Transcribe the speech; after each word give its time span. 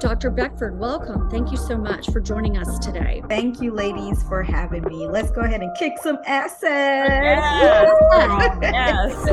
Dr. 0.00 0.30
Beckford, 0.30 0.78
welcome. 0.78 1.28
Thank 1.28 1.50
you 1.50 1.58
so 1.58 1.76
much 1.76 2.10
for 2.10 2.20
joining 2.20 2.56
us 2.56 2.78
today. 2.78 3.22
Thank 3.28 3.60
you, 3.60 3.70
ladies, 3.70 4.22
for 4.22 4.42
having 4.42 4.82
me. 4.84 5.06
Let's 5.06 5.30
go 5.30 5.42
ahead 5.42 5.60
and 5.60 5.76
kick 5.76 5.98
some 6.02 6.16
ass. 6.26 6.56
Yes. 6.62 8.58
yes. 8.62 9.24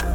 So, 0.00 0.09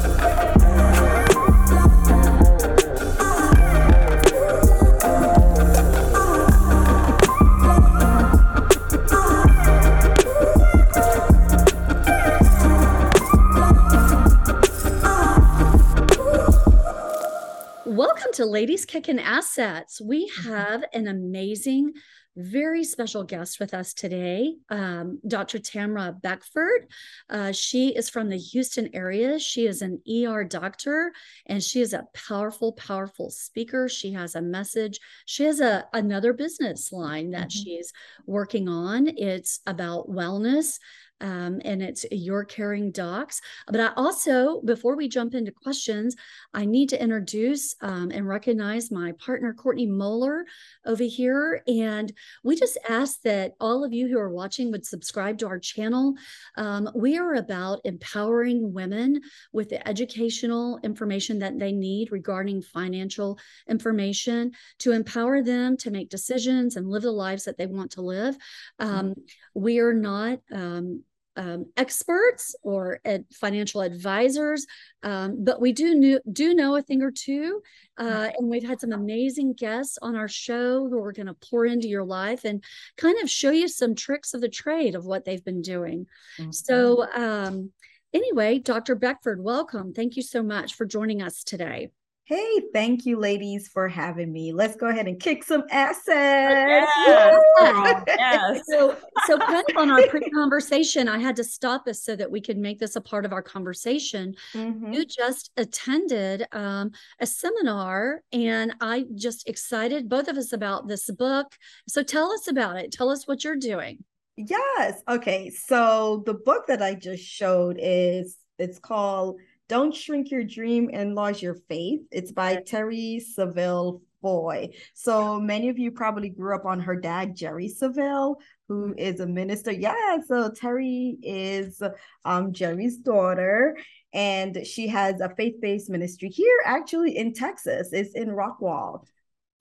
to 18.35 18.45
Ladies 18.45 18.83
Kicking 18.83 19.17
Assets. 19.17 20.01
We 20.01 20.29
mm-hmm. 20.29 20.51
have 20.51 20.83
an 20.91 21.07
amazing, 21.07 21.93
very 22.35 22.83
special 22.83 23.23
guest 23.23 23.61
with 23.61 23.73
us 23.73 23.93
today, 23.93 24.55
um, 24.69 25.21
Dr. 25.25 25.57
Tamara 25.57 26.13
Beckford. 26.21 26.91
Uh, 27.29 27.53
she 27.53 27.95
is 27.95 28.09
from 28.09 28.27
the 28.27 28.37
Houston 28.37 28.89
area. 28.93 29.39
She 29.39 29.67
is 29.67 29.81
an 29.81 30.01
ER 30.05 30.43
doctor 30.43 31.13
and 31.45 31.63
she 31.63 31.79
is 31.79 31.93
a 31.93 32.07
powerful, 32.13 32.73
powerful 32.73 33.29
speaker. 33.29 33.87
She 33.87 34.11
has 34.11 34.35
a 34.35 34.41
message. 34.41 34.99
She 35.25 35.45
has 35.45 35.61
a 35.61 35.85
another 35.93 36.33
business 36.33 36.91
line 36.91 37.31
that 37.31 37.47
mm-hmm. 37.47 37.63
she's 37.63 37.93
working 38.25 38.67
on. 38.67 39.07
It's 39.15 39.61
about 39.65 40.09
wellness 40.09 40.77
um, 41.21 41.61
and 41.63 41.81
it's 41.81 42.05
Your 42.11 42.43
Caring 42.43 42.91
Docs. 42.91 43.41
But 43.67 43.79
I 43.79 43.91
also, 43.95 44.61
before 44.61 44.95
we 44.95 45.07
jump 45.07 45.33
into 45.33 45.51
questions, 45.51 46.15
I 46.53 46.65
need 46.65 46.89
to 46.89 47.01
introduce 47.01 47.75
um, 47.81 48.11
and 48.11 48.27
recognize 48.27 48.91
my 48.91 49.13
partner, 49.13 49.53
Courtney 49.53 49.87
Moeller, 49.87 50.45
over 50.85 51.03
here. 51.03 51.61
And 51.67 52.11
we 52.43 52.55
just 52.55 52.77
ask 52.87 53.21
that 53.21 53.53
all 53.59 53.83
of 53.83 53.93
you 53.93 54.07
who 54.07 54.19
are 54.19 54.29
watching 54.29 54.71
would 54.71 54.85
subscribe 54.85 55.37
to 55.39 55.47
our 55.47 55.59
channel. 55.59 56.15
Um, 56.57 56.89
we 56.95 57.17
are 57.17 57.35
about 57.35 57.81
empowering 57.85 58.73
women 58.73 59.21
with 59.53 59.69
the 59.69 59.87
educational 59.87 60.79
information 60.83 61.39
that 61.39 61.57
they 61.59 61.71
need 61.71 62.11
regarding 62.11 62.61
financial 62.61 63.39
information 63.69 64.51
to 64.79 64.91
empower 64.91 65.41
them 65.41 65.77
to 65.77 65.91
make 65.91 66.09
decisions 66.09 66.75
and 66.75 66.89
live 66.89 67.03
the 67.03 67.11
lives 67.11 67.45
that 67.45 67.57
they 67.57 67.65
want 67.65 67.91
to 67.91 68.01
live. 68.01 68.37
Um, 68.79 69.15
we 69.53 69.79
are 69.79 69.93
not 69.93 70.39
um, 70.51 71.03
um, 71.35 71.65
experts 71.77 72.55
or 72.63 72.99
ad- 73.05 73.25
financial 73.33 73.81
advisors, 73.81 74.65
um, 75.03 75.43
but 75.43 75.59
we 75.59 75.71
do 75.71 75.95
knew, 75.95 76.19
do 76.31 76.53
know 76.53 76.75
a 76.75 76.81
thing 76.81 77.01
or 77.01 77.11
two. 77.11 77.61
Uh, 77.97 78.29
and 78.37 78.49
we've 78.49 78.67
had 78.67 78.81
some 78.81 78.91
amazing 78.91 79.53
guests 79.53 79.97
on 80.01 80.15
our 80.15 80.27
show 80.27 80.87
who 80.89 81.01
are 81.01 81.13
going 81.13 81.27
to 81.27 81.35
pour 81.49 81.65
into 81.65 81.87
your 81.87 82.03
life 82.03 82.43
and 82.43 82.63
kind 82.97 83.21
of 83.21 83.29
show 83.29 83.51
you 83.51 83.67
some 83.67 83.95
tricks 83.95 84.33
of 84.33 84.41
the 84.41 84.49
trade 84.49 84.95
of 84.95 85.05
what 85.05 85.23
they've 85.23 85.45
been 85.45 85.61
doing. 85.61 86.05
Mm-hmm. 86.37 86.51
So, 86.51 87.09
um, 87.13 87.71
anyway, 88.13 88.59
Dr. 88.59 88.95
Beckford, 88.95 89.41
welcome. 89.41 89.93
Thank 89.93 90.15
you 90.17 90.23
so 90.23 90.43
much 90.43 90.73
for 90.75 90.85
joining 90.85 91.21
us 91.21 91.43
today. 91.43 91.89
Hey, 92.27 92.59
thank 92.73 93.05
you, 93.05 93.19
ladies, 93.19 93.67
for 93.67 93.87
having 93.87 94.33
me. 94.33 94.51
Let's 94.51 94.75
go 94.75 94.87
ahead 94.87 95.07
and 95.07 95.19
kick 95.19 95.43
some 95.43 95.63
asses. 95.69 96.07
Yes. 96.07 97.43
yes. 98.07 98.61
so, 98.65 98.97
so 99.27 99.37
kind 99.37 99.63
of 99.69 99.77
on 99.77 99.91
our 99.91 100.07
pre-conversation, 100.07 101.07
I 101.07 101.19
had 101.19 101.35
to 101.35 101.43
stop 101.43 101.87
us 101.87 102.01
so 102.01 102.15
that 102.15 102.31
we 102.31 102.41
could 102.41 102.57
make 102.57 102.79
this 102.79 102.95
a 102.95 103.01
part 103.01 103.25
of 103.25 103.31
our 103.31 103.43
conversation. 103.43 104.33
Mm-hmm. 104.55 104.91
You 104.91 105.05
just 105.05 105.51
attended 105.57 106.47
um, 106.51 106.93
a 107.19 107.27
seminar, 107.27 108.23
and 108.33 108.73
I 108.81 109.05
just 109.13 109.47
excited 109.47 110.09
both 110.09 110.27
of 110.27 110.35
us 110.35 110.51
about 110.51 110.87
this 110.87 111.11
book. 111.11 111.55
So, 111.87 112.01
tell 112.01 112.31
us 112.31 112.47
about 112.47 112.77
it. 112.77 112.91
Tell 112.91 113.11
us 113.11 113.27
what 113.27 113.43
you're 113.43 113.55
doing. 113.55 114.03
Yes. 114.35 114.99
Okay. 115.07 115.51
So, 115.51 116.23
the 116.25 116.33
book 116.33 116.65
that 116.69 116.81
I 116.81 116.95
just 116.95 117.23
showed 117.23 117.77
is 117.79 118.35
it's 118.57 118.79
called 118.79 119.37
don't 119.67 119.95
Shrink 119.95 120.31
Your 120.31 120.43
Dream, 120.43 120.89
Enlarge 120.89 121.41
Your 121.41 121.55
Faith. 121.67 122.01
It's 122.11 122.31
by 122.31 122.57
Terri 122.57 123.21
Savelle 123.21 124.01
Foy. 124.21 124.69
So 124.93 125.39
many 125.39 125.69
of 125.69 125.79
you 125.79 125.91
probably 125.91 126.29
grew 126.29 126.55
up 126.55 126.65
on 126.65 126.79
her 126.79 126.95
dad, 126.95 127.35
Jerry 127.35 127.67
Savelle, 127.69 128.35
who 128.67 128.93
mm-hmm. 128.93 129.21
a 129.21 129.25
minister. 129.25 129.71
Yeah, 129.71 130.17
so 130.27 130.49
Terri 130.49 131.17
is 131.23 131.81
um, 132.25 132.53
Jerry's 132.53 132.97
daughter, 132.97 133.77
and 134.13 134.65
she 134.65 134.87
has 134.87 135.19
a 135.21 135.29
faith 135.35 135.55
based 135.61 135.89
ministry 135.89 136.29
here, 136.29 136.61
actually 136.65 137.17
in 137.17 137.33
Texas. 137.33 137.89
It's 137.91 138.13
in 138.13 138.29
Rockwall, 138.29 139.03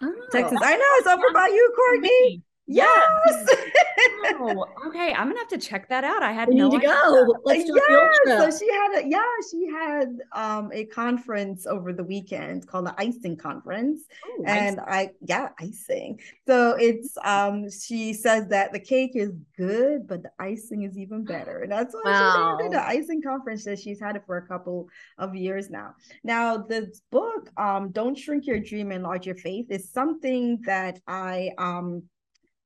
oh, 0.02 0.14
Texas. 0.32 0.58
I 0.62 0.76
know 0.76 0.84
it's 0.96 1.08
over 1.08 1.32
by 1.32 1.48
you, 1.48 1.72
Courtney. 1.76 2.42
Yes. 2.66 2.94
okay. 4.86 5.12
I'm 5.12 5.28
gonna 5.28 5.38
have 5.38 5.48
to 5.48 5.58
check 5.58 5.88
that 5.90 6.02
out. 6.02 6.22
I 6.22 6.32
had 6.32 6.48
we 6.48 6.54
no 6.54 6.68
need 6.68 6.80
to 6.80 6.86
go. 6.86 7.34
Let's 7.44 7.64
do 7.64 7.78
yeah. 8.26 8.50
So 8.50 8.58
she 8.58 8.70
had 8.72 9.02
a 9.04 9.08
yeah, 9.08 9.22
she 9.50 9.66
had 9.70 10.16
um 10.32 10.70
a 10.72 10.86
conference 10.86 11.66
over 11.66 11.92
the 11.92 12.04
weekend 12.04 12.66
called 12.66 12.86
the 12.86 12.94
icing 12.96 13.36
conference. 13.36 14.00
Ooh, 14.26 14.44
and 14.46 14.80
icing. 14.80 14.88
I 14.88 15.10
yeah, 15.26 15.48
icing. 15.60 16.20
So 16.46 16.76
it's 16.78 17.16
um 17.22 17.68
she 17.70 18.14
says 18.14 18.48
that 18.48 18.72
the 18.72 18.80
cake 18.80 19.12
is 19.14 19.32
good, 19.58 20.08
but 20.08 20.22
the 20.22 20.30
icing 20.38 20.84
is 20.84 20.96
even 20.96 21.24
better. 21.24 21.62
And 21.62 21.72
that's 21.72 21.94
why 21.94 22.12
wow. 22.12 22.56
she 22.58 22.64
did 22.64 22.72
the 22.72 22.86
icing 22.86 23.20
conference 23.20 23.64
that 23.64 23.78
she's 23.78 24.00
had 24.00 24.16
it 24.16 24.22
for 24.24 24.38
a 24.38 24.46
couple 24.46 24.88
of 25.18 25.34
years 25.34 25.68
now. 25.68 25.94
Now 26.22 26.56
this 26.56 27.02
book, 27.10 27.50
um, 27.58 27.90
Don't 27.90 28.16
Shrink 28.16 28.46
Your 28.46 28.58
Dream, 28.58 28.90
and 28.90 29.00
Enlarge 29.00 29.26
Your 29.26 29.36
Faith, 29.36 29.66
is 29.68 29.90
something 29.90 30.62
that 30.64 30.98
I 31.06 31.50
um 31.58 32.04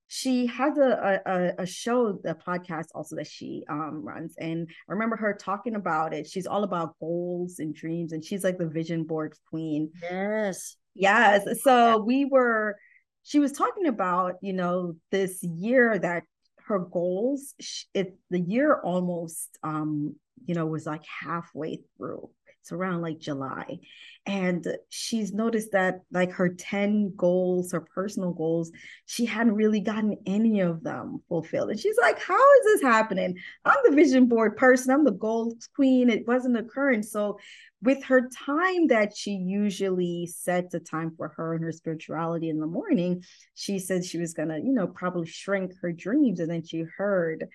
she 0.09 0.47
has 0.47 0.79
a, 0.79 1.21
a, 1.27 1.63
a 1.63 1.67
show, 1.67 2.19
the 2.25 2.35
podcast 2.35 2.87
also 2.95 3.17
that 3.17 3.27
she 3.27 3.63
um, 3.69 4.03
runs, 4.03 4.35
and 4.39 4.67
I 4.89 4.93
remember 4.93 5.17
her 5.17 5.35
talking 5.35 5.75
about 5.75 6.15
it. 6.15 6.27
She's 6.27 6.47
all 6.47 6.65
about 6.65 6.99
goals 6.99 7.59
and 7.59 7.75
dreams, 7.75 8.13
and 8.13 8.25
she's 8.25 8.43
like 8.43 8.57
the 8.57 8.67
vision 8.67 9.05
board 9.05 9.35
queen. 9.51 9.91
Yes, 10.03 10.77
yes. 10.95 11.47
So 11.63 11.99
we 11.99 12.25
were. 12.25 12.77
She 13.23 13.39
was 13.39 13.53
talking 13.53 13.87
about 13.87 14.37
you 14.41 14.55
know 14.55 14.95
this 15.11 15.43
year 15.43 15.99
that 15.99 16.23
her 16.67 16.79
goals. 16.79 17.55
It 17.93 18.17
the 18.31 18.41
year 18.41 18.81
almost 18.83 19.59
um 19.63 20.17
you 20.47 20.55
know 20.55 20.65
was 20.65 20.87
like 20.87 21.05
halfway 21.23 21.81
through 21.97 22.31
it's 22.69 22.73
around 22.73 23.01
like 23.01 23.19
July. 23.19 23.79
And 24.27 24.67
she's 24.91 25.33
noticed 25.33 25.73
that 25.73 26.03
like 26.13 26.33
her 26.33 26.51
10 26.51 27.15
goals, 27.17 27.73
her 27.73 27.81
personal 27.81 28.33
goals, 28.33 28.71
she 29.07 29.25
hadn't 29.25 29.55
really 29.55 29.81
gotten 29.81 30.19
any 30.27 30.61
of 30.61 30.83
them 30.83 31.23
fulfilled. 31.29 31.71
And 31.71 31.81
she's 31.81 31.97
like, 31.99 32.21
How 32.21 32.35
is 32.59 32.65
this 32.65 32.83
happening? 32.83 33.39
I'm 33.65 33.79
the 33.85 33.97
vision 33.97 34.27
board 34.27 34.59
person, 34.59 34.93
I'm 34.93 35.05
the 35.05 35.13
goals 35.13 35.71
queen. 35.75 36.11
It 36.11 36.29
wasn't 36.29 36.59
occurring. 36.59 37.03
So 37.03 37.39
with 37.81 38.05
her 38.05 38.29
time 38.47 38.89
that 38.89 39.17
she 39.17 39.31
usually 39.31 40.27
sets 40.27 40.75
a 40.75 40.81
time 40.81 41.15
for 41.17 41.29
her 41.29 41.55
and 41.55 41.65
her 41.65 41.73
spirituality 41.73 42.51
in 42.51 42.61
the 42.61 42.67
morning, 42.67 43.25
she 43.55 43.79
said 43.79 44.05
she 44.05 44.19
was 44.19 44.35
gonna, 44.35 44.59
you 44.59 44.75
know, 44.75 44.89
probably 44.89 45.27
shrink 45.27 45.73
her 45.81 45.93
dreams. 45.93 46.41
And 46.41 46.51
then 46.51 46.65
she 46.65 46.85
heard 46.99 47.47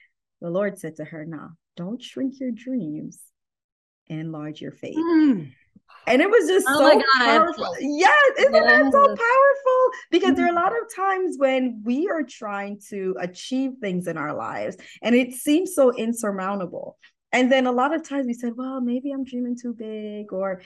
the 0.42 0.50
Lord 0.50 0.80
said 0.80 0.96
to 0.96 1.06
her, 1.06 1.24
"Now, 1.24 1.52
don't 1.78 2.02
shrink 2.02 2.40
your 2.40 2.52
dreams 2.52 3.22
enlarge 4.20 4.62
your 4.62 4.72
faith. 4.72 4.98
Mm. 4.98 5.52
And 6.06 6.22
it 6.22 6.30
was 6.30 6.48
just 6.48 6.66
oh 6.70 6.92
so 6.92 7.02
powerful. 7.18 7.76
Yes, 7.80 8.32
isn't 8.40 8.54
yes. 8.54 8.64
that 8.66 8.92
so 8.92 9.06
powerful? 9.06 9.92
Because 10.12 10.30
mm-hmm. 10.32 10.36
there 10.36 10.46
are 10.48 10.52
a 10.52 10.56
lot 10.56 10.74
of 10.74 10.94
times 10.94 11.38
when 11.38 11.82
we 11.86 12.10
are 12.10 12.24
trying 12.24 12.80
to 12.90 13.16
achieve 13.20 13.72
things 13.80 14.08
in 14.08 14.18
our 14.18 14.34
lives 14.34 14.76
and 15.02 15.16
it 15.16 15.34
seems 15.34 15.74
so 15.76 15.94
insurmountable. 15.96 16.98
And 17.32 17.52
then 17.52 17.68
a 17.68 17.72
lot 17.72 17.96
of 17.96 18.08
times 18.08 18.28
we 18.28 18.34
said, 18.34 18.54
well, 18.56 18.80
maybe 18.80 19.12
I'm 19.12 19.24
dreaming 19.24 19.58
too 19.60 19.74
big, 19.74 20.32
or 20.32 20.62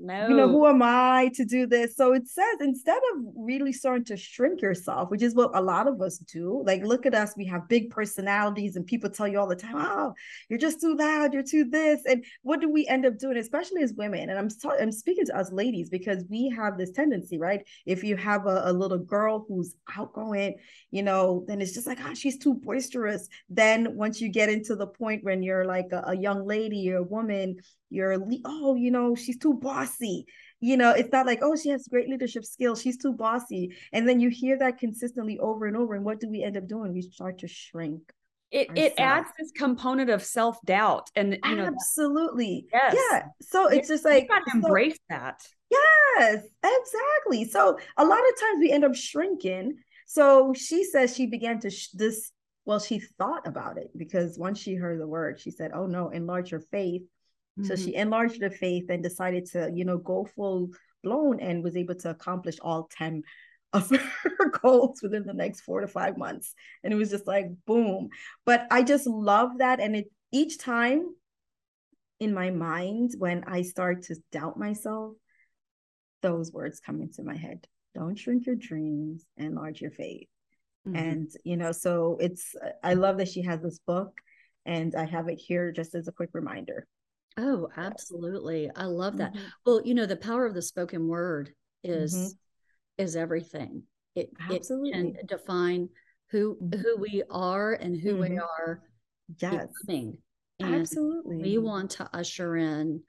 no. 0.00 0.28
You 0.28 0.36
know, 0.36 0.48
who 0.48 0.64
am 0.66 0.80
I 0.80 1.30
to 1.34 1.44
do 1.44 1.66
this? 1.66 1.96
So 1.96 2.12
it 2.12 2.28
says 2.28 2.60
instead 2.60 3.00
of 3.12 3.22
really 3.34 3.72
starting 3.72 4.04
to 4.04 4.16
shrink 4.16 4.62
yourself, 4.62 5.10
which 5.10 5.22
is 5.22 5.34
what 5.34 5.50
a 5.54 5.60
lot 5.60 5.88
of 5.88 6.00
us 6.00 6.18
do, 6.18 6.62
like 6.64 6.84
look 6.84 7.04
at 7.04 7.14
us, 7.14 7.34
we 7.36 7.44
have 7.46 7.68
big 7.68 7.90
personalities, 7.90 8.76
and 8.76 8.86
people 8.86 9.10
tell 9.10 9.26
you 9.26 9.40
all 9.40 9.48
the 9.48 9.56
time, 9.56 9.74
oh, 9.76 10.14
you're 10.48 10.58
just 10.58 10.80
too 10.80 10.94
loud, 10.94 11.34
you're 11.34 11.42
too 11.42 11.64
this. 11.64 12.02
And 12.06 12.24
what 12.42 12.60
do 12.60 12.70
we 12.70 12.86
end 12.86 13.06
up 13.06 13.18
doing, 13.18 13.38
especially 13.38 13.82
as 13.82 13.92
women? 13.94 14.30
And 14.30 14.38
I'm, 14.38 14.48
ta- 14.48 14.76
I'm 14.80 14.92
speaking 14.92 15.26
to 15.26 15.36
us 15.36 15.50
ladies 15.50 15.90
because 15.90 16.24
we 16.30 16.48
have 16.56 16.78
this 16.78 16.92
tendency, 16.92 17.36
right? 17.36 17.66
If 17.84 18.04
you 18.04 18.16
have 18.16 18.46
a, 18.46 18.62
a 18.66 18.72
little 18.72 18.98
girl 18.98 19.46
who's 19.48 19.74
outgoing, 19.96 20.58
you 20.92 21.02
know, 21.02 21.44
then 21.48 21.60
it's 21.60 21.74
just 21.74 21.88
like, 21.88 21.98
ah, 22.02 22.10
oh, 22.10 22.14
she's 22.14 22.38
too 22.38 22.54
boisterous. 22.54 23.28
Then 23.48 23.96
once 23.96 24.20
you 24.20 24.28
get 24.28 24.48
into 24.48 24.76
the 24.76 24.86
point 24.86 25.24
when 25.24 25.42
you're 25.42 25.64
like 25.64 25.88
a, 25.90 26.04
a 26.06 26.16
young 26.16 26.46
lady 26.46 26.92
or 26.92 26.98
a 26.98 27.02
woman, 27.02 27.56
you're 27.90 28.18
oh 28.44 28.74
you 28.74 28.90
know 28.90 29.14
she's 29.14 29.38
too 29.38 29.54
bossy 29.54 29.87
you 30.60 30.76
know 30.76 30.90
it's 30.90 31.12
not 31.12 31.26
like 31.26 31.40
oh 31.42 31.56
she 31.56 31.68
has 31.68 31.86
great 31.88 32.08
leadership 32.08 32.44
skills 32.44 32.82
she's 32.82 32.98
too 32.98 33.12
bossy 33.12 33.72
and 33.92 34.08
then 34.08 34.20
you 34.20 34.28
hear 34.28 34.58
that 34.58 34.78
consistently 34.78 35.38
over 35.38 35.66
and 35.66 35.76
over 35.76 35.94
and 35.94 36.04
what 36.04 36.20
do 36.20 36.28
we 36.28 36.42
end 36.42 36.56
up 36.56 36.66
doing 36.66 36.92
we 36.92 37.02
start 37.02 37.38
to 37.38 37.48
shrink 37.48 38.00
it 38.50 38.68
ourselves. 38.70 38.90
it 38.90 39.00
adds 39.00 39.28
this 39.38 39.52
component 39.52 40.08
of 40.10 40.22
self-doubt 40.22 41.10
and 41.14 41.38
you 41.44 41.56
know 41.56 41.64
absolutely 41.64 42.66
yes. 42.72 42.96
yeah 43.10 43.22
so 43.42 43.68
it's 43.68 43.88
just 43.88 44.04
like 44.04 44.24
you 44.24 44.28
gotta 44.28 44.50
so, 44.50 44.56
embrace 44.56 44.98
that 45.08 45.40
Yes, 45.70 46.44
exactly. 46.62 47.44
So 47.44 47.78
a 47.96 48.04
lot 48.04 48.18
of 48.18 48.40
times 48.40 48.58
we 48.60 48.70
end 48.70 48.84
up 48.84 48.94
shrinking. 48.94 49.76
So 50.06 50.54
she 50.54 50.84
says 50.84 51.14
she 51.14 51.26
began 51.26 51.60
to 51.60 51.70
sh- 51.70 51.90
this. 51.92 52.32
Well, 52.64 52.80
she 52.80 53.00
thought 53.00 53.46
about 53.46 53.78
it 53.78 53.90
because 53.96 54.38
once 54.38 54.58
she 54.58 54.74
heard 54.74 55.00
the 55.00 55.06
word, 55.06 55.40
she 55.40 55.50
said, 55.50 55.72
"Oh 55.74 55.86
no, 55.86 56.10
enlarge 56.10 56.50
your 56.50 56.60
faith." 56.60 57.02
Mm-hmm. 57.58 57.64
So 57.64 57.76
she 57.76 57.94
enlarged 57.94 58.42
her 58.42 58.50
faith 58.50 58.86
and 58.88 59.02
decided 59.02 59.46
to, 59.52 59.70
you 59.74 59.84
know, 59.84 59.98
go 59.98 60.28
full 60.36 60.70
blown 61.02 61.40
and 61.40 61.62
was 61.62 61.76
able 61.76 61.94
to 61.96 62.10
accomplish 62.10 62.56
all 62.60 62.88
ten 62.90 63.22
of 63.72 63.90
her 64.38 64.50
goals 64.62 65.00
within 65.02 65.24
the 65.24 65.34
next 65.34 65.60
four 65.62 65.80
to 65.80 65.88
five 65.88 66.16
months. 66.16 66.54
And 66.82 66.92
it 66.92 66.96
was 66.96 67.10
just 67.10 67.26
like 67.26 67.46
boom. 67.66 68.08
But 68.44 68.66
I 68.70 68.82
just 68.82 69.06
love 69.06 69.58
that, 69.58 69.80
and 69.80 69.96
it 69.96 70.10
each 70.32 70.58
time 70.58 71.14
in 72.20 72.34
my 72.34 72.50
mind 72.50 73.12
when 73.18 73.44
I 73.44 73.62
start 73.62 74.02
to 74.04 74.16
doubt 74.32 74.58
myself 74.58 75.14
those 76.22 76.52
words 76.52 76.80
come 76.80 77.00
into 77.00 77.22
my 77.22 77.36
head 77.36 77.66
don't 77.94 78.18
shrink 78.18 78.46
your 78.46 78.56
dreams 78.56 79.24
enlarge 79.36 79.80
your 79.80 79.90
faith 79.90 80.28
mm-hmm. 80.86 80.96
and 80.96 81.30
you 81.44 81.56
know 81.56 81.72
so 81.72 82.18
it's 82.20 82.54
i 82.82 82.94
love 82.94 83.18
that 83.18 83.28
she 83.28 83.42
has 83.42 83.60
this 83.62 83.78
book 83.86 84.18
and 84.66 84.94
i 84.94 85.04
have 85.04 85.28
it 85.28 85.38
here 85.38 85.72
just 85.72 85.94
as 85.94 86.08
a 86.08 86.12
quick 86.12 86.30
reminder 86.32 86.86
oh 87.38 87.68
absolutely 87.76 88.70
i 88.76 88.84
love 88.84 89.16
that 89.16 89.32
mm-hmm. 89.32 89.46
well 89.64 89.80
you 89.84 89.94
know 89.94 90.06
the 90.06 90.16
power 90.16 90.44
of 90.44 90.54
the 90.54 90.62
spoken 90.62 91.08
word 91.08 91.50
is 91.82 92.14
mm-hmm. 92.14 93.02
is 93.02 93.16
everything 93.16 93.82
it, 94.14 94.30
absolutely. 94.50 94.90
it 94.90 94.92
can 94.92 95.26
define 95.26 95.88
who 96.30 96.56
mm-hmm. 96.56 96.80
who 96.80 96.96
we 96.98 97.22
are 97.30 97.72
and 97.72 97.96
who 97.96 98.16
we 98.16 98.28
mm-hmm. 98.28 98.38
are 98.38 98.82
yes 99.40 99.68
becoming. 99.86 100.18
And 100.60 100.74
absolutely 100.74 101.36
we 101.36 101.58
want 101.58 101.92
to 101.92 102.10
usher 102.12 102.56
in 102.56 103.02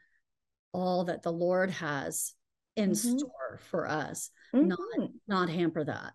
all 0.71 1.05
that 1.05 1.23
the 1.23 1.31
lord 1.31 1.71
has 1.71 2.33
in 2.75 2.91
mm-hmm. 2.91 3.17
store 3.17 3.59
for 3.69 3.87
us, 3.87 4.29
mm-hmm. 4.53 4.67
not 4.67 5.09
not 5.27 5.49
hamper 5.49 5.83
that. 5.83 6.13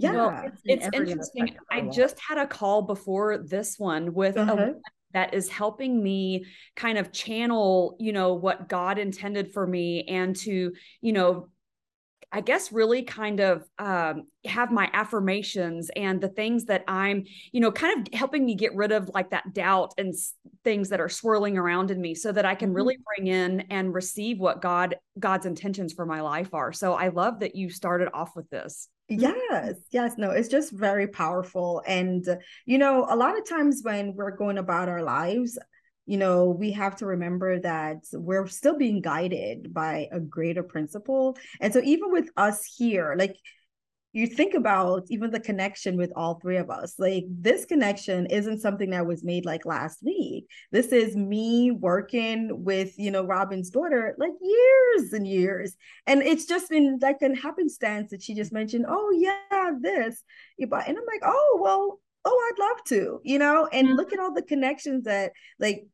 Yeah, 0.00 0.12
well, 0.12 0.42
it's, 0.44 0.86
it's 0.86 0.96
interesting. 0.96 1.56
I 1.72 1.80
just 1.88 2.20
had 2.20 2.38
a 2.38 2.46
call 2.46 2.82
before 2.82 3.38
this 3.38 3.78
one 3.78 4.14
with 4.14 4.36
uh-huh. 4.36 4.52
a 4.52 4.74
that 5.12 5.34
is 5.34 5.48
helping 5.48 6.02
me 6.02 6.46
kind 6.76 6.98
of 6.98 7.12
channel, 7.12 7.96
you 7.98 8.12
know, 8.12 8.34
what 8.34 8.68
God 8.68 8.98
intended 8.98 9.52
for 9.52 9.66
me 9.66 10.04
and 10.04 10.36
to, 10.36 10.72
you 11.00 11.12
know, 11.12 11.48
I 12.30 12.42
guess 12.42 12.72
really 12.72 13.04
kind 13.04 13.40
of 13.40 13.66
um, 13.78 14.24
have 14.44 14.70
my 14.70 14.90
affirmations 14.92 15.90
and 15.96 16.20
the 16.20 16.28
things 16.28 16.66
that 16.66 16.84
I'm, 16.86 17.24
you 17.52 17.60
know, 17.60 17.72
kind 17.72 18.06
of 18.06 18.12
helping 18.12 18.44
me 18.44 18.54
get 18.54 18.74
rid 18.74 18.92
of 18.92 19.10
like 19.14 19.30
that 19.30 19.54
doubt 19.54 19.94
and 19.96 20.12
s- 20.12 20.34
things 20.62 20.90
that 20.90 21.00
are 21.00 21.08
swirling 21.08 21.56
around 21.56 21.90
in 21.90 21.98
me 21.98 22.14
so 22.14 22.30
that 22.32 22.44
I 22.44 22.54
can 22.54 22.68
mm-hmm. 22.68 22.76
really 22.76 22.98
bring 23.16 23.28
in 23.28 23.60
and 23.70 23.94
receive 23.94 24.38
what 24.38 24.60
God 24.60 24.96
God's 25.18 25.46
intentions 25.46 25.94
for 25.94 26.04
my 26.04 26.20
life 26.20 26.52
are. 26.52 26.70
So 26.70 26.92
I 26.92 27.08
love 27.08 27.40
that 27.40 27.56
you 27.56 27.70
started 27.70 28.10
off 28.12 28.36
with 28.36 28.50
this. 28.50 28.88
Mm-hmm. 29.10 29.20
Yes, 29.22 29.76
yes, 29.90 30.14
no, 30.18 30.30
it's 30.30 30.48
just 30.48 30.72
very 30.72 31.06
powerful. 31.08 31.82
And, 31.86 32.26
you 32.66 32.76
know, 32.76 33.06
a 33.08 33.16
lot 33.16 33.38
of 33.38 33.48
times 33.48 33.80
when 33.82 34.14
we're 34.14 34.36
going 34.36 34.58
about 34.58 34.88
our 34.88 35.02
lives, 35.02 35.58
you 36.04 36.18
know, 36.18 36.50
we 36.50 36.72
have 36.72 36.96
to 36.96 37.06
remember 37.06 37.58
that 37.60 38.04
we're 38.12 38.46
still 38.46 38.76
being 38.76 39.00
guided 39.00 39.72
by 39.72 40.08
a 40.12 40.20
greater 40.20 40.62
principle. 40.62 41.36
And 41.60 41.72
so, 41.72 41.80
even 41.82 42.12
with 42.12 42.28
us 42.36 42.64
here, 42.76 43.14
like 43.18 43.36
you 44.18 44.26
think 44.26 44.54
about 44.54 45.04
even 45.08 45.30
the 45.30 45.40
connection 45.40 45.96
with 45.96 46.12
all 46.16 46.34
three 46.40 46.56
of 46.56 46.70
us, 46.70 46.94
like 46.98 47.24
this 47.28 47.64
connection 47.64 48.26
isn't 48.26 48.60
something 48.60 48.90
that 48.90 49.06
was 49.06 49.24
made 49.24 49.46
like 49.46 49.64
last 49.64 50.02
week. 50.02 50.46
This 50.72 50.88
is 50.88 51.16
me 51.16 51.70
working 51.70 52.64
with, 52.64 52.98
you 52.98 53.10
know, 53.10 53.24
Robin's 53.24 53.70
daughter 53.70 54.14
like 54.18 54.32
years 54.42 55.12
and 55.12 55.26
years. 55.26 55.76
And 56.06 56.22
it's 56.22 56.46
just 56.46 56.68
been 56.68 56.98
like 57.00 57.22
an 57.22 57.34
happenstance 57.34 58.10
that 58.10 58.22
she 58.22 58.34
just 58.34 58.52
mentioned, 58.52 58.86
oh, 58.88 59.10
yeah, 59.16 59.70
this. 59.80 60.22
And 60.58 60.72
I'm 60.74 61.06
like, 61.06 61.22
oh, 61.24 61.58
well, 61.62 62.00
oh 62.24 62.50
i'd 62.50 62.58
love 62.58 62.84
to 62.84 63.20
you 63.22 63.38
know 63.38 63.68
and 63.72 63.86
mm-hmm. 63.86 63.96
look 63.96 64.12
at 64.12 64.18
all 64.18 64.34
the 64.34 64.42
connections 64.42 65.04
that 65.04 65.30
like 65.60 65.86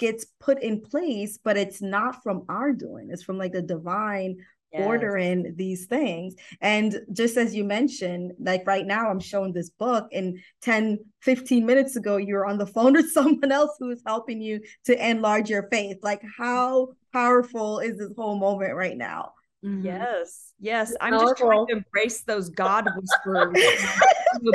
gets 0.00 0.24
put 0.40 0.60
in 0.62 0.80
place, 0.80 1.38
but 1.44 1.56
it's 1.56 1.80
not 1.80 2.22
from 2.24 2.44
our 2.48 2.72
doing. 2.72 3.10
It's 3.12 3.22
from 3.22 3.38
like 3.38 3.52
the 3.52 3.62
divine 3.62 4.38
yes. 4.72 4.86
ordering 4.86 5.54
these 5.56 5.86
things. 5.86 6.34
And 6.60 7.00
just 7.12 7.36
as 7.36 7.54
you 7.54 7.64
mentioned, 7.64 8.32
like 8.38 8.66
right 8.66 8.86
now, 8.86 9.10
I'm 9.10 9.20
showing 9.20 9.52
this 9.52 9.70
book, 9.70 10.08
and 10.12 10.38
10, 10.62 10.98
15 11.20 11.66
minutes 11.66 11.96
ago, 11.96 12.16
you're 12.16 12.46
on 12.46 12.58
the 12.58 12.66
phone 12.66 12.92
with 12.94 13.10
someone 13.12 13.52
else 13.52 13.76
who 13.78 13.90
is 13.90 14.02
helping 14.06 14.40
you 14.40 14.60
to 14.84 15.08
enlarge 15.08 15.50
your 15.50 15.68
faith. 15.68 15.98
Like, 16.02 16.22
how 16.38 16.88
powerful 17.12 17.80
is 17.80 17.98
this 17.98 18.12
whole 18.16 18.38
moment 18.38 18.74
right 18.74 18.96
now? 18.96 19.32
Mm-hmm. 19.64 19.84
Yes, 19.84 20.52
yes. 20.58 20.94
I'm 21.02 21.12
just 21.12 21.36
trying 21.36 21.66
to 21.66 21.74
embrace 21.74 22.22
those 22.22 22.48
God 22.48 22.88
whispers, 22.96 23.52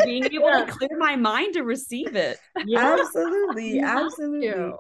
being 0.04 0.26
able 0.26 0.50
to 0.50 0.66
clear 0.70 0.98
my 0.98 1.16
mind 1.16 1.54
to 1.54 1.62
receive 1.62 2.16
it. 2.16 2.40
Yeah. 2.66 2.98
Absolutely, 3.00 3.82
absolutely. 3.82 4.74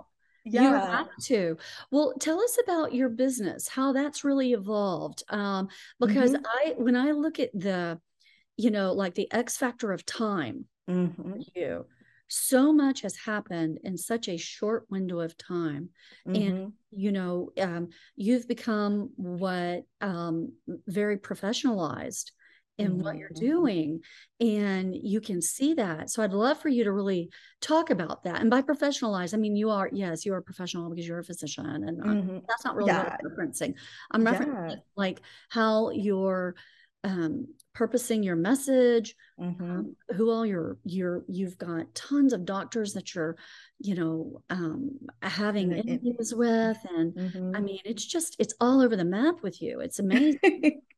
Yeah. 0.45 0.61
You 0.61 0.73
have 0.75 1.07
to. 1.23 1.57
Well, 1.89 2.13
tell 2.19 2.39
us 2.39 2.57
about 2.63 2.93
your 2.93 3.09
business, 3.09 3.67
how 3.67 3.93
that's 3.93 4.23
really 4.23 4.53
evolved. 4.53 5.23
Um, 5.29 5.69
because 5.99 6.31
mm-hmm. 6.31 6.45
I, 6.45 6.73
when 6.77 6.95
I 6.95 7.11
look 7.11 7.39
at 7.39 7.49
the, 7.53 7.99
you 8.55 8.69
know, 8.69 8.93
like 8.93 9.15
the 9.15 9.31
X 9.33 9.57
factor 9.57 9.91
of 9.91 10.05
time, 10.05 10.65
mm-hmm. 10.87 11.33
you, 11.55 11.87
so 12.27 12.71
much 12.71 13.01
has 13.01 13.15
happened 13.15 13.79
in 13.83 13.97
such 13.97 14.27
a 14.27 14.37
short 14.37 14.85
window 14.89 15.19
of 15.19 15.37
time. 15.37 15.89
Mm-hmm. 16.27 16.35
And, 16.35 16.73
you 16.91 17.11
know, 17.11 17.49
um, 17.59 17.89
you've 18.15 18.47
become 18.47 19.09
what 19.15 19.83
um, 20.01 20.53
very 20.87 21.17
professionalized 21.17 22.31
in 22.77 22.91
mm-hmm. 22.91 23.01
what 23.03 23.17
you're 23.17 23.29
mm-hmm. 23.29 23.45
doing 23.45 24.01
and 24.39 24.95
you 24.95 25.21
can 25.21 25.41
see 25.41 25.73
that 25.73 26.09
so 26.09 26.21
i'd 26.23 26.33
love 26.33 26.59
for 26.59 26.69
you 26.69 26.83
to 26.83 26.91
really 26.91 27.29
talk 27.61 27.89
about 27.89 28.23
that 28.23 28.41
and 28.41 28.49
by 28.49 28.61
professionalize 28.61 29.33
i 29.33 29.37
mean 29.37 29.55
you 29.55 29.69
are 29.69 29.89
yes 29.93 30.25
you're 30.25 30.37
a 30.37 30.41
professional 30.41 30.89
because 30.89 31.07
you're 31.07 31.19
a 31.19 31.23
physician 31.23 31.65
and 31.65 31.97
mm-hmm. 31.99 32.37
that's 32.47 32.65
not 32.65 32.75
really 32.75 32.89
yeah. 32.89 33.03
what 33.03 33.13
i'm 33.13 33.31
referencing 33.31 33.73
i'm 34.11 34.25
referencing 34.25 34.69
yeah. 34.69 34.75
like 34.95 35.21
how 35.49 35.89
you're 35.91 36.55
um, 37.05 37.47
purposing 37.75 38.23
your 38.23 38.35
message 38.35 39.15
mm-hmm. 39.39 39.63
um, 39.63 39.95
who 40.15 40.31
all 40.31 40.43
you're 40.45 40.77
you're 40.83 41.23
you've 41.27 41.57
got 41.57 41.93
tons 41.93 42.33
of 42.33 42.45
doctors 42.45 42.93
that 42.93 43.13
you're 43.13 43.37
you 43.79 43.93
know 43.93 44.41
um, 44.49 44.91
having 45.21 45.71
interviews 45.71 46.33
with 46.35 46.77
and 46.97 47.13
i 47.15 47.21
mm-hmm. 47.21 47.63
mean 47.63 47.79
it's 47.85 48.05
just 48.05 48.35
it's 48.39 48.55
all 48.59 48.81
over 48.81 48.95
the 48.95 49.05
map 49.05 49.43
with 49.43 49.61
you 49.61 49.81
it's 49.81 49.99
amazing 49.99 50.81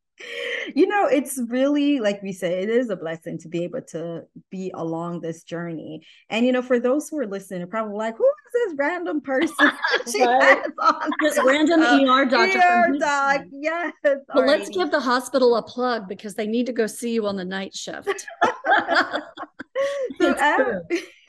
you 0.75 0.87
know, 0.87 1.05
it's 1.07 1.39
really 1.47 1.99
like 1.99 2.21
we 2.23 2.31
say, 2.31 2.61
it 2.61 2.69
is 2.69 2.89
a 2.89 2.95
blessing 2.95 3.37
to 3.39 3.47
be 3.47 3.63
able 3.63 3.81
to 3.81 4.23
be 4.49 4.71
along 4.73 5.21
this 5.21 5.43
journey. 5.43 6.01
And 6.29 6.45
you 6.45 6.51
know, 6.51 6.61
for 6.61 6.79
those 6.79 7.09
who 7.09 7.17
are 7.19 7.27
listening, 7.27 7.61
are 7.61 7.67
probably 7.67 7.95
like, 7.95 8.17
who 8.17 8.25
is 8.25 8.53
this 8.53 8.77
random 8.77 9.21
person? 9.21 9.71
she 10.11 10.23
right. 10.25 10.63
this 11.21 11.39
random 11.45 11.81
ER 12.09 12.25
doctor. 12.25 12.59
ER 12.59 12.97
doc, 12.99 13.41
yes. 13.51 13.93
Well, 14.03 14.45
let's 14.45 14.69
give 14.69 14.91
the 14.91 14.99
hospital 14.99 15.55
a 15.55 15.61
plug 15.61 16.07
because 16.07 16.33
they 16.33 16.47
need 16.47 16.65
to 16.65 16.73
go 16.73 16.87
see 16.87 17.13
you 17.13 17.27
on 17.27 17.35
the 17.35 17.45
night 17.45 17.75
shift. 17.75 18.27
So 20.19 20.35
I, 20.39 20.79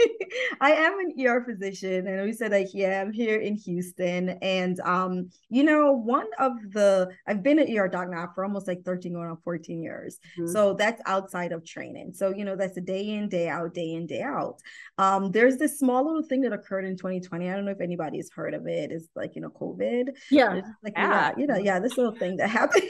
I 0.61 0.73
am 0.73 0.99
an 0.99 1.27
ER 1.27 1.45
physician, 1.45 2.07
and 2.07 2.25
we 2.25 2.33
said 2.33 2.53
like, 2.53 2.69
yeah, 2.73 3.00
I'm 3.00 3.12
here 3.12 3.38
in 3.41 3.57
Houston, 3.57 4.31
and 4.43 4.79
um, 4.81 5.31
you 5.49 5.65
know, 5.65 5.93
one 5.93 6.27
of 6.38 6.53
the 6.73 7.11
I've 7.27 7.43
been 7.43 7.59
an 7.59 7.77
ER 7.77 7.88
doc 7.88 8.09
now 8.11 8.31
for 8.35 8.45
almost 8.45 8.67
like 8.67 8.85
13 8.85 9.12
going 9.12 9.29
on 9.29 9.38
14 9.38 9.83
years, 9.83 10.19
mm-hmm. 10.38 10.50
so 10.50 10.75
that's 10.75 11.03
outside 11.07 11.53
of 11.53 11.65
training. 11.65 12.12
So 12.15 12.35
you 12.35 12.45
know, 12.45 12.57
that's 12.57 12.77
a 12.77 12.81
day 12.81 13.09
in, 13.11 13.29
day 13.29 13.49
out, 13.49 13.75
day 13.75 13.95
in, 13.95 14.07
day 14.07 14.23
out. 14.23 14.57
Um, 14.99 15.31
there's 15.31 15.57
this 15.57 15.79
small 15.79 16.05
little 16.07 16.27
thing 16.27 16.43
that 16.43 16.53
occurred 16.53 16.85
in 16.85 16.97
2020. 16.97 17.49
I 17.49 17.55
don't 17.55 17.65
know 17.65 17.73
if 17.73 17.81
anybody's 17.81 18.31
heard 18.31 18.55
of 18.55 18.67
it. 18.67 18.93
It's 18.93 19.09
like 19.15 19.35
you 19.35 19.43
know, 19.43 19.50
COVID. 19.50 20.11
Yeah, 20.31 20.61
like 20.83 20.95
yeah, 20.97 21.33
you 21.37 21.47
know, 21.47 21.57
yeah, 21.57 21.81
this 21.81 21.97
little 21.97 22.15
thing 22.15 22.37
that 22.37 22.50
happened. 22.50 22.85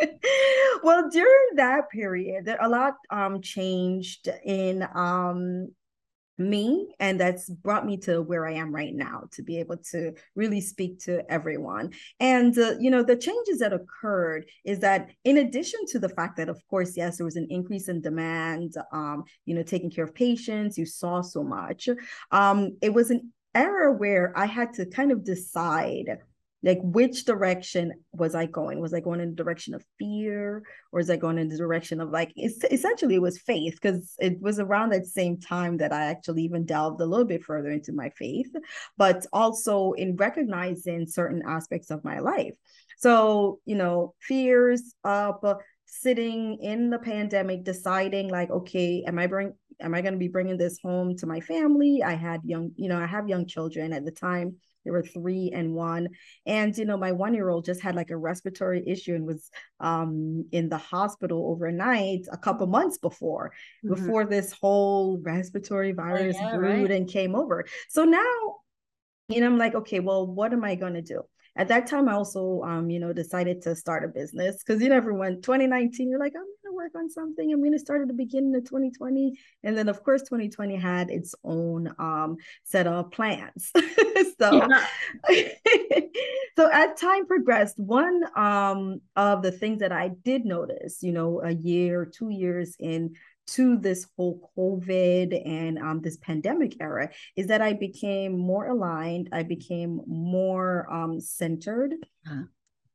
well, 0.82 1.08
during 1.10 1.56
that 1.56 1.90
period, 1.90 2.46
that 2.46 2.62
a 2.62 2.68
lot 2.68 2.94
um 3.10 3.40
changed 3.42 4.28
in 4.44 4.65
um 4.94 5.68
me 6.38 6.94
and 7.00 7.18
that's 7.18 7.48
brought 7.48 7.86
me 7.86 7.96
to 7.96 8.20
where 8.20 8.46
i 8.46 8.52
am 8.52 8.74
right 8.74 8.94
now 8.94 9.22
to 9.32 9.42
be 9.42 9.58
able 9.58 9.76
to 9.78 10.12
really 10.34 10.60
speak 10.60 10.98
to 10.98 11.22
everyone. 11.30 11.92
And 12.20 12.56
uh, 12.58 12.74
you 12.78 12.90
know 12.90 13.02
the 13.02 13.16
changes 13.16 13.58
that 13.60 13.72
occurred 13.72 14.46
is 14.64 14.80
that 14.80 15.10
in 15.24 15.38
addition 15.38 15.80
to 15.88 15.98
the 15.98 16.08
fact 16.08 16.36
that 16.36 16.48
of 16.48 16.60
course 16.68 16.96
yes 16.96 17.16
there 17.16 17.24
was 17.24 17.36
an 17.36 17.46
increase 17.50 17.88
in 17.88 18.00
demand 18.00 18.74
um 18.92 19.24
you 19.46 19.54
know 19.54 19.62
taking 19.62 19.90
care 19.90 20.04
of 20.04 20.14
patients 20.14 20.76
you 20.76 20.86
saw 20.86 21.22
so 21.22 21.42
much 21.42 21.88
um 22.32 22.76
it 22.82 22.92
was 22.92 23.10
an 23.10 23.32
era 23.54 23.92
where 23.92 24.36
i 24.36 24.44
had 24.44 24.72
to 24.74 24.84
kind 24.86 25.10
of 25.12 25.24
decide 25.24 26.18
like 26.66 26.78
which 26.82 27.24
direction 27.24 27.92
was 28.12 28.34
i 28.34 28.44
going 28.44 28.80
was 28.80 28.92
i 28.92 29.00
going 29.00 29.20
in 29.20 29.30
the 29.30 29.42
direction 29.42 29.72
of 29.72 29.82
fear 29.98 30.62
or 30.92 31.00
is 31.00 31.08
i 31.08 31.16
going 31.16 31.38
in 31.38 31.48
the 31.48 31.56
direction 31.56 32.00
of 32.00 32.10
like 32.10 32.32
essentially 32.36 33.14
it 33.14 33.22
was 33.22 33.38
faith 33.38 33.78
because 33.80 34.14
it 34.18 34.38
was 34.42 34.58
around 34.58 34.90
that 34.90 35.06
same 35.06 35.38
time 35.38 35.78
that 35.78 35.92
i 35.92 36.04
actually 36.04 36.42
even 36.42 36.66
delved 36.66 37.00
a 37.00 37.06
little 37.06 37.24
bit 37.24 37.42
further 37.42 37.70
into 37.70 37.92
my 37.92 38.10
faith 38.10 38.52
but 38.98 39.24
also 39.32 39.92
in 39.92 40.16
recognizing 40.16 41.06
certain 41.06 41.42
aspects 41.46 41.90
of 41.90 42.04
my 42.04 42.18
life 42.18 42.54
So, 42.98 43.60
you 43.64 43.76
know, 43.76 44.14
fears 44.20 44.94
up, 45.04 45.44
sitting 45.86 46.58
in 46.60 46.90
the 46.90 46.98
pandemic, 46.98 47.64
deciding 47.64 48.28
like, 48.28 48.50
okay, 48.50 49.04
am 49.06 49.18
I 49.18 49.26
bring 49.26 49.54
am 49.80 49.94
I 49.94 50.00
going 50.00 50.14
to 50.14 50.18
be 50.18 50.28
bringing 50.28 50.56
this 50.56 50.78
home 50.82 51.16
to 51.18 51.26
my 51.26 51.40
family? 51.40 52.02
I 52.02 52.14
had 52.14 52.40
young, 52.44 52.72
you 52.76 52.88
know, 52.88 52.98
I 52.98 53.06
have 53.06 53.28
young 53.28 53.46
children 53.46 53.92
at 53.92 54.04
the 54.04 54.10
time. 54.10 54.56
There 54.86 54.94
were 54.94 55.02
three 55.02 55.50
and 55.52 55.74
one. 55.74 56.08
And, 56.46 56.76
you 56.78 56.84
know, 56.84 56.96
my 56.96 57.12
one 57.12 57.34
year 57.34 57.50
old 57.50 57.64
just 57.64 57.82
had 57.82 57.96
like 57.96 58.10
a 58.10 58.16
respiratory 58.16 58.82
issue 58.86 59.14
and 59.14 59.26
was 59.26 59.50
um, 59.80 60.46
in 60.52 60.68
the 60.68 60.78
hospital 60.78 61.50
overnight 61.50 62.26
a 62.32 62.38
couple 62.38 62.66
months 62.68 62.96
before, 62.96 63.52
mm-hmm. 63.84 63.94
before 63.94 64.24
this 64.24 64.52
whole 64.52 65.20
respiratory 65.22 65.92
oh, 65.92 65.96
virus 65.96 66.36
yeah, 66.40 66.56
brewed 66.56 66.90
right. 66.90 66.90
and 66.92 67.08
came 67.10 67.34
over. 67.34 67.66
So 67.88 68.04
now, 68.04 68.20
you 69.28 69.40
know, 69.40 69.46
I'm 69.46 69.58
like, 69.58 69.74
okay, 69.74 69.98
well, 69.98 70.26
what 70.26 70.52
am 70.52 70.62
I 70.62 70.76
going 70.76 70.94
to 70.94 71.02
do? 71.02 71.22
at 71.56 71.68
that 71.68 71.86
time, 71.86 72.08
I 72.08 72.12
also, 72.12 72.62
um, 72.62 72.90
you 72.90 73.00
know, 73.00 73.12
decided 73.12 73.62
to 73.62 73.74
start 73.74 74.04
a 74.04 74.08
business 74.08 74.62
because 74.62 74.82
you 74.82 74.90
know, 74.90 74.96
everyone 74.96 75.40
2019, 75.40 76.10
you're 76.10 76.20
like, 76.20 76.34
I'm 76.36 76.44
work 76.76 76.92
on 76.94 77.10
something. 77.10 77.52
I'm 77.52 77.62
gonna 77.62 77.78
start 77.78 78.02
at 78.02 78.08
the 78.08 78.14
beginning 78.14 78.54
of 78.54 78.64
2020, 78.64 79.38
and 79.64 79.76
then 79.76 79.88
of 79.88 80.02
course, 80.02 80.22
2020 80.22 80.76
had 80.76 81.10
its 81.10 81.34
own 81.42 81.92
um 81.98 82.36
set 82.64 82.86
of 82.86 83.10
plans. 83.10 83.72
so, 84.40 84.68
so 86.56 86.70
as 86.72 87.00
time 87.00 87.26
progressed, 87.26 87.78
one 87.78 88.22
um 88.36 89.00
of 89.16 89.42
the 89.42 89.52
things 89.52 89.80
that 89.80 89.92
I 89.92 90.08
did 90.08 90.44
notice, 90.44 91.02
you 91.02 91.12
know, 91.12 91.40
a 91.42 91.52
year, 91.52 92.04
two 92.04 92.30
years 92.30 92.76
in 92.78 93.14
to 93.46 93.76
this 93.76 94.06
whole 94.16 94.50
COVID 94.56 95.40
and 95.46 95.78
um, 95.78 96.00
this 96.00 96.16
pandemic 96.16 96.80
era 96.80 97.10
is 97.36 97.46
that 97.46 97.62
I 97.62 97.74
became 97.74 98.36
more 98.36 98.66
aligned. 98.66 99.28
I 99.32 99.44
became 99.44 100.00
more 100.06 100.92
um, 100.92 101.20
centered. 101.20 101.94
Uh-huh. 102.26 102.42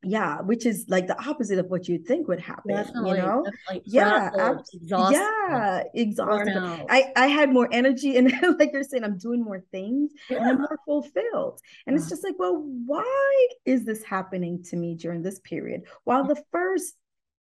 Yeah, 0.04 0.40
which 0.40 0.66
is 0.66 0.86
like 0.88 1.06
the 1.06 1.16
opposite 1.28 1.60
of 1.60 1.66
what 1.66 1.86
you'd 1.86 2.06
think 2.06 2.26
would 2.26 2.40
happen. 2.40 2.74
Definitely, 2.74 3.10
you 3.10 3.16
know, 3.18 3.46
yeah, 3.84 4.30
ab- 4.36 4.64
exhausted, 4.74 5.16
yeah, 5.16 5.82
exhausted. 5.94 6.56
I 6.90 7.12
I 7.14 7.28
had 7.28 7.52
more 7.52 7.68
energy, 7.70 8.16
and 8.16 8.32
like 8.58 8.72
you're 8.72 8.82
saying, 8.82 9.04
I'm 9.04 9.16
doing 9.16 9.44
more 9.44 9.60
things, 9.70 10.10
yeah. 10.28 10.38
and 10.38 10.46
I'm 10.46 10.58
more 10.58 10.78
fulfilled. 10.84 11.60
And 11.86 11.94
it's 11.94 12.08
just 12.08 12.24
like, 12.24 12.34
well, 12.36 12.64
why 12.86 13.48
is 13.64 13.84
this 13.84 14.02
happening 14.02 14.64
to 14.64 14.76
me 14.76 14.96
during 14.96 15.22
this 15.22 15.38
period? 15.38 15.82
While 16.02 16.24
the 16.24 16.42
first 16.50 16.94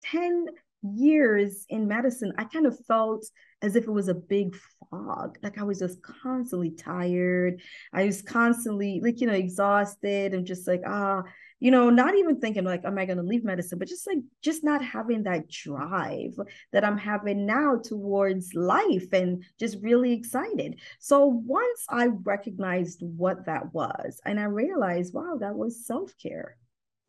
10 0.04 0.46
years 0.82 1.64
in 1.68 1.88
medicine, 1.88 2.32
I 2.36 2.44
kind 2.44 2.66
of 2.66 2.78
felt 2.86 3.24
as 3.62 3.76
if 3.76 3.84
it 3.84 3.90
was 3.90 4.08
a 4.08 4.14
big 4.14 4.56
fog. 4.90 5.38
Like 5.42 5.58
I 5.58 5.64
was 5.64 5.78
just 5.78 6.02
constantly 6.02 6.70
tired. 6.70 7.60
I 7.92 8.04
was 8.04 8.22
constantly 8.22 9.00
like, 9.02 9.20
you 9.20 9.26
know, 9.26 9.34
exhausted 9.34 10.34
and 10.34 10.46
just 10.46 10.66
like, 10.66 10.82
ah, 10.86 11.22
you 11.60 11.70
know, 11.70 11.90
not 11.90 12.14
even 12.14 12.40
thinking 12.40 12.64
like, 12.64 12.84
am 12.86 12.98
I 12.98 13.04
going 13.04 13.18
to 13.18 13.22
leave 13.22 13.44
medicine, 13.44 13.78
but 13.78 13.88
just 13.88 14.06
like, 14.06 14.18
just 14.42 14.64
not 14.64 14.82
having 14.82 15.24
that 15.24 15.48
drive 15.48 16.34
that 16.72 16.84
I'm 16.84 16.96
having 16.96 17.44
now 17.44 17.76
towards 17.76 18.54
life 18.54 19.12
and 19.12 19.44
just 19.58 19.76
really 19.82 20.12
excited. 20.12 20.80
So 20.98 21.26
once 21.26 21.84
I 21.90 22.06
recognized 22.06 23.02
what 23.02 23.44
that 23.44 23.74
was, 23.74 24.20
and 24.24 24.40
I 24.40 24.44
realized, 24.44 25.12
wow, 25.12 25.36
that 25.40 25.54
was 25.54 25.86
self 25.86 26.12
care. 26.20 26.56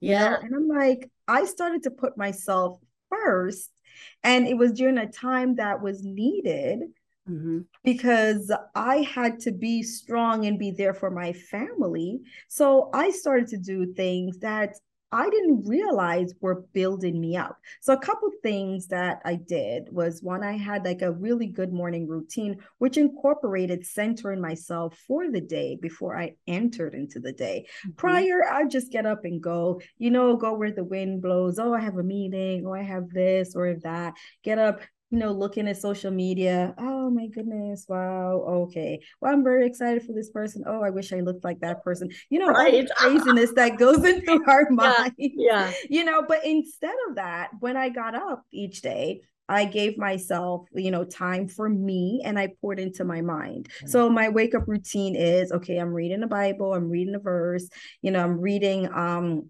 Yeah. 0.01 0.35
And 0.41 0.53
I'm 0.53 0.67
like, 0.67 1.09
I 1.27 1.45
started 1.45 1.83
to 1.83 1.91
put 1.91 2.17
myself 2.17 2.77
first. 3.09 3.69
And 4.23 4.47
it 4.47 4.57
was 4.57 4.73
during 4.73 4.97
a 4.97 5.11
time 5.11 5.55
that 5.55 5.81
was 5.81 6.03
needed 6.03 6.79
mm-hmm. 7.29 7.59
because 7.83 8.51
I 8.75 8.97
had 8.97 9.39
to 9.41 9.51
be 9.51 9.83
strong 9.83 10.45
and 10.45 10.59
be 10.59 10.71
there 10.71 10.93
for 10.93 11.11
my 11.11 11.33
family. 11.33 12.21
So 12.47 12.89
I 12.93 13.11
started 13.11 13.47
to 13.49 13.57
do 13.57 13.93
things 13.93 14.39
that 14.39 14.75
I 15.11 15.29
didn't 15.29 15.67
realize 15.67 16.33
were 16.39 16.63
building 16.73 17.19
me 17.19 17.35
up. 17.35 17.57
So 17.81 17.93
a 17.93 17.99
couple 17.99 18.29
things 18.41 18.87
that 18.87 19.21
I 19.25 19.35
did 19.35 19.91
was 19.91 20.23
one, 20.23 20.43
I 20.43 20.53
had 20.53 20.85
like 20.85 21.01
a 21.01 21.11
really 21.11 21.47
good 21.47 21.73
morning 21.73 22.07
routine, 22.07 22.57
which 22.77 22.97
incorporated 22.97 23.85
centering 23.85 24.39
myself 24.39 24.97
for 25.07 25.29
the 25.29 25.41
day 25.41 25.77
before 25.81 26.17
I 26.17 26.35
entered 26.47 26.93
into 26.93 27.19
the 27.19 27.33
day. 27.33 27.65
Mm-hmm. 27.85 27.95
Prior, 27.95 28.43
I 28.49 28.65
just 28.65 28.91
get 28.91 29.05
up 29.05 29.25
and 29.25 29.41
go, 29.41 29.81
you 29.97 30.11
know, 30.11 30.37
go 30.37 30.53
where 30.53 30.71
the 30.71 30.83
wind 30.83 31.21
blows. 31.21 31.59
Oh, 31.59 31.73
I 31.73 31.81
have 31.81 31.97
a 31.97 32.03
meeting, 32.03 32.65
or 32.65 32.77
oh, 32.77 32.79
I 32.79 32.83
have 32.83 33.09
this 33.09 33.55
or 33.55 33.75
that. 33.83 34.13
Get 34.43 34.59
up, 34.59 34.81
you 35.11 35.19
know, 35.19 35.31
looking 35.31 35.67
at 35.67 35.77
social 35.77 36.09
media. 36.09 36.73
Oh 36.77 37.09
my 37.09 37.27
goodness, 37.27 37.85
wow, 37.87 38.43
okay. 38.47 39.01
Well, 39.19 39.33
I'm 39.33 39.43
very 39.43 39.67
excited 39.67 40.03
for 40.03 40.13
this 40.13 40.29
person. 40.29 40.63
Oh, 40.65 40.81
I 40.81 40.89
wish 40.89 41.11
I 41.11 41.19
looked 41.19 41.43
like 41.43 41.59
that 41.59 41.83
person. 41.83 42.09
You 42.29 42.39
know, 42.39 42.47
right. 42.47 42.73
all 42.73 42.81
the 42.81 42.89
craziness 42.95 43.51
that 43.53 43.77
goes 43.77 43.97
into 44.05 44.41
our 44.47 44.69
mind. 44.69 45.13
Yeah. 45.17 45.71
yeah. 45.71 45.73
You 45.89 46.05
know, 46.05 46.23
but 46.27 46.45
instead 46.45 46.95
of 47.09 47.15
that, 47.15 47.49
when 47.59 47.75
I 47.75 47.89
got 47.89 48.15
up 48.15 48.43
each 48.51 48.81
day, 48.81 49.21
I 49.49 49.65
gave 49.65 49.97
myself, 49.97 50.67
you 50.73 50.91
know, 50.91 51.03
time 51.03 51.47
for 51.47 51.67
me 51.67 52.21
and 52.23 52.39
I 52.39 52.49
poured 52.61 52.79
into 52.79 53.03
my 53.03 53.21
mind. 53.21 53.67
So 53.85 54.09
my 54.09 54.29
wake 54.29 54.55
up 54.55 54.63
routine 54.67 55.15
is 55.15 55.51
okay, 55.51 55.77
I'm 55.77 55.93
reading 55.93 56.21
the 56.21 56.27
Bible, 56.27 56.73
I'm 56.73 56.89
reading 56.89 57.15
a 57.15 57.19
verse, 57.19 57.67
you 58.01 58.11
know, 58.11 58.23
I'm 58.23 58.39
reading 58.39 58.87
um 58.93 59.49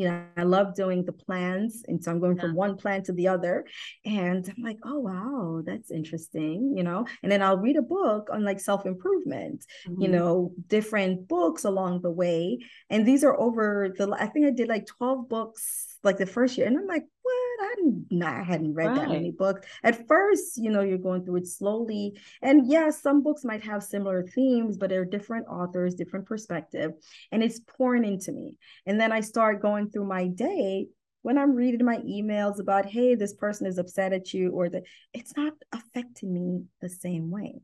you 0.00 0.08
know, 0.08 0.24
I 0.36 0.42
love 0.42 0.74
doing 0.74 1.04
the 1.04 1.12
plans. 1.12 1.82
And 1.88 2.02
so 2.02 2.10
I'm 2.10 2.20
going 2.20 2.36
yeah. 2.36 2.42
from 2.42 2.54
one 2.54 2.76
plan 2.76 3.02
to 3.04 3.12
the 3.12 3.28
other. 3.28 3.64
And 4.04 4.46
I'm 4.48 4.62
like, 4.62 4.78
oh, 4.84 4.98
wow, 4.98 5.62
that's 5.64 5.90
interesting, 5.90 6.74
you 6.76 6.82
know. 6.82 7.06
And 7.22 7.30
then 7.30 7.42
I'll 7.42 7.58
read 7.58 7.76
a 7.76 7.82
book 7.82 8.28
on 8.32 8.44
like 8.44 8.60
self 8.60 8.86
improvement, 8.86 9.64
mm-hmm. 9.88 10.02
you 10.02 10.08
know, 10.08 10.52
different 10.68 11.28
books 11.28 11.64
along 11.64 12.02
the 12.02 12.10
way. 12.10 12.58
And 12.90 13.06
these 13.06 13.24
are 13.24 13.38
over 13.38 13.94
the, 13.96 14.10
I 14.12 14.26
think 14.26 14.46
I 14.46 14.50
did 14.50 14.68
like 14.68 14.86
12 14.86 15.28
books 15.28 15.98
like 16.02 16.18
the 16.18 16.26
first 16.26 16.56
year. 16.56 16.66
And 16.66 16.76
I'm 16.76 16.86
like, 16.86 17.04
what? 17.22 17.45
I 17.60 17.74
hadn't, 17.76 18.22
I 18.22 18.42
hadn't 18.42 18.74
read 18.74 18.86
right. 18.86 18.96
that 18.96 19.08
many 19.08 19.30
books. 19.30 19.66
At 19.82 20.06
first, 20.06 20.56
you 20.56 20.70
know, 20.70 20.82
you're 20.82 20.98
going 20.98 21.24
through 21.24 21.36
it 21.36 21.48
slowly. 21.48 22.18
And 22.42 22.66
yes, 22.66 23.00
some 23.00 23.22
books 23.22 23.44
might 23.44 23.64
have 23.64 23.82
similar 23.82 24.22
themes, 24.22 24.76
but 24.76 24.90
they're 24.90 25.04
different 25.04 25.46
authors, 25.48 25.94
different 25.94 26.26
perspective. 26.26 26.92
And 27.32 27.42
it's 27.42 27.60
pouring 27.60 28.04
into 28.04 28.32
me. 28.32 28.56
And 28.86 29.00
then 29.00 29.12
I 29.12 29.20
start 29.20 29.62
going 29.62 29.90
through 29.90 30.06
my 30.06 30.26
day 30.28 30.88
when 31.22 31.38
I'm 31.38 31.56
reading 31.56 31.84
my 31.84 31.98
emails 31.98 32.60
about, 32.60 32.86
hey, 32.86 33.16
this 33.16 33.34
person 33.34 33.66
is 33.66 33.78
upset 33.78 34.12
at 34.12 34.32
you, 34.32 34.52
or 34.52 34.68
that 34.68 34.84
it's 35.12 35.36
not 35.36 35.54
affecting 35.72 36.32
me 36.32 36.64
the 36.80 36.88
same 36.88 37.32
way. 37.32 37.62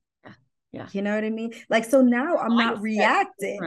Yeah. 0.73 0.87
You 0.93 1.03
know 1.03 1.15
what 1.15 1.25
I 1.25 1.31
mean? 1.31 1.53
Like, 1.69 1.85
so 1.85 2.01
now 2.01 2.39
I'm 2.39 2.57
not 2.57 2.81
reacting. 2.81 3.61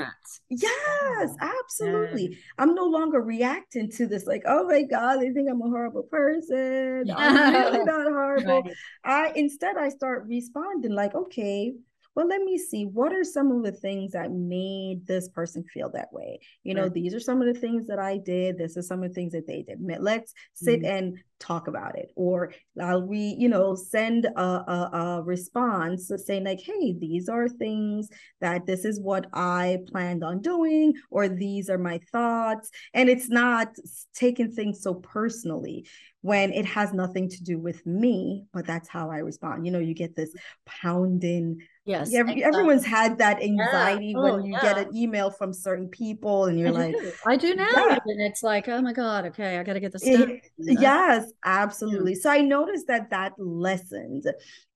Yes, 0.49 1.35
absolutely. 1.39 2.29
Yeah. 2.31 2.37
I'm 2.57 2.73
no 2.73 2.85
longer 2.85 3.21
reacting 3.21 3.91
to 3.91 4.07
this, 4.07 4.25
like, 4.25 4.41
oh 4.47 4.67
my 4.67 4.81
God, 4.81 5.17
they 5.17 5.29
think 5.29 5.47
I'm 5.49 5.61
a 5.61 5.69
horrible 5.69 6.03
person. 6.03 7.03
Yeah. 7.05 7.15
I'm 7.15 7.53
really 7.53 7.85
not 7.85 8.07
horrible. 8.11 8.63
Right. 8.63 8.73
I 9.03 9.31
instead 9.35 9.77
I 9.77 9.89
start 9.89 10.25
responding 10.27 10.93
like, 10.93 11.13
okay, 11.13 11.73
well, 12.15 12.27
let 12.27 12.41
me 12.41 12.57
see 12.57 12.85
what 12.85 13.13
are 13.13 13.25
some 13.25 13.51
of 13.51 13.63
the 13.63 13.73
things 13.73 14.13
that 14.13 14.31
made 14.31 15.05
this 15.05 15.27
person 15.29 15.65
feel 15.71 15.89
that 15.91 16.11
way. 16.13 16.39
You 16.63 16.73
know, 16.73 16.83
right. 16.83 16.93
these 16.93 17.13
are 17.13 17.19
some 17.19 17.41
of 17.41 17.53
the 17.53 17.59
things 17.59 17.87
that 17.87 17.99
I 17.99 18.17
did. 18.17 18.57
This 18.57 18.77
is 18.77 18.87
some 18.87 19.03
of 19.03 19.09
the 19.09 19.13
things 19.13 19.33
that 19.33 19.45
they 19.45 19.63
did. 19.63 19.79
Let's 19.99 20.33
sit 20.53 20.81
mm-hmm. 20.81 20.95
and 20.97 21.17
talk 21.39 21.67
about 21.67 21.97
it. 21.97 22.11
Or 22.15 22.53
I'll 22.81 23.01
we, 23.01 23.35
you 23.37 23.49
know, 23.49 23.75
send 23.75 24.25
a, 24.25 24.41
a, 24.41 24.89
a 24.93 25.23
response 25.23 26.11
saying 26.25 26.45
like, 26.45 26.61
hey, 26.61 26.95
these 26.99 27.29
are 27.29 27.47
things 27.47 28.09
that 28.41 28.65
this 28.65 28.85
is 28.85 28.99
what 28.99 29.27
I 29.33 29.79
planned 29.87 30.23
on 30.23 30.41
doing, 30.41 30.93
or 31.11 31.27
these 31.27 31.69
are 31.69 31.77
my 31.77 31.99
thoughts. 32.11 32.69
And 32.93 33.09
it's 33.09 33.29
not 33.29 33.69
taking 34.13 34.51
things 34.51 34.81
so 34.81 34.95
personally 34.95 35.87
when 36.21 36.51
it 36.53 36.65
has 36.65 36.91
nothing 36.91 37.29
to 37.29 37.43
do 37.43 37.59
with 37.59 37.85
me, 37.85 38.45
but 38.51 38.65
that's 38.65 38.89
how 38.89 39.11
I 39.11 39.17
respond. 39.17 39.65
You 39.65 39.71
know, 39.71 39.79
you 39.79 39.93
get 39.93 40.15
this 40.15 40.33
pounding 40.65 41.59
Yes. 41.85 42.11
Yeah, 42.11 42.21
exactly. 42.21 42.43
everyone's 42.43 42.83
had 42.83 43.19
that 43.19 43.43
anxiety 43.43 44.07
yeah. 44.07 44.17
oh, 44.17 44.37
when 44.37 44.45
you 44.45 44.53
yeah. 44.53 44.61
get 44.61 44.77
an 44.79 44.95
email 44.95 45.29
from 45.29 45.53
certain 45.53 45.87
people 45.87 46.45
and 46.45 46.57
you're 46.57 46.69
I 46.69 46.71
like, 46.71 46.95
do. 46.95 47.11
I 47.27 47.37
do 47.37 47.55
now. 47.55 47.89
And 47.89 48.21
it's 48.21 48.41
like, 48.41 48.67
oh 48.67 48.81
my 48.81 48.91
God, 48.91 49.25
okay, 49.27 49.59
I 49.59 49.63
got 49.63 49.73
to 49.73 49.79
get 49.79 49.91
this 49.91 50.01
done. 50.01 50.41
yes, 50.57 51.24
absolutely. 51.43 52.15
So 52.15 52.29
I 52.29 52.41
noticed 52.41 52.87
that 52.87 53.09
that 53.09 53.33
lessened. 53.37 54.25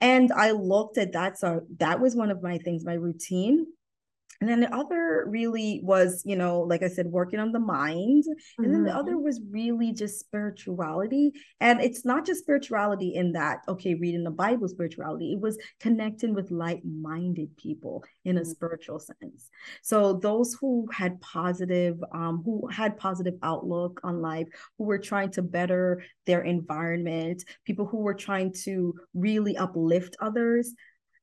And 0.02 0.32
I 0.32 0.52
looked 0.52 0.98
at 0.98 1.14
that. 1.14 1.38
So 1.38 1.62
that 1.78 2.00
was 2.00 2.16
one 2.16 2.32
of 2.32 2.42
my 2.44 2.58
things, 2.58 2.86
my 2.86 2.94
routine 2.94 3.66
and 4.42 4.50
then 4.50 4.62
the 4.62 4.74
other 4.74 5.26
really 5.28 5.82
was, 5.84 6.24
you 6.26 6.36
know, 6.36 6.62
like 6.62 6.82
I 6.82 6.88
said, 6.88 7.08
working 7.08 7.40
on 7.40 7.52
the 7.52 7.60
mind. 7.60 8.24
And 8.58 8.68
mm-hmm. 8.68 8.72
then 8.72 8.84
the 8.84 8.96
other 8.96 9.14
mm-hmm. 9.14 9.24
was 9.24 9.42
really 9.52 9.92
just 9.92 10.20
spirituality. 10.20 11.34
And 11.60 11.82
it's 11.82 12.06
not 12.06 12.26
just 12.26 12.42
spirituality 12.42 13.16
in 13.16 13.34
that, 13.34 13.60
okay, 13.68 13.96
reading 13.96 14.24
the 14.24 14.32
Bible 14.32 14.70
spirituality, 14.70 15.34
it 15.34 15.42
was 15.42 15.58
connecting 15.82 16.34
with 16.34 16.52
like 16.52 16.82
minded 16.86 17.56
people 17.58 18.04
in 18.24 18.38
a 18.38 18.42
mm-hmm. 18.42 18.50
spiritual 18.50 19.00
sense. 19.00 19.50
So 19.82 20.14
those 20.14 20.54
who 20.54 20.88
had 20.92 21.20
positive, 21.20 22.02
um, 22.14 22.42
who 22.46 22.66
had 22.68 22.98
positive 22.98 23.36
outlook 23.44 24.00
on 24.04 24.22
life, 24.22 24.48
who 24.78 24.86
were 24.86 25.00
trying 25.00 25.32
to 25.32 25.42
better 25.42 26.02
their 26.26 26.44
environment, 26.44 27.44
people 27.66 27.86
who 27.86 27.98
were 27.98 28.14
trying 28.14 28.54
to 28.54 28.96
really 29.14 29.58
uplift 29.58 30.16
others 30.22 30.74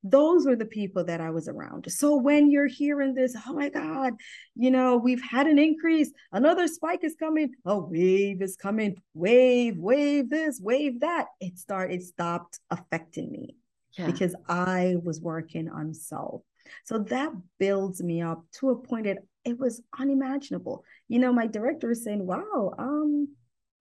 those 0.03 0.47
were 0.47 0.57
the 0.57 0.67
people 0.67 1.05
that 1.05 1.21
I 1.21 1.31
was 1.31 1.49
around. 1.49 1.91
So 1.91 2.17
when 2.17 2.51
you're 2.51 2.69
hearing 2.69 3.15
this, 3.15 3.37
oh 3.47 3.53
my 3.53 3.69
God, 3.69 4.15
you 4.55 4.71
know, 4.71 4.97
we've 4.97 5.23
had 5.23 5.47
an 5.47 5.59
increase, 5.59 6.13
another 6.33 6.69
spike 6.69 7.03
is 7.03 7.17
coming, 7.19 7.55
a 7.65 7.79
wave 7.79 8.43
is 8.43 8.57
coming, 8.57 8.97
wave, 9.15 9.77
wave 9.79 10.31
this, 10.31 10.61
wave 10.61 11.01
that. 11.01 11.27
It 11.41 11.59
started, 11.59 11.95
it 11.95 12.03
stopped 12.05 12.61
affecting 12.71 13.31
me 13.31 13.57
yeah. 13.99 14.07
because 14.07 14.35
I 14.49 14.97
was 15.03 15.21
working 15.21 15.69
on 15.69 15.95
self. 15.95 16.43
So 16.85 16.99
that 16.99 17.33
builds 17.59 18.03
me 18.03 18.23
up 18.23 18.45
to 18.61 18.71
a 18.71 18.77
point 18.77 19.07
that 19.07 19.19
it 19.45 19.59
was 19.59 19.83
unimaginable. 19.99 20.85
You 21.09 21.21
know, 21.21 21.33
my 21.33 21.47
director 21.47 21.91
is 21.91 22.05
saying, 22.05 22.27
wow, 22.27 22.73
um, 22.79 23.29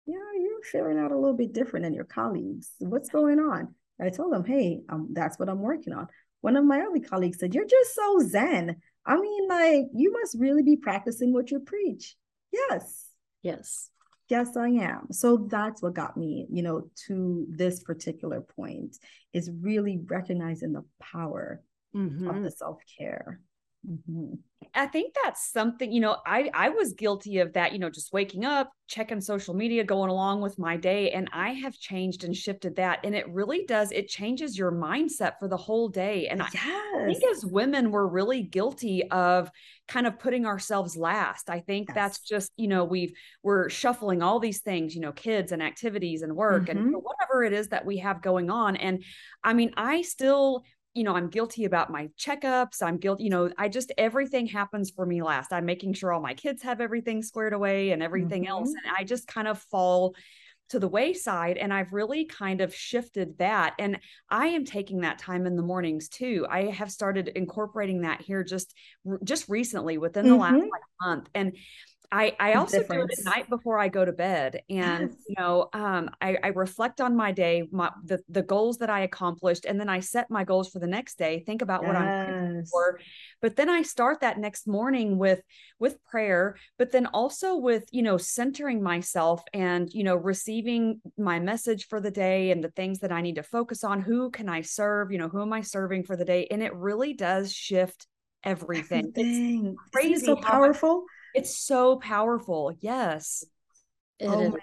yeah, 0.05 0.17
you're 0.39 0.61
feeling 0.71 0.99
out 0.99 1.11
a 1.11 1.17
little 1.17 1.35
bit 1.35 1.53
different 1.53 1.83
than 1.83 1.93
your 1.93 2.03
colleagues. 2.05 2.71
What's 2.79 3.09
going 3.09 3.39
on? 3.39 3.73
I 3.99 4.09
told 4.09 4.33
him, 4.33 4.43
hey, 4.43 4.81
um, 4.89 5.09
that's 5.13 5.39
what 5.39 5.49
I'm 5.49 5.61
working 5.61 5.93
on. 5.93 6.07
One 6.41 6.55
of 6.57 6.65
my 6.65 6.81
other 6.81 6.99
colleagues 6.99 7.39
said, 7.39 7.55
You're 7.55 7.65
just 7.65 7.95
so 7.95 8.19
zen. 8.19 8.75
I 9.05 9.19
mean, 9.19 9.47
like, 9.47 9.85
you 9.93 10.11
must 10.11 10.37
really 10.37 10.63
be 10.63 10.75
practicing 10.75 11.33
what 11.33 11.51
you 11.51 11.59
preach. 11.59 12.15
Yes. 12.51 13.05
Yes. 13.41 13.89
Yes, 14.27 14.57
I 14.57 14.69
am. 14.69 15.07
So 15.11 15.47
that's 15.49 15.81
what 15.81 15.93
got 15.93 16.17
me, 16.17 16.47
you 16.51 16.63
know, 16.63 16.89
to 17.07 17.45
this 17.49 17.83
particular 17.83 18.41
point 18.41 18.97
is 19.33 19.51
really 19.61 19.99
recognizing 20.05 20.73
the 20.73 20.83
power 20.99 21.61
mm-hmm. 21.95 22.27
of 22.27 22.41
the 22.41 22.49
self 22.49 22.79
care. 22.97 23.39
Mm-hmm. 23.89 24.35
I 24.75 24.87
think 24.87 25.13
that's 25.23 25.51
something, 25.51 25.91
you 25.91 26.01
know, 26.01 26.17
I 26.25 26.49
I 26.53 26.69
was 26.69 26.93
guilty 26.93 27.39
of 27.39 27.53
that, 27.53 27.71
you 27.71 27.79
know, 27.79 27.89
just 27.89 28.11
waking 28.11 28.43
up, 28.43 28.71
checking 28.87 29.21
social 29.21 29.53
media, 29.53 29.83
going 29.83 30.09
along 30.09 30.41
with 30.41 30.59
my 30.59 30.75
day 30.75 31.11
and 31.11 31.29
I 31.31 31.49
have 31.53 31.77
changed 31.79 32.23
and 32.23 32.35
shifted 32.35 32.75
that 32.75 32.99
and 33.03 33.15
it 33.15 33.27
really 33.29 33.65
does 33.65 33.91
it 33.91 34.09
changes 34.09 34.57
your 34.57 34.71
mindset 34.71 35.39
for 35.39 35.47
the 35.47 35.57
whole 35.57 35.87
day 35.87 36.27
and 36.27 36.39
yes. 36.39 36.55
I, 36.55 37.05
think 37.05 37.23
as 37.31 37.45
women 37.45 37.91
we're 37.91 38.07
really 38.07 38.41
guilty 38.41 39.09
of 39.11 39.49
kind 39.87 40.07
of 40.07 40.19
putting 40.19 40.45
ourselves 40.45 40.97
last. 40.97 41.49
I 41.49 41.59
think 41.61 41.89
yes. 41.89 41.95
that's 41.95 42.19
just, 42.19 42.51
you 42.57 42.67
know, 42.67 42.83
we've 42.83 43.13
we're 43.43 43.69
shuffling 43.69 44.21
all 44.21 44.39
these 44.39 44.61
things, 44.61 44.93
you 44.93 45.01
know, 45.01 45.13
kids 45.13 45.51
and 45.51 45.63
activities 45.63 46.21
and 46.21 46.35
work 46.35 46.65
mm-hmm. 46.65 46.77
and 46.77 46.95
whatever 46.95 47.43
it 47.43 47.53
is 47.53 47.69
that 47.69 47.85
we 47.85 47.97
have 47.97 48.21
going 48.21 48.49
on 48.49 48.75
and 48.75 49.03
I 49.43 49.53
mean, 49.53 49.71
I 49.77 50.01
still 50.01 50.63
you 50.95 51.03
know, 51.03 51.13
I'm 51.13 51.29
guilty 51.29 51.65
about 51.65 51.91
my 51.91 52.09
checkups. 52.17 52.81
I'm 52.81 52.97
guilty, 52.97 53.25
you 53.25 53.29
know, 53.29 53.51
I 53.57 53.67
just 53.67 53.91
everything 53.97 54.47
happens 54.47 54.89
for 54.89 55.05
me 55.05 55.21
last. 55.21 55.51
I'm 55.51 55.65
making 55.65 55.93
sure 55.93 56.13
all 56.13 56.21
my 56.21 56.33
kids 56.33 56.63
have 56.63 56.79
everything 56.79 57.21
squared 57.21 57.53
away 57.53 57.91
and 57.91 58.01
everything 58.01 58.43
mm-hmm. 58.43 58.51
else. 58.51 58.69
And 58.69 58.95
I 58.97 59.03
just 59.03 59.27
kind 59.27 59.47
of 59.47 59.59
fall 59.59 60.15
to 60.69 60.79
the 60.79 60.87
wayside 60.87 61.57
and 61.57 61.71
I've 61.71 61.93
really 61.93 62.25
kind 62.25 62.59
of 62.61 62.73
shifted 62.73 63.37
that 63.37 63.75
and 63.77 63.99
I 64.31 64.47
am 64.47 64.65
taking 64.65 65.01
that 65.01 65.19
time 65.19 65.45
in 65.45 65.55
the 65.55 65.61
mornings 65.61 66.09
too. 66.09 66.47
I 66.49 66.71
have 66.71 66.91
started 66.91 67.27
incorporating 67.27 68.01
that 68.01 68.21
here 68.21 68.43
just 68.43 68.73
just 69.23 69.47
recently 69.47 69.99
within 69.99 70.25
the 70.25 70.31
mm-hmm. 70.31 70.41
last 70.41 70.55
like 70.55 70.81
month 71.01 71.29
and 71.35 71.55
I, 72.15 72.33
I 72.39 72.53
also 72.53 72.79
difference. 72.79 73.01
do 73.01 73.13
it 73.13 73.19
at 73.19 73.25
night 73.25 73.49
before 73.49 73.77
I 73.77 73.89
go 73.89 74.05
to 74.05 74.13
bed. 74.13 74.61
And, 74.69 75.09
yes. 75.09 75.17
you 75.27 75.35
know, 75.37 75.67
um, 75.73 76.09
I, 76.21 76.37
I, 76.41 76.47
reflect 76.47 77.01
on 77.01 77.13
my 77.13 77.33
day, 77.33 77.67
my, 77.71 77.91
the, 78.05 78.21
the 78.29 78.41
goals 78.41 78.77
that 78.77 78.89
I 78.89 79.01
accomplished, 79.01 79.65
and 79.65 79.77
then 79.77 79.89
I 79.89 79.99
set 79.99 80.31
my 80.31 80.45
goals 80.45 80.69
for 80.69 80.79
the 80.79 80.87
next 80.87 81.17
day, 81.17 81.43
think 81.45 81.61
about 81.61 81.81
yes. 81.81 81.87
what 81.87 81.97
I'm 81.97 82.65
for. 82.71 82.99
But 83.41 83.57
then 83.57 83.69
I 83.69 83.81
start 83.81 84.21
that 84.21 84.39
next 84.39 84.65
morning 84.65 85.17
with, 85.17 85.41
with 85.77 86.01
prayer, 86.05 86.55
but 86.77 86.93
then 86.93 87.05
also 87.07 87.57
with, 87.57 87.83
you 87.91 88.01
know, 88.01 88.15
centering 88.15 88.81
myself 88.81 89.43
and, 89.53 89.93
you 89.93 90.05
know, 90.05 90.15
receiving 90.15 91.01
my 91.17 91.41
message 91.41 91.87
for 91.87 91.99
the 91.99 92.11
day 92.11 92.51
and 92.51 92.63
the 92.63 92.71
things 92.71 92.99
that 92.99 93.11
I 93.11 93.19
need 93.19 93.35
to 93.35 93.43
focus 93.43 93.83
on. 93.83 94.01
Who 94.01 94.29
can 94.29 94.47
I 94.47 94.61
serve? 94.61 95.11
You 95.11 95.17
know, 95.17 95.27
who 95.27 95.41
am 95.41 95.51
I 95.51 95.61
serving 95.61 96.05
for 96.05 96.15
the 96.15 96.23
day? 96.23 96.47
And 96.49 96.63
it 96.63 96.73
really 96.73 97.11
does 97.11 97.51
shift 97.51 98.07
everything. 98.41 99.11
everything. 99.17 99.75
It's 99.77 99.91
crazy. 99.91 100.25
So 100.27 100.37
powerful. 100.37 101.03
It's 101.35 101.57
so 101.57 101.97
powerful. 101.97 102.73
Yes. 102.79 103.43
It 104.19 104.27
oh, 104.27 104.41
is. 104.41 104.53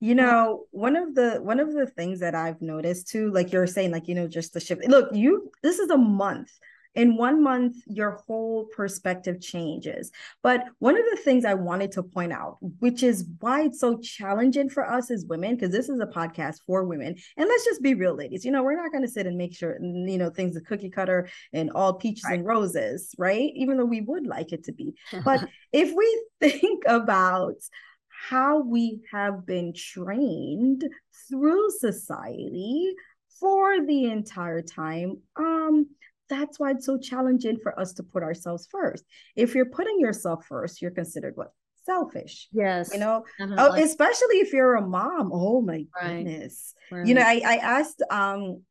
You 0.00 0.14
know, 0.14 0.64
one 0.70 0.96
of 0.96 1.14
the 1.14 1.40
one 1.42 1.60
of 1.60 1.72
the 1.72 1.86
things 1.86 2.20
that 2.20 2.34
I've 2.34 2.60
noticed 2.60 3.08
too, 3.08 3.30
like 3.30 3.52
you're 3.52 3.66
saying, 3.66 3.90
like, 3.90 4.06
you 4.06 4.14
know, 4.14 4.28
just 4.28 4.52
the 4.52 4.60
shift. 4.60 4.86
Look, 4.86 5.08
you 5.14 5.50
this 5.62 5.78
is 5.78 5.88
a 5.88 5.96
month 5.96 6.50
in 6.94 7.16
one 7.16 7.42
month 7.42 7.76
your 7.86 8.12
whole 8.26 8.66
perspective 8.76 9.40
changes. 9.40 10.10
But 10.42 10.64
one 10.78 10.96
of 10.96 11.04
the 11.10 11.20
things 11.22 11.44
i 11.44 11.54
wanted 11.54 11.92
to 11.92 12.02
point 12.02 12.32
out 12.32 12.58
which 12.80 13.02
is 13.02 13.26
why 13.40 13.62
it's 13.62 13.80
so 13.80 13.98
challenging 13.98 14.68
for 14.68 14.88
us 14.88 15.10
as 15.10 15.24
women 15.26 15.54
because 15.54 15.70
this 15.70 15.88
is 15.88 16.00
a 16.00 16.06
podcast 16.06 16.58
for 16.66 16.84
women 16.84 17.14
and 17.36 17.48
let's 17.48 17.64
just 17.64 17.82
be 17.82 17.94
real 17.94 18.14
ladies 18.14 18.44
you 18.44 18.50
know 18.50 18.62
we're 18.62 18.76
not 18.76 18.92
going 18.92 19.02
to 19.02 19.10
sit 19.10 19.26
and 19.26 19.36
make 19.36 19.54
sure 19.54 19.78
you 19.80 20.18
know 20.18 20.30
things 20.30 20.56
are 20.56 20.60
cookie 20.60 20.90
cutter 20.90 21.28
and 21.52 21.70
all 21.70 21.94
peaches 21.94 22.24
right. 22.24 22.34
and 22.34 22.46
roses 22.46 23.14
right? 23.18 23.50
Even 23.54 23.76
though 23.76 23.84
we 23.84 24.00
would 24.00 24.26
like 24.26 24.52
it 24.52 24.64
to 24.64 24.72
be. 24.72 24.94
But 25.24 25.48
if 25.72 25.94
we 25.94 26.26
think 26.40 26.84
about 26.86 27.56
how 28.28 28.60
we 28.60 29.02
have 29.12 29.44
been 29.46 29.72
trained 29.74 30.84
through 31.28 31.70
society 31.70 32.94
for 33.40 33.84
the 33.84 34.04
entire 34.04 34.62
time 34.62 35.18
um 35.36 35.86
that's 36.28 36.58
why 36.58 36.70
it's 36.72 36.86
so 36.86 36.98
challenging 36.98 37.58
for 37.62 37.78
us 37.78 37.92
to 37.94 38.02
put 38.02 38.22
ourselves 38.22 38.68
first. 38.70 39.04
If 39.36 39.54
you're 39.54 39.66
putting 39.66 40.00
yourself 40.00 40.46
first, 40.46 40.80
you're 40.80 40.90
considered 40.90 41.36
what? 41.36 41.52
Selfish. 41.84 42.48
Yes. 42.52 42.90
You 42.94 43.00
know, 43.00 43.24
oh, 43.40 43.74
especially 43.74 44.36
if 44.36 44.52
you're 44.52 44.76
a 44.76 44.86
mom. 44.86 45.30
Oh 45.32 45.60
my 45.60 45.84
right. 46.00 46.24
goodness. 46.24 46.74
Right. 46.90 47.06
You 47.06 47.14
know, 47.14 47.22
I, 47.22 47.42
I 47.44 47.56
asked 47.56 48.02
um 48.10 48.62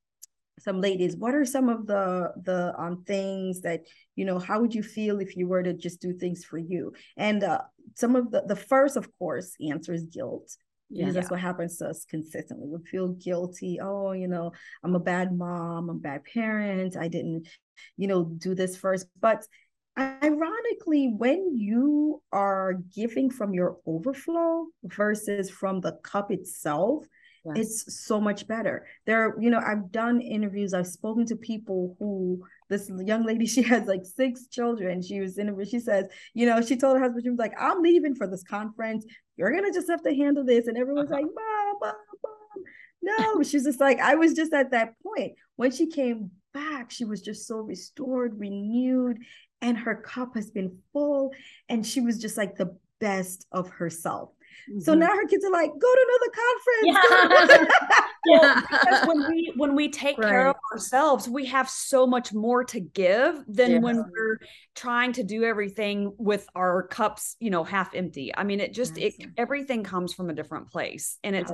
some 0.60 0.82
ladies, 0.82 1.16
what 1.16 1.36
are 1.36 1.46
some 1.46 1.70
of 1.70 1.86
the 1.86 2.32
the 2.44 2.74
um 2.76 3.04
things 3.06 3.62
that 3.62 3.82
you 4.16 4.26
know, 4.26 4.40
how 4.40 4.62
would 4.62 4.74
you 4.74 4.82
feel 4.82 5.20
if 5.20 5.36
you 5.36 5.48
were 5.48 5.62
to 5.62 5.74
just 5.74 6.02
do 6.02 6.14
things 6.14 6.44
for 6.44 6.58
you? 6.58 6.94
And 7.16 7.44
uh 7.44 7.62
some 7.96 8.16
of 8.16 8.32
the 8.32 8.44
the 8.48 8.56
first, 8.56 8.98
of 8.98 9.08
course, 9.20 9.56
answer 9.62 9.94
is 9.94 10.06
guilt 10.06 10.56
because 10.94 11.14
yeah. 11.14 11.20
that's 11.20 11.32
what 11.32 11.40
happens 11.40 11.78
to 11.78 11.88
us 11.88 12.06
consistently. 12.06 12.68
We 12.68 12.78
feel 12.86 13.10
guilty. 13.10 13.80
Oh, 13.82 14.12
you 14.12 14.28
know, 14.28 14.52
I'm 14.84 14.96
a 14.96 15.00
bad 15.00 15.36
mom, 15.36 15.90
I'm 15.90 15.98
a 15.98 16.00
bad 16.00 16.24
parent. 16.26 16.96
I 16.96 17.08
didn't, 17.08 17.48
you 17.98 18.08
know, 18.08 18.26
do 18.26 18.54
this 18.54 18.78
first. 18.78 19.08
But 19.20 19.46
ironically, 19.98 21.14
when 21.18 21.58
you 21.58 22.22
are 22.32 22.76
giving 22.96 23.30
from 23.30 23.54
your 23.54 23.78
overflow 23.86 24.68
versus 24.84 25.50
from 25.50 25.82
the 25.82 25.94
cup 26.04 26.32
itself, 26.32 27.06
yes. 27.46 27.58
it's 27.58 28.06
so 28.06 28.22
much 28.22 28.48
better. 28.48 28.86
There, 29.06 29.36
you 29.40 29.50
know, 29.50 29.60
I've 29.60 29.92
done 29.92 30.22
interviews, 30.22 30.74
I've 30.74 30.88
spoken 30.88 31.26
to 31.28 31.36
people 31.36 31.96
who 32.00 32.44
this 32.74 32.90
young 33.06 33.26
lady, 33.26 33.46
she 33.56 33.62
has 33.64 33.88
like 33.88 34.02
six 34.04 34.48
children. 34.48 35.02
She 35.02 35.20
was 35.22 35.38
in 35.38 35.50
a, 35.50 35.66
she 35.66 35.80
says, 35.80 36.08
you 36.34 36.46
know, 36.46 36.62
she 36.62 36.76
told 36.76 36.98
her 36.98 37.04
husband, 37.04 37.24
she 37.24 37.30
was 37.30 37.40
like, 37.40 37.54
I'm 37.60 37.82
leaving 37.82 38.16
for 38.16 38.28
this 38.28 38.44
conference. 38.44 39.06
You're 39.38 39.52
gonna 39.52 39.74
just 39.74 39.90
have 39.90 40.04
to 40.04 40.14
handle 40.14 40.44
this. 40.44 40.68
And 40.68 40.78
everyone's 40.78 41.12
uh-huh. 41.12 41.22
like, 41.22 41.32
Mom, 41.34 41.76
Mom, 41.82 41.94
Mom. 42.24 42.64
No, 43.02 43.44
she's 43.44 43.66
just 43.66 43.80
like, 43.80 44.00
I 44.00 44.16
was 44.16 44.34
just 44.34 44.54
at 44.54 44.72
that 44.72 44.94
point. 45.04 45.34
When 45.56 45.72
she 45.72 45.88
came 45.88 46.32
back, 46.54 46.90
she 46.90 47.06
was 47.06 47.22
just 47.22 47.48
so 47.48 47.58
restored, 47.58 48.40
renewed, 48.40 49.18
and 49.62 49.78
her 49.78 49.96
cup 49.96 50.36
has 50.36 50.50
been 50.52 50.78
full. 50.94 51.34
And 51.70 51.86
she 51.86 52.02
was 52.02 52.20
just 52.20 52.38
like 52.38 52.56
the 52.56 52.78
best 53.00 53.46
of 53.52 53.70
herself. 53.70 54.30
Mm-hmm. 54.70 54.80
So 54.80 54.94
now 54.94 55.08
her 55.08 55.28
kids 55.28 55.44
are 55.46 55.52
like, 55.52 55.70
go 55.70 55.94
to 55.94 56.08
another 56.10 56.32
conference. 56.36 57.68
Yeah. 58.26 58.42
yeah. 58.42 58.62
because 58.72 59.08
when 59.08 59.28
we 59.30 59.54
when 59.58 59.76
we 59.76 59.90
take 59.90 60.18
right. 60.18 60.30
care 60.30 60.48
of 60.48 60.56
ourselves, 60.72 61.28
we 61.28 61.46
have 61.46 61.70
so 61.70 62.08
much 62.08 62.34
more 62.34 62.64
to 62.66 62.80
give 62.80 63.44
than 63.48 63.72
yes. 63.72 63.82
when 63.82 63.98
we're 63.98 64.40
trying 64.76 65.14
to 65.14 65.24
do 65.24 65.44
everything 65.44 66.14
with 66.18 66.48
our 66.56 66.88
cups, 66.88 67.36
you 67.40 67.50
know, 67.50 67.64
half 67.64 67.94
empty. 67.94 68.34
I 68.36 68.44
mean, 68.44 68.60
it 68.60 68.74
just 68.74 68.98
it 68.98 69.14
everything 69.38 69.84
comes 69.84 70.14
from 70.14 70.30
a 70.30 70.34
different 70.34 70.72
place 70.72 71.18
and 71.24 71.36
it's 71.36 71.52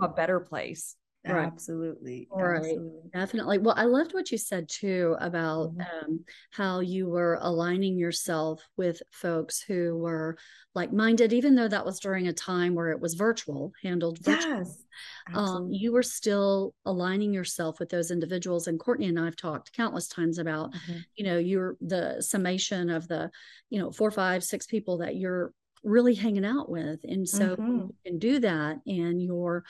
a 0.00 0.08
better 0.08 0.40
place. 0.40 0.96
Right. 1.24 1.46
Absolutely. 1.46 2.26
Right. 2.32 2.56
Absolutely. 2.56 3.10
Definitely. 3.12 3.58
Well, 3.58 3.74
I 3.76 3.84
loved 3.84 4.12
what 4.12 4.32
you 4.32 4.38
said 4.38 4.68
too 4.68 5.16
about 5.20 5.70
mm-hmm. 5.70 6.04
um, 6.04 6.24
how 6.50 6.80
you 6.80 7.08
were 7.08 7.38
aligning 7.40 7.96
yourself 7.96 8.66
with 8.76 9.00
folks 9.12 9.60
who 9.62 9.96
were 9.98 10.36
like 10.74 10.92
minded, 10.92 11.32
even 11.32 11.54
though 11.54 11.68
that 11.68 11.86
was 11.86 12.00
during 12.00 12.26
a 12.26 12.32
time 12.32 12.74
where 12.74 12.90
it 12.90 13.00
was 13.00 13.14
virtual, 13.14 13.72
handled 13.82 14.18
virtual. 14.18 14.58
Yes. 14.58 14.84
Um, 15.32 15.68
you 15.70 15.92
were 15.92 16.02
still 16.02 16.74
aligning 16.86 17.32
yourself 17.32 17.78
with 17.78 17.88
those 17.88 18.10
individuals. 18.10 18.66
And 18.66 18.80
Courtney 18.80 19.06
and 19.06 19.20
I 19.20 19.26
have 19.26 19.36
talked 19.36 19.72
countless 19.72 20.08
times 20.08 20.38
about, 20.38 20.72
mm-hmm. 20.72 20.98
you 21.14 21.24
know, 21.24 21.38
you're 21.38 21.76
the 21.80 22.20
summation 22.20 22.90
of 22.90 23.06
the, 23.06 23.30
you 23.70 23.78
know, 23.78 23.92
four, 23.92 24.10
five, 24.10 24.42
six 24.42 24.66
people 24.66 24.98
that 24.98 25.14
you're 25.14 25.52
really 25.84 26.14
hanging 26.14 26.44
out 26.44 26.68
with. 26.68 27.00
And 27.04 27.28
so 27.28 27.56
mm-hmm. 27.56 27.70
you 27.70 27.94
can 28.04 28.18
do 28.18 28.40
that 28.40 28.78
and 28.86 29.22
you're 29.22 29.64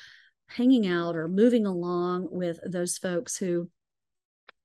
hanging 0.53 0.87
out 0.87 1.17
or 1.17 1.29
moving 1.29 1.67
along 1.67 2.29
with 2.31 2.59
those 2.65 2.99
folks 2.99 3.37
who 3.37 3.69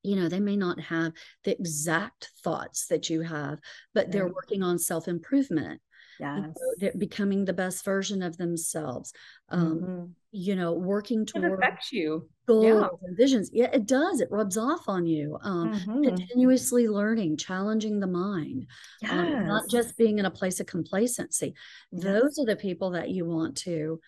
you 0.04 0.16
know 0.16 0.30
they 0.30 0.40
may 0.40 0.56
not 0.56 0.80
have 0.80 1.12
the 1.44 1.52
exact 1.52 2.30
thoughts 2.44 2.88
that 2.88 3.10
you 3.10 3.22
have 3.22 3.60
but 3.94 4.12
they're 4.12 4.28
working 4.28 4.64
on 4.64 4.80
self 4.80 5.08
improvement 5.08 5.82
yes. 6.20 6.36
You 6.36 6.42
know, 6.42 6.54
they're 6.78 6.94
becoming 6.98 7.46
the 7.46 7.54
best 7.54 7.84
version 7.84 8.24
of 8.24 8.38
themselves 8.38 9.14
um, 9.50 9.80
mm-hmm. 9.80 10.06
you 10.32 10.56
know 10.56 10.74
working 10.74 11.26
toward 11.26 11.46
it 11.46 11.54
affects 11.54 11.92
you 11.92 12.30
goals 12.48 12.66
yeah. 12.66 12.88
and 13.04 13.18
visions 13.18 13.50
yeah 13.54 13.70
it 13.74 13.86
does 13.86 14.22
it 14.22 14.32
rubs 14.32 14.58
off 14.58 14.88
on 14.88 15.06
you 15.06 15.38
um, 15.42 15.74
mm-hmm. 15.74 16.04
continuously 16.04 16.88
learning 16.88 17.38
challenging 17.38 18.00
the 18.00 18.08
mind 18.08 18.66
yes. 19.02 19.12
um, 19.12 19.48
not 19.48 19.70
just 19.70 19.98
being 19.98 20.20
in 20.20 20.26
a 20.26 20.32
place 20.32 20.60
of 20.60 20.66
complacency 20.66 21.54
yes. 21.92 22.04
those 22.04 22.40
are 22.40 22.46
the 22.46 22.56
people 22.56 22.92
that 22.92 23.10
you 23.10 23.26
want 23.26 23.58
to 23.58 24.00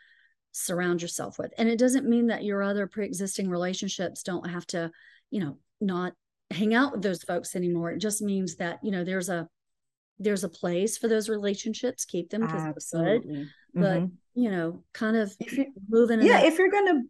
surround 0.52 1.02
yourself 1.02 1.38
with. 1.38 1.54
And 1.58 1.70
it 1.70 1.80
doesn't 1.80 2.10
mean 2.10 2.28
that 2.28 2.44
your 2.44 2.62
other 2.62 2.88
pre-existing 2.88 3.50
relationships 3.50 4.24
don't 4.24 4.50
have 4.50 4.66
to 4.68 4.92
you 5.32 5.40
know 5.40 5.58
not 5.82 6.14
hang 6.52 6.74
out 6.74 6.94
with 6.94 7.02
those 7.02 7.24
folks 7.24 7.56
anymore. 7.56 7.92
It 7.92 8.00
just 8.00 8.22
means 8.22 8.56
that 8.56 8.80
you 8.84 8.92
know 8.92 9.04
there's 9.04 9.30
a 9.30 9.48
there's 10.20 10.44
a 10.44 10.50
place 10.50 10.98
for 10.98 11.08
those 11.08 11.30
relationships 11.30 12.06
keep 12.06 12.30
them 12.30 12.42
because 12.42 12.92
good. 12.92 13.50
But 13.74 14.00
mm-hmm. 14.00 14.06
you 14.34 14.50
know 14.50 14.84
kind 14.94 15.16
of 15.16 15.34
if 15.40 15.56
you, 15.58 15.68
moving 15.88 16.22
yeah 16.22 16.42
if 16.42 16.58
you're 16.58 16.72
gonna 16.72 17.04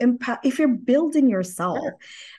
impact 0.00 0.46
if 0.46 0.58
you're 0.58 0.68
building 0.68 1.28
yourself. 1.28 1.80
Yeah. 1.82 1.90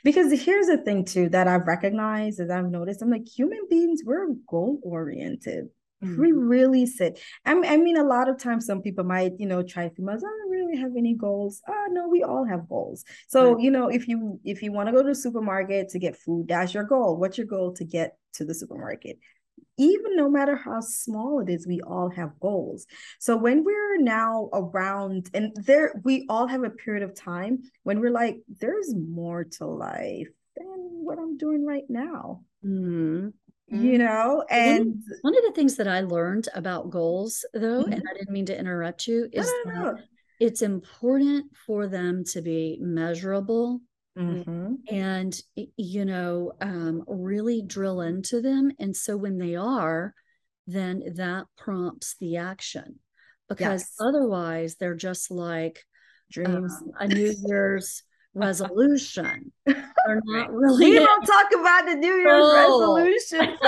because 0.04 0.32
here's 0.42 0.68
the 0.68 0.78
thing 0.78 1.04
too 1.04 1.28
that 1.30 1.50
i've 1.50 1.68
recognized 1.68 2.40
as 2.40 2.50
i've 2.50 2.72
noticed 2.72 3.02
i'm 3.02 3.12
like 3.12 3.28
human 3.28 3.60
beings 3.70 4.02
we're 4.06 4.28
goal 4.48 4.80
oriented 4.82 5.68
mm-hmm. 6.04 6.20
we 6.20 6.32
really 6.32 6.86
sit 6.86 7.20
I 7.46 7.54
mean, 7.54 7.72
I 7.72 7.78
mean 7.78 7.98
a 7.98 8.04
lot 8.04 8.30
of 8.30 8.38
times 8.38 8.66
some 8.66 8.82
people 8.82 9.04
might 9.04 9.34
you 9.40 9.48
know 9.48 9.64
try 9.64 9.88
to 9.88 10.10
i 10.10 10.16
don't 10.16 10.52
really 10.52 10.78
have 10.78 10.92
any 10.98 11.14
goals 11.14 11.62
oh 11.68 11.88
no 11.92 12.08
we 12.08 12.24
all 12.24 12.46
have 12.46 12.68
goals 12.68 13.04
so 13.28 13.54
right. 13.54 13.64
you 13.64 13.72
know 13.72 13.90
if 13.90 14.08
you 14.08 14.40
if 14.44 14.62
you 14.62 14.72
want 14.72 14.88
to 14.88 14.94
go 14.94 15.02
to 15.02 15.10
the 15.10 15.16
supermarket 15.16 15.90
to 15.90 16.00
get 16.00 16.16
food 16.16 16.48
that's 16.48 16.74
your 16.74 16.84
goal 16.84 17.18
what's 17.18 17.38
your 17.38 17.48
goal 17.48 17.74
to 17.74 17.84
get 17.84 18.18
to 18.34 18.46
the 18.46 18.54
supermarket 18.54 19.18
even 19.78 20.16
no 20.16 20.30
matter 20.30 20.56
how 20.56 20.80
small 20.80 21.40
it 21.40 21.50
is, 21.50 21.68
we 21.68 21.82
all 21.82 22.10
have 22.10 22.40
goals. 22.40 22.86
So 23.20 23.36
when 23.36 23.64
we're 23.64 23.98
now 23.98 24.50
around, 24.54 25.30
and 25.34 25.54
there, 25.56 26.00
we 26.04 26.26
all 26.30 26.48
have 26.48 26.64
a 26.64 26.70
period 26.70 27.04
of 27.04 27.16
time 27.16 27.60
when 27.84 28.00
we're 28.00 28.12
like, 28.12 28.38
there's 28.60 28.94
more 28.96 29.44
to 29.44 29.66
life 29.66 30.30
than 30.56 30.68
what 31.04 31.20
I'm 31.20 31.38
doing 31.38 31.66
right 31.66 31.84
now. 31.90 32.42
Mm-hmm. 32.66 33.30
You 33.68 33.98
know, 33.98 34.44
and 34.50 35.04
one 35.22 35.36
of 35.36 35.44
the 35.44 35.52
things 35.56 35.76
that 35.78 35.88
I 35.88 36.02
learned 36.02 36.50
about 36.54 36.92
goals, 36.92 37.44
though, 37.52 37.82
mm-hmm. 37.82 37.92
and 37.94 38.04
I 38.10 38.14
didn't 38.14 38.32
mean 38.32 38.46
to 38.46 38.58
interrupt 38.58 39.08
you, 39.08 39.28
is 39.32 39.48
that 39.66 40.04
it's 40.40 40.62
important 40.62 41.48
for 41.66 41.88
them 41.88 42.24
to 42.26 42.42
be 42.42 42.78
measurable 42.80 43.82
Mm-hmm. 44.18 44.76
and 44.88 45.38
you 45.76 46.06
know 46.06 46.54
um, 46.62 47.04
really 47.06 47.62
drill 47.62 48.00
into 48.00 48.40
them 48.40 48.72
and 48.80 48.96
so 48.96 49.18
when 49.18 49.38
they 49.38 49.58
are 49.58 50.14
then 50.68 51.04
that 51.16 51.48
prompts 51.58 52.16
the 52.22 52.38
action 52.38 53.00
because 53.50 53.82
yes. 53.82 53.96
otherwise 54.00 54.78
they're 54.80 54.96
just 54.96 55.32
like 55.32 55.84
dreams 56.32 56.74
um, 56.82 56.92
a 56.98 57.08
new 57.10 57.34
year's 57.46 58.04
resolution. 58.36 59.52
They're 59.66 59.82
not 60.26 60.54
really 60.54 60.92
we 60.92 61.00
don't 61.00 61.26
talk 61.26 61.48
about 61.54 61.86
the 61.86 61.96
new 61.96 62.14
year's 62.14 62.54
resolution 62.54 63.58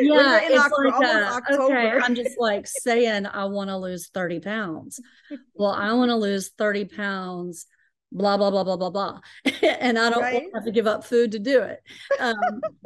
yeah 0.00 0.42
in 0.42 0.52
it's 0.52 0.60
October, 0.60 0.90
like 0.90 1.02
a, 1.02 1.34
October. 1.34 1.62
okay 1.64 1.90
i'm 2.02 2.14
just 2.14 2.38
like 2.38 2.66
saying 2.66 3.26
i 3.26 3.44
want 3.46 3.70
to 3.70 3.76
lose 3.76 4.08
30 4.14 4.40
pounds. 4.40 5.00
Well 5.54 5.72
i 5.72 5.92
want 5.92 6.10
to 6.10 6.16
lose 6.16 6.50
30 6.56 6.84
pounds 6.84 7.66
blah 8.12 8.36
blah 8.36 8.50
blah 8.50 8.64
blah 8.64 8.76
blah 8.76 8.90
blah. 8.90 9.20
And 9.62 9.98
i 9.98 10.10
don't 10.10 10.22
right. 10.22 10.42
have 10.54 10.64
to 10.64 10.72
give 10.72 10.86
up 10.86 11.04
food 11.04 11.32
to 11.32 11.38
do 11.38 11.62
it. 11.62 11.80
Um, 12.18 12.36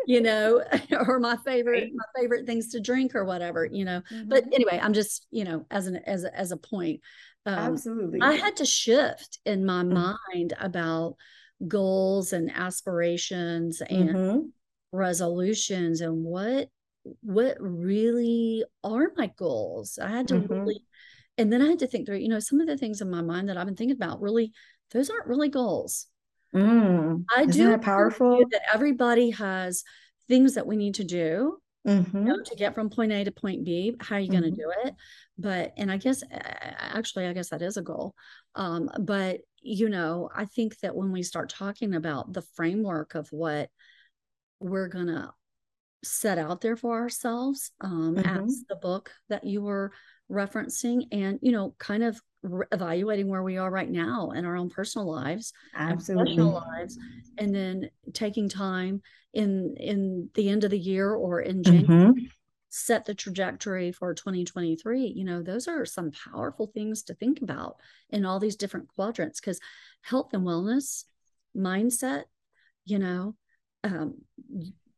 you 0.07 0.21
know 0.21 0.63
or 1.07 1.19
my 1.19 1.37
favorite 1.45 1.91
my 1.95 2.21
favorite 2.21 2.47
things 2.47 2.69
to 2.69 2.81
drink 2.81 3.15
or 3.15 3.25
whatever 3.25 3.65
you 3.65 3.85
know. 3.85 4.03
Mm-hmm. 4.13 4.29
but 4.29 4.45
anyway 4.53 4.79
i'm 4.83 4.93
just 4.93 5.27
you 5.31 5.45
know 5.45 5.67
as 5.71 5.87
an 5.87 5.97
as 5.97 6.25
a, 6.25 6.39
as 6.39 6.53
a 6.53 6.57
point 6.57 7.01
um, 7.47 7.55
absolutely 7.55 8.21
i 8.21 8.35
had 8.35 8.57
to 8.57 8.65
shift 8.65 9.39
in 9.45 9.65
my 9.65 9.83
mm-hmm. 9.83 10.15
mind 10.35 10.53
about 10.61 11.17
goals 11.67 12.33
and 12.33 12.51
aspirations 12.55 13.81
and 13.81 14.11
mm-hmm. 14.11 14.41
resolutions 14.93 16.01
and 16.01 16.25
what 16.25 16.69
what 17.21 17.57
really 17.61 18.65
are 18.83 19.13
my 19.17 19.31
goals 19.37 19.99
i 20.03 20.09
had 20.09 20.29
to 20.29 20.35
mm-hmm. 20.35 20.53
really 20.53 20.81
and 21.39 21.53
then 21.53 21.61
i 21.63 21.67
had 21.67 21.79
to 21.79 21.87
think 21.87 22.07
through 22.07 22.17
you 22.17 22.29
know 22.29 22.41
some 22.41 22.61
of 22.61 22.67
the 22.67 22.77
things 22.79 23.01
in 23.01 23.11
my 23.11 23.21
mind 23.21 23.49
that 23.49 23.57
i've 23.57 23.67
been 23.67 23.77
thinking 23.77 23.97
about 23.97 24.21
really 24.21 24.53
those 24.95 25.11
aren't 25.11 25.27
really 25.27 25.49
goals. 25.49 26.07
Mm, 26.55 27.25
I 27.37 27.47
do 27.47 27.71
that 27.71 27.83
powerful 27.83 28.45
that 28.53 28.63
everybody 28.73 29.31
has 29.31 29.83
things 30.29 30.55
that 30.55 30.67
we 30.67 30.77
need 30.77 30.95
to 30.95 31.05
do 31.05 31.59
mm-hmm. 31.87 32.17
you 32.17 32.25
know, 32.25 32.43
to 32.43 32.55
get 32.55 32.75
from 32.75 32.91
point 32.91 33.13
A 33.13 33.25
to 33.25 33.33
point 33.33 33.65
B. 33.65 33.95
How 34.01 34.17
are 34.17 34.19
you 34.21 34.31
mm-hmm. 34.31 34.41
going 34.41 34.55
to 34.55 34.57
do 34.57 34.73
it? 34.85 34.95
But 35.37 35.73
and 35.77 35.91
I 35.91 35.97
guess 35.97 36.23
actually, 36.31 37.27
I 37.27 37.33
guess 37.33 37.51
that 37.51 37.63
is 37.63 37.77
a 37.77 37.83
goal. 37.83 38.15
Um, 38.55 38.91
but 39.01 39.41
you 39.61 39.89
know, 39.89 40.29
I 40.35 40.45
think 40.45 40.79
that 40.81 40.95
when 40.95 41.11
we 41.11 41.23
start 41.23 41.49
talking 41.49 41.95
about 41.95 42.33
the 42.33 42.43
framework 42.55 43.15
of 43.15 43.29
what 43.31 43.71
we're 44.61 44.89
gonna 44.89 45.33
set 46.05 46.39
out 46.39 46.61
there 46.61 46.77
for 46.77 46.99
ourselves 47.01 47.73
um, 47.81 48.17
mm-hmm. 48.17 48.45
as 48.45 48.65
the 48.69 48.77
book 48.77 49.11
that 49.29 49.45
you 49.45 49.63
were 49.63 49.93
referencing 50.31 51.07
and 51.13 51.39
you 51.43 51.53
know 51.53 51.75
kind 51.79 52.03
of 52.03 52.21
re- 52.43 52.67
evaluating 52.73 53.29
where 53.29 53.43
we 53.43 53.57
are 53.57 53.71
right 53.71 53.91
now 53.91 54.31
in 54.31 54.45
our 54.45 54.57
own 54.57 54.71
personal 54.71 55.11
lives 55.11 55.53
absolutely 55.77 56.37
lives 56.37 56.99
and 57.39 57.55
then 57.55 57.89
taking 58.13 58.49
time 58.49 59.03
in 59.35 59.75
in 59.79 60.29
the 60.35 60.49
end 60.49 60.65
of 60.65 60.71
the 60.71 60.79
year 60.79 61.13
or 61.13 61.41
in 61.41 61.63
january 61.63 62.13
mm-hmm. 62.13 62.25
Set 62.77 63.05
the 63.05 63.15
trajectory 63.15 63.93
for 63.93 64.13
2023 64.13 65.07
you 65.07 65.23
know 65.25 65.43
those 65.43 65.69
are 65.69 65.87
some 65.87 66.11
powerful 66.11 66.67
things 66.67 67.05
to 67.05 67.15
think 67.15 67.41
about 67.41 67.77
in 68.11 68.25
all 68.25 68.41
these 68.41 68.57
different 68.57 68.89
quadrants 68.89 69.41
because 69.41 69.61
health 70.03 70.35
and 70.35 70.43
wellness 70.43 71.05
mindset 71.57 72.25
you 72.85 72.99
know 72.99 73.37
um, 73.85 74.15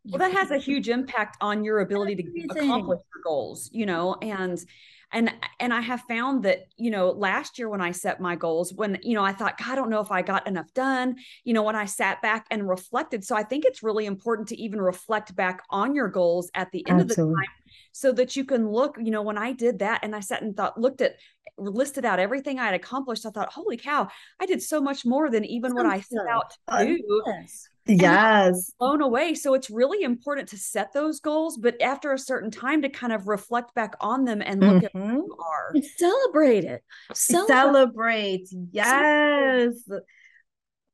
well 0.06 0.18
that 0.18 0.32
has 0.32 0.50
a 0.50 0.56
huge 0.56 0.88
impact 0.88 1.36
on 1.42 1.64
your 1.64 1.80
ability 1.80 2.16
to 2.16 2.22
accomplish 2.50 3.00
your 3.14 3.22
goals 3.22 3.68
you 3.74 3.84
know 3.84 4.16
and 4.22 4.64
and 5.12 5.30
and 5.60 5.74
i 5.74 5.80
have 5.82 6.00
found 6.08 6.44
that 6.44 6.68
you 6.78 6.90
know 6.90 7.10
last 7.10 7.58
year 7.58 7.68
when 7.68 7.82
i 7.82 7.90
set 7.90 8.22
my 8.22 8.34
goals 8.34 8.72
when 8.72 8.98
you 9.02 9.14
know 9.14 9.24
i 9.24 9.32
thought 9.32 9.58
god 9.58 9.72
i 9.72 9.74
don't 9.74 9.90
know 9.90 10.00
if 10.00 10.10
i 10.10 10.22
got 10.22 10.46
enough 10.46 10.72
done 10.72 11.14
you 11.44 11.52
know 11.52 11.62
when 11.62 11.76
i 11.76 11.84
sat 11.84 12.22
back 12.22 12.46
and 12.50 12.66
reflected 12.66 13.22
so 13.22 13.36
i 13.36 13.42
think 13.42 13.66
it's 13.66 13.82
really 13.82 14.06
important 14.06 14.48
to 14.48 14.56
even 14.56 14.80
reflect 14.80 15.36
back 15.36 15.62
on 15.68 15.94
your 15.94 16.08
goals 16.08 16.50
at 16.54 16.72
the 16.72 16.88
end 16.88 17.00
Absolutely. 17.00 17.32
of 17.32 17.36
the 17.36 17.42
time 17.42 17.65
so 17.92 18.12
that 18.12 18.36
you 18.36 18.44
can 18.44 18.68
look 18.68 18.96
you 18.98 19.10
know 19.10 19.22
when 19.22 19.38
i 19.38 19.52
did 19.52 19.78
that 19.78 20.00
and 20.02 20.14
i 20.14 20.20
sat 20.20 20.42
and 20.42 20.56
thought 20.56 20.78
looked 20.80 21.00
at 21.00 21.16
listed 21.58 22.04
out 22.04 22.18
everything 22.18 22.58
i 22.58 22.66
had 22.66 22.74
accomplished 22.74 23.24
i 23.24 23.30
thought 23.30 23.52
holy 23.52 23.76
cow 23.76 24.06
i 24.40 24.46
did 24.46 24.62
so 24.62 24.80
much 24.80 25.04
more 25.06 25.30
than 25.30 25.44
even 25.44 25.74
what 25.74 25.86
i 25.86 26.00
set 26.00 26.26
out 26.28 26.52
to 26.68 26.84
do. 26.84 27.22
Yes. 27.26 27.68
Yes. 27.88 28.72
blown 28.78 29.00
away. 29.00 29.34
So 29.34 29.54
it's 29.54 29.70
really 29.70 30.02
important 30.02 30.48
to 30.48 30.58
set 30.58 30.92
those 30.92 31.20
goals 31.20 31.56
but 31.56 31.80
after 31.80 32.12
a 32.12 32.18
certain 32.18 32.50
time 32.50 32.82
to 32.82 32.88
kind 32.88 33.12
of 33.12 33.28
reflect 33.28 33.74
back 33.74 33.94
on 34.00 34.24
them 34.24 34.42
and 34.44 34.60
look 34.60 34.82
mm-hmm. 34.82 34.86
at 34.86 34.92
who 34.92 34.98
mm-hmm. 34.98 35.16
you 35.16 35.36
are. 35.38 35.70
And 35.74 35.84
celebrate 35.84 36.64
it. 36.64 36.82
Celebrate, 37.14 38.48
celebrate. 38.48 38.48
yes. 38.72 39.74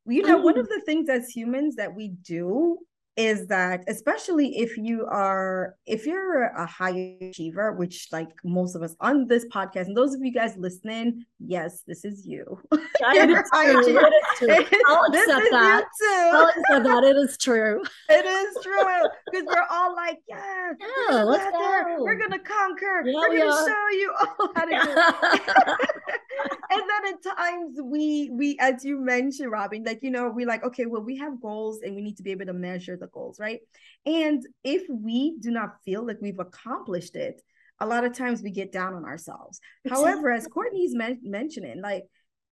You 0.04 0.22
know 0.22 0.38
one 0.38 0.58
of 0.58 0.68
the 0.68 0.82
things 0.84 1.08
as 1.08 1.28
humans 1.28 1.76
that 1.76 1.94
we 1.94 2.08
do 2.08 2.78
is 3.16 3.46
that 3.48 3.84
especially 3.88 4.58
if 4.58 4.78
you 4.78 5.04
are 5.04 5.74
if 5.86 6.06
you're 6.06 6.44
a 6.44 6.64
high 6.64 7.18
achiever 7.20 7.72
which 7.72 8.08
like 8.10 8.30
most 8.42 8.74
of 8.74 8.82
us 8.82 8.96
on 9.00 9.26
this 9.28 9.44
podcast 9.46 9.86
and 9.86 9.96
those 9.96 10.14
of 10.14 10.22
you 10.22 10.32
guys 10.32 10.56
listening 10.56 11.24
yes 11.38 11.82
this 11.86 12.04
is 12.04 12.26
you. 12.26 12.44
I'll 13.04 13.30
accept 13.30 13.50
that. 15.50 15.84
I'll 16.32 16.48
accept 16.48 16.84
that. 16.84 17.04
It 17.04 17.16
is 17.16 17.36
true. 17.36 17.82
It 18.08 18.26
is 18.26 18.62
true 18.62 19.08
because 19.30 19.46
we're 19.46 19.66
all 19.70 19.94
like 19.94 20.18
yes 20.28 20.74
yeah, 20.80 21.22
let's 21.22 21.50
go. 21.50 21.96
we're 22.00 22.18
gonna 22.18 22.38
conquer. 22.38 23.02
Yeah, 23.04 23.14
we're 23.14 23.38
gonna 23.38 23.68
show 23.68 23.88
you 23.90 24.14
all 24.20 24.52
how 24.54 24.64
to 24.64 24.70
do 24.70 25.80
it 25.80 25.90
and 26.70 26.80
then 26.80 27.14
at 27.14 27.36
times 27.36 27.78
we 27.82 28.30
we 28.32 28.56
as 28.60 28.84
you 28.84 28.98
mentioned 28.98 29.50
robin 29.50 29.84
like 29.84 30.00
you 30.02 30.10
know 30.10 30.30
we're 30.30 30.46
like 30.46 30.64
okay 30.64 30.86
well 30.86 31.02
we 31.02 31.16
have 31.16 31.40
goals 31.40 31.80
and 31.82 31.94
we 31.94 32.02
need 32.02 32.16
to 32.16 32.22
be 32.22 32.30
able 32.30 32.46
to 32.46 32.52
measure 32.52 32.96
the 32.96 33.08
goals, 33.08 33.38
right? 33.38 33.60
And 34.06 34.44
if 34.64 34.82
we 34.88 35.36
do 35.38 35.50
not 35.50 35.82
feel 35.84 36.06
like 36.06 36.18
we've 36.20 36.38
accomplished 36.38 37.16
it, 37.16 37.42
a 37.80 37.86
lot 37.86 38.04
of 38.04 38.16
times 38.16 38.42
we 38.42 38.50
get 38.50 38.72
down 38.72 38.94
on 38.94 39.04
ourselves. 39.04 39.60
Exactly. 39.84 40.04
However, 40.04 40.30
as 40.30 40.46
Courtney's 40.46 40.94
men- 40.94 41.20
mentioning, 41.22 41.80
like 41.80 42.04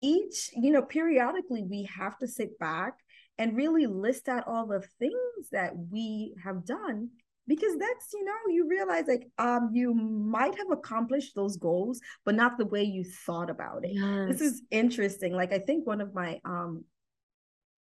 each, 0.02 0.52
you 0.56 0.72
know, 0.72 0.82
periodically 0.82 1.64
we 1.64 1.84
have 1.96 2.18
to 2.20 2.28
sit 2.28 2.58
back 2.60 2.94
and 3.38 3.58
really 3.58 3.86
list 3.86 4.30
out 4.30 4.48
all 4.48 4.66
the 4.66 4.84
things 5.00 5.50
that 5.52 5.74
we 5.92 6.36
have 6.44 6.66
done 6.66 7.10
because 7.48 7.78
that's 7.78 8.14
you 8.14 8.26
know 8.26 8.34
you 8.50 8.68
realize 8.68 9.06
like 9.08 9.28
um 9.38 9.70
you 9.74 9.94
might 9.94 10.56
have 10.58 10.72
accomplished 10.72 11.36
those 11.36 11.58
goals 11.58 12.00
but 12.26 12.36
not 12.36 12.58
the 12.58 12.66
way 12.66 12.84
you 12.84 13.04
thought 13.26 13.50
about 13.50 13.84
it 13.84 13.92
yes. 13.94 14.28
this 14.30 14.42
is 14.42 14.64
interesting 14.72 15.34
like 15.34 15.54
i 15.54 15.60
think 15.60 15.86
one 15.86 16.02
of 16.02 16.14
my 16.14 16.40
um 16.46 16.84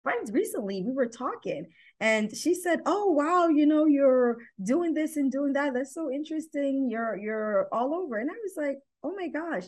friends 0.08 0.32
recently. 0.32 0.82
We 0.84 0.94
were 0.94 1.08
talking, 1.08 1.66
and 2.00 2.34
she 2.34 2.54
said, 2.54 2.80
"Oh 2.86 3.12
wow, 3.12 3.50
you 3.50 3.66
know, 3.66 3.86
you're 3.86 4.38
doing 4.64 4.94
this 4.94 5.18
and 5.18 5.30
doing 5.30 5.52
that. 5.54 5.74
That's 5.74 5.94
so 5.94 6.10
interesting. 6.10 6.90
You're 6.90 7.18
you're 7.18 7.68
all 7.74 7.94
over." 7.94 8.18
And 8.18 8.32
I 8.32 8.36
was 8.42 8.54
like, 8.56 8.78
"Oh 9.04 9.14
my 9.16 9.28
gosh." 9.28 9.66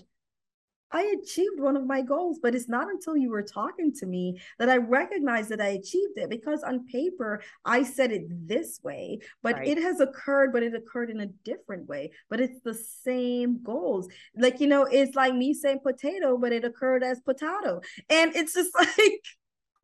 I 0.91 1.15
achieved 1.21 1.59
one 1.59 1.77
of 1.77 1.85
my 1.85 2.01
goals, 2.01 2.39
but 2.41 2.55
it's 2.55 2.69
not 2.69 2.89
until 2.89 3.15
you 3.15 3.29
were 3.29 3.43
talking 3.43 3.93
to 3.95 4.05
me 4.05 4.39
that 4.57 4.69
I 4.69 4.77
recognized 4.77 5.49
that 5.49 5.61
I 5.61 5.69
achieved 5.69 6.17
it 6.17 6.29
because 6.29 6.63
on 6.63 6.85
paper 6.87 7.41
I 7.65 7.83
said 7.83 8.11
it 8.11 8.47
this 8.47 8.79
way, 8.83 9.19
but 9.43 9.55
right. 9.55 9.67
it 9.67 9.81
has 9.81 9.99
occurred, 9.99 10.51
but 10.53 10.63
it 10.63 10.73
occurred 10.73 11.09
in 11.09 11.21
a 11.21 11.27
different 11.43 11.87
way. 11.87 12.11
But 12.29 12.41
it's 12.41 12.59
the 12.61 12.73
same 12.73 13.61
goals. 13.63 14.07
Like, 14.35 14.59
you 14.59 14.67
know, 14.67 14.83
it's 14.83 15.15
like 15.15 15.33
me 15.33 15.53
saying 15.53 15.79
potato, 15.83 16.37
but 16.37 16.51
it 16.51 16.63
occurred 16.63 17.03
as 17.03 17.19
potato. 17.21 17.81
And 18.09 18.35
it's 18.35 18.53
just 18.53 18.73
like, 18.79 19.23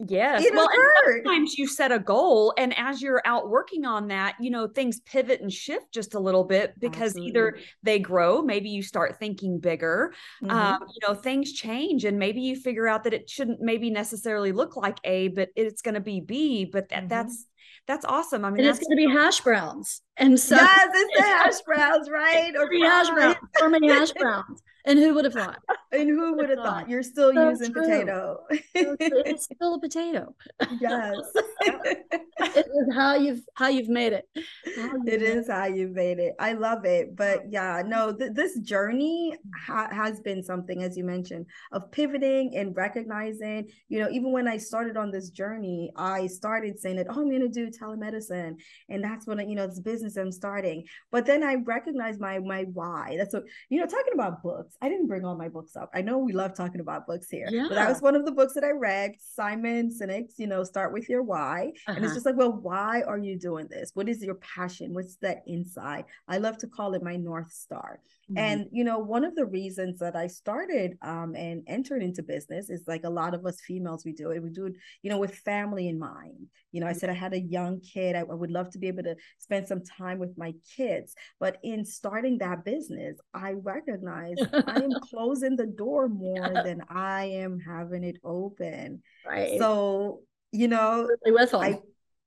Yes. 0.06 0.44
It 0.44 0.54
well, 0.54 0.68
sometimes 1.06 1.58
you 1.58 1.68
set 1.68 1.92
a 1.94 2.00
goal, 2.00 2.54
and 2.58 2.78
as 2.78 3.02
you're 3.02 3.22
out 3.24 3.50
working 3.50 3.86
on 3.86 4.10
that, 4.10 4.36
you 4.42 4.50
know, 4.50 4.68
things 4.68 5.00
pivot 5.00 5.40
and 5.40 5.52
shift 5.52 5.94
just 5.94 6.16
a 6.16 6.20
little 6.20 6.44
bit 6.44 6.78
because 6.80 7.12
Absolutely. 7.12 7.30
either 7.30 7.58
they 7.82 8.00
grow, 8.00 8.42
maybe 8.42 8.70
you 8.70 8.84
start 8.84 9.18
thinking 9.20 9.58
bigger, 9.58 10.14
mm-hmm. 10.44 10.54
um, 10.54 10.82
you 10.82 11.08
know, 11.08 11.14
things 11.14 11.54
change, 11.54 12.04
and 12.04 12.20
maybe 12.20 12.42
you 12.42 12.58
figure 12.58 12.90
out 12.90 13.06
that 13.06 13.14
it 13.14 13.30
shouldn't 13.30 13.62
maybe 13.62 13.90
necessarily 13.90 14.52
look 14.52 14.76
like 14.76 14.98
A, 15.06 15.30
but 15.30 15.50
it's 15.56 15.82
going 15.82 15.96
to 15.96 16.02
be 16.02 16.20
B. 16.20 16.66
But 16.66 16.90
that 16.90 17.00
mm-hmm. 17.00 17.08
that's 17.08 17.48
that's 17.88 18.06
awesome. 18.06 18.44
I 18.44 18.50
mean, 18.50 18.66
and 18.66 18.70
it's 18.70 18.80
going 18.80 18.98
to 18.98 19.08
be 19.08 19.12
hash 19.12 19.40
browns. 19.42 20.02
And 20.18 20.40
so, 20.40 20.56
yes, 20.56 20.90
it's 20.94 21.18
the 21.18 21.24
hash 21.24 21.62
browns, 21.62 22.10
right? 22.10 22.54
Or 22.56 22.70
hash 22.72 23.10
browns, 23.10 23.38
so 23.58 23.70
many 23.70 23.90
hash 23.90 24.14
browns. 24.14 24.62
And 24.86 25.00
who 25.00 25.16
would 25.16 25.26
have 25.26 25.34
thought? 25.34 25.60
And 25.92 26.08
who 26.08 26.36
would 26.36 26.50
have 26.50 26.60
thought? 26.60 26.88
You're 26.88 27.02
still 27.02 27.34
so 27.34 27.50
using 27.50 27.74
true. 27.74 27.82
potato. 27.82 28.38
it's 28.76 29.46
still 29.46 29.76
a 29.76 29.80
potato. 29.80 30.36
Yes. 30.80 31.16
it 31.62 32.68
is 32.68 32.96
how 32.96 33.16
you've 33.16 33.42
how 33.56 33.68
you've 33.68 33.90
made 33.90 34.14
it. 34.14 34.30
You've 34.36 35.08
it 35.08 35.24
is 35.24 35.50
how 35.50 35.66
you've 35.66 35.94
made 35.94 36.20
it. 36.20 36.36
I 36.40 36.54
love 36.54 36.86
it. 36.86 37.16
But 37.16 37.52
yeah, 37.52 37.82
no, 37.84 38.16
th- 38.16 38.34
this 38.34 38.60
journey 38.60 39.36
ha- 39.66 39.90
has 39.92 40.20
been 40.20 40.44
something, 40.44 40.84
as 40.84 40.96
you 40.96 41.04
mentioned, 41.04 41.48
of 41.72 41.92
pivoting 41.92 42.56
and 42.56 42.76
recognizing. 42.76 43.70
You 43.90 44.02
know, 44.02 44.10
even 44.12 44.32
when 44.32 44.48
I 44.48 44.58
started 44.58 44.98
on 44.98 45.10
this 45.10 45.32
journey, 45.32 45.92
I 45.96 46.28
started 46.28 46.80
saying 46.80 46.98
that, 46.98 47.08
oh, 47.10 47.22
I'm 47.22 47.30
going 47.30 47.42
to 47.42 47.48
do 47.48 47.72
telemedicine, 47.72 48.58
and 48.90 49.04
that's 49.04 49.26
when 49.26 49.40
you 49.50 49.56
know 49.56 49.66
this 49.66 49.80
business 49.80 50.05
I'm 50.18 50.32
starting. 50.32 50.86
But 51.12 51.26
then 51.26 51.44
I 51.44 51.56
recognize 51.56 52.20
my 52.20 52.40
my 52.40 52.64
why. 52.74 53.16
That's 53.18 53.34
what 53.34 53.44
you 53.70 53.80
know. 53.80 53.86
Talking 53.86 54.14
about 54.14 54.44
books, 54.44 54.76
I 54.82 54.90
didn't 54.90 55.08
bring 55.08 55.26
all 55.26 55.38
my 55.38 55.50
books 55.50 55.76
up. 55.76 55.90
I 55.94 56.02
know 56.02 56.18
we 56.18 56.34
love 56.34 56.54
talking 56.54 56.82
about 56.82 57.08
books 57.08 57.30
here, 57.30 57.48
yeah. 57.50 57.66
but 57.70 57.76
that 57.76 57.90
was 57.90 58.02
one 58.02 58.16
of 58.16 58.26
the 58.26 58.32
books 58.32 58.54
that 58.54 58.64
I 58.64 58.72
read. 58.72 59.14
Simon 59.20 59.90
Sinek's, 59.90 60.40
you 60.40 60.48
know, 60.48 60.64
start 60.64 60.94
with 60.94 61.10
your 61.10 61.24
why, 61.24 61.72
uh-huh. 61.88 61.96
and 61.96 61.98
it's 61.98 62.12
uh-huh. 62.12 62.16
just 62.16 62.26
like, 62.26 62.38
well, 62.38 62.54
why 62.54 63.02
are 63.02 63.18
you 63.18 63.38
doing 63.38 63.68
this? 63.70 63.92
What 63.94 64.10
is 64.10 64.24
your 64.24 64.36
passion? 64.36 64.94
What's 64.94 65.18
that 65.18 65.44
inside? 65.48 66.06
I 66.28 66.38
love 66.38 66.58
to 66.60 66.68
call 66.68 66.94
it 66.94 67.04
my 67.04 67.16
north 67.16 67.52
star. 67.52 68.00
Mm-hmm. 68.30 68.38
And 68.38 68.66
you 68.72 68.84
know, 68.84 69.00
one 69.00 69.24
of 69.24 69.36
the 69.36 69.46
reasons 69.46 70.00
that 70.00 70.16
I 70.16 70.28
started 70.28 70.98
um, 71.02 71.36
and 71.36 71.64
entered 71.68 72.02
into 72.02 72.24
business 72.24 72.70
is 72.70 72.84
like 72.88 73.04
a 73.04 73.10
lot 73.10 73.34
of 73.34 73.46
us 73.46 73.62
females 73.62 74.04
we 74.04 74.14
do 74.14 74.32
it. 74.32 74.42
We 74.42 74.50
do 74.50 74.66
it, 74.66 74.74
you 75.04 75.10
know, 75.10 75.20
with 75.20 75.36
family 75.36 75.88
in 75.88 76.00
mind. 76.00 76.48
You 76.72 76.82
know, 76.82 76.88
I 76.88 76.94
said 76.94 77.10
I 77.10 77.14
had 77.14 77.34
a 77.34 77.40
young 77.40 77.80
kid. 77.82 78.16
I, 78.16 78.22
I 78.22 78.34
would 78.34 78.52
love 78.52 78.72
to 78.72 78.80
be 78.80 78.88
able 78.88 79.04
to 79.04 79.16
spend 79.38 79.68
some 79.68 79.84
time 79.98 80.20
with 80.20 80.38
my 80.38 80.54
kids. 80.76 81.16
But 81.40 81.58
in 81.64 81.86
starting 81.86 82.40
that 82.40 82.66
business, 82.66 83.18
I 83.34 83.54
recognize 83.54 84.38
I 84.54 84.82
am 84.82 84.92
closing 85.10 85.56
the 85.56 85.68
door 85.68 86.08
more 86.08 86.52
yeah. 86.54 86.64
than 86.64 86.82
I 86.90 87.26
am 87.26 87.60
having 87.60 88.04
it 88.04 88.18
open. 88.24 89.02
Right. 89.26 89.60
So 89.60 90.22
you 90.52 90.70
know, 90.70 91.10
I, 91.54 91.80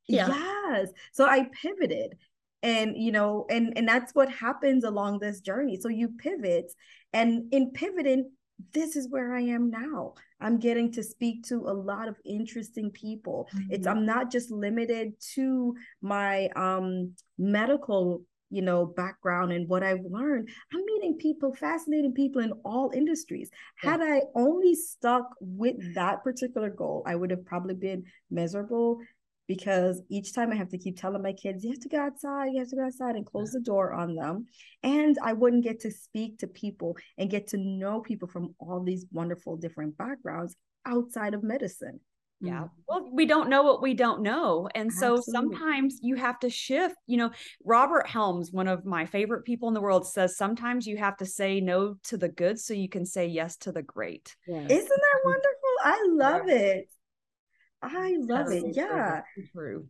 yeah. 0.07 0.28
yes. 0.28 0.88
So 1.12 1.24
I 1.24 1.48
pivoted 1.62 2.16
and 2.62 2.96
you 2.96 3.12
know 3.12 3.46
and 3.50 3.72
and 3.76 3.87
that's 3.87 4.14
what 4.14 4.31
happens 4.31 4.83
along 4.83 5.20
this 5.20 5.40
journey 5.40 5.78
so 5.81 5.88
you 5.88 6.09
pivot 6.18 6.72
and 7.12 7.52
in 7.52 7.70
pivoting 7.70 8.31
this 8.73 8.97
is 8.97 9.09
where 9.11 9.35
i 9.35 9.40
am 9.40 9.71
now 9.71 10.12
i'm 10.40 10.59
getting 10.59 10.90
to 10.90 11.03
speak 11.03 11.42
to 11.42 11.57
a 11.66 11.73
lot 11.73 12.09
of 12.09 12.16
interesting 12.25 12.90
people 12.90 13.49
mm-hmm. 13.55 13.66
it's 13.71 13.87
i'm 13.87 14.05
not 14.05 14.31
just 14.31 14.51
limited 14.51 15.12
to 15.21 15.75
my 16.03 16.49
um 16.57 17.12
medical 17.38 18.23
you 18.51 18.62
know 18.62 18.87
background 18.87 19.53
and 19.53 19.68
what 19.68 19.83
i've 19.83 20.05
learned 20.09 20.49
i'm 20.73 20.85
meeting 20.87 21.16
people 21.18 21.55
fascinating 21.55 22.12
people 22.12 22.40
in 22.40 22.53
all 22.64 22.90
industries 22.94 23.51
yeah. 23.83 23.90
had 23.90 24.01
i 24.01 24.21
only 24.35 24.75
stuck 24.75 25.29
with 25.40 25.77
that 25.94 26.23
particular 26.25 26.71
goal 26.71 27.03
i 27.07 27.14
would 27.14 27.31
have 27.31 27.44
probably 27.44 27.75
been 27.75 28.03
miserable 28.31 28.99
because 29.49 30.03
each 30.11 30.35
time 30.35 30.53
I 30.53 30.57
have 30.57 30.69
to 30.69 30.79
keep 30.79 31.01
telling 31.01 31.23
my 31.23 31.33
kids, 31.33 31.65
you 31.65 31.71
have 31.71 31.81
to 31.81 31.89
go 31.89 31.99
outside, 31.99 32.51
you 32.53 32.61
have 32.61 32.69
to 32.69 32.77
go 32.77 32.85
outside 32.85 33.17
and 33.17 33.27
close 33.27 33.51
the 33.51 33.61
door 33.61 33.95
on 33.95 34.15
them. 34.15 34.47
And 34.83 35.19
I 35.25 35.33
wouldn't 35.33 35.65
get 35.65 35.81
to 35.81 35.91
speak 35.91 36.39
to 36.39 36.47
people 36.47 36.97
and 37.17 37.31
get 37.31 37.49
to 37.49 37.57
know 37.57 38.01
people 38.01 38.29
from 38.29 38.55
all 38.61 38.85
these 38.85 39.07
wonderful 39.11 39.57
different 39.57 39.97
backgrounds 39.97 40.55
outside 40.87 41.33
of 41.33 41.43
medicine. 41.43 41.99
Yeah. 42.41 42.61
Mm. 42.61 42.71
Well, 42.89 43.09
we 43.13 43.27
don't 43.27 43.49
know 43.49 43.63
what 43.63 43.83
we 43.83 43.95
don't 43.95 44.23
know. 44.23 44.69
And 44.75 44.93
so 44.93 45.19
Absolutely. 45.19 45.33
sometimes 45.33 45.99
you 46.03 46.15
have 46.17 46.39
to 46.41 46.51
shift. 46.51 46.95
You 47.07 47.17
know, 47.17 47.31
Robert 47.65 48.07
Helms, 48.07 48.53
one 48.53 48.69
of 48.69 48.85
my 48.85 49.07
favorite 49.07 49.45
people 49.45 49.69
in 49.69 49.75
the 49.75 49.81
world, 49.81 50.07
says 50.07 50.37
sometimes 50.37 50.87
you 50.87 50.99
have 50.99 51.17
to 51.17 51.27
say 51.27 51.61
no 51.61 51.97
to 52.05 52.17
the 52.17 52.29
good 52.29 52.61
so 52.61 52.75
you 52.75 52.89
can 52.89 53.05
say 53.05 53.27
yes 53.27 53.57
to 53.59 53.73
the 53.73 53.83
great. 53.83 54.37
Yes. 54.47 54.71
Isn't 54.71 54.89
that 54.89 55.21
wonderful? 55.25 55.49
I 55.83 56.07
love 56.11 56.49
it. 56.49 56.89
I 57.83 58.17
love 58.19 58.51
it. 58.51 58.77
Yeah. 58.77 59.23
True. 59.53 59.87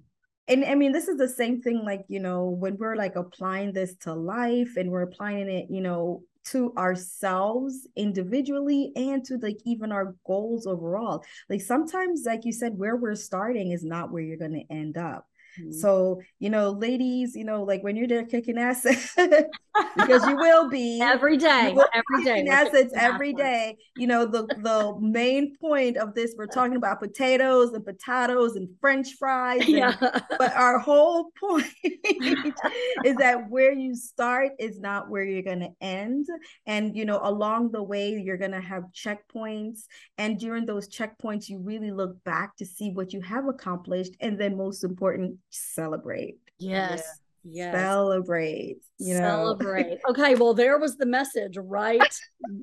And 0.47 0.65
I 0.65 0.75
mean, 0.75 0.93
this 0.93 1.09
is 1.09 1.19
the 1.19 1.29
same 1.29 1.61
thing, 1.61 1.85
like, 1.85 2.05
you 2.09 2.21
know, 2.21 2.47
when 2.47 2.77
we're 2.79 2.97
like 2.97 3.17
applying 3.17 3.73
this 3.73 3.95
to 4.03 4.15
life 4.15 4.77
and 4.77 4.91
we're 4.91 5.03
applying 5.03 5.51
it, 5.51 5.67
you 5.69 5.83
know, 5.83 6.23
to 6.47 6.73
ourselves 6.79 7.87
individually 7.97 8.93
and 8.97 9.23
to 9.27 9.37
like 9.37 9.59
even 9.67 9.93
our 9.93 10.15
goals 10.27 10.67
overall. 10.67 11.23
Like 11.51 11.61
sometimes, 11.61 12.25
like 12.25 12.47
you 12.47 12.53
said, 12.53 12.79
where 12.79 12.97
we're 12.97 13.15
starting 13.15 13.73
is 13.73 13.85
not 13.85 14.11
where 14.11 14.23
you're 14.23 14.39
going 14.39 14.55
to 14.67 14.75
end 14.75 14.97
up. 14.97 15.27
Mm-hmm. 15.61 15.73
So, 15.73 16.21
you 16.39 16.51
know, 16.51 16.71
ladies, 16.71 17.35
you 17.35 17.45
know, 17.45 17.63
like 17.63 17.83
when 17.83 17.97
you're 17.97 18.09
there 18.09 18.25
kicking 18.25 18.59
ass, 18.59 18.83
because 19.97 20.27
you 20.27 20.37
will 20.37 20.69
be 20.69 21.01
every 21.01 21.37
day, 21.37 21.77
every 21.95 22.25
day, 22.25 22.47
assets 22.49 22.93
every 22.97 23.33
day. 23.33 23.77
You 23.97 24.07
know, 24.07 24.27
the 24.27 24.47
the 24.47 24.97
main 25.01 25.57
point 25.57 25.97
of 25.97 26.15
this, 26.15 26.35
we're 26.37 26.47
talking 26.47 26.77
about 26.77 27.01
potatoes 27.01 27.73
and 27.73 27.85
potatoes 27.85 28.57
and 28.57 28.69
French 28.81 29.15
fries. 29.19 29.63
And, 29.69 29.77
yeah. 29.77 30.21
But 30.39 30.55
our 30.57 30.79
whole 30.79 31.31
point 31.41 31.67
is 31.85 33.17
that 33.17 33.51
where 33.51 33.73
you 33.73 33.95
start 33.95 34.53
is 34.59 34.81
not 34.81 35.11
where 35.11 35.25
you're 35.25 35.43
going 35.43 35.61
to 35.61 35.73
end. 35.81 36.27
And, 36.67 36.97
you 36.97 37.05
know, 37.05 37.21
along 37.23 37.73
the 37.73 37.83
way, 37.83 38.11
you're 38.13 38.39
going 38.39 38.53
to 38.53 38.61
have 38.61 38.85
checkpoints. 38.95 39.83
And 40.17 40.39
during 40.39 40.65
those 40.65 40.89
checkpoints, 40.89 41.49
you 41.49 41.59
really 41.59 41.91
look 41.91 42.23
back 42.25 42.57
to 42.57 42.67
see 42.67 42.91
what 42.91 43.13
you 43.13 43.21
have 43.21 43.47
accomplished. 43.47 44.17
And 44.21 44.39
then, 44.39 44.57
most 44.57 44.85
important, 44.85 45.39
celebrate. 45.51 46.39
Yes. 46.59 47.01
Yeah. 47.01 47.13
Yes. 47.51 47.75
Celebrate. 47.75 48.79
You 48.99 49.15
know. 49.15 49.21
Celebrate. 49.21 49.99
Okay. 50.11 50.35
Well, 50.35 50.55
there 50.55 50.79
was 50.79 50.97
the 50.97 51.07
message 51.07 51.57
right 51.57 52.03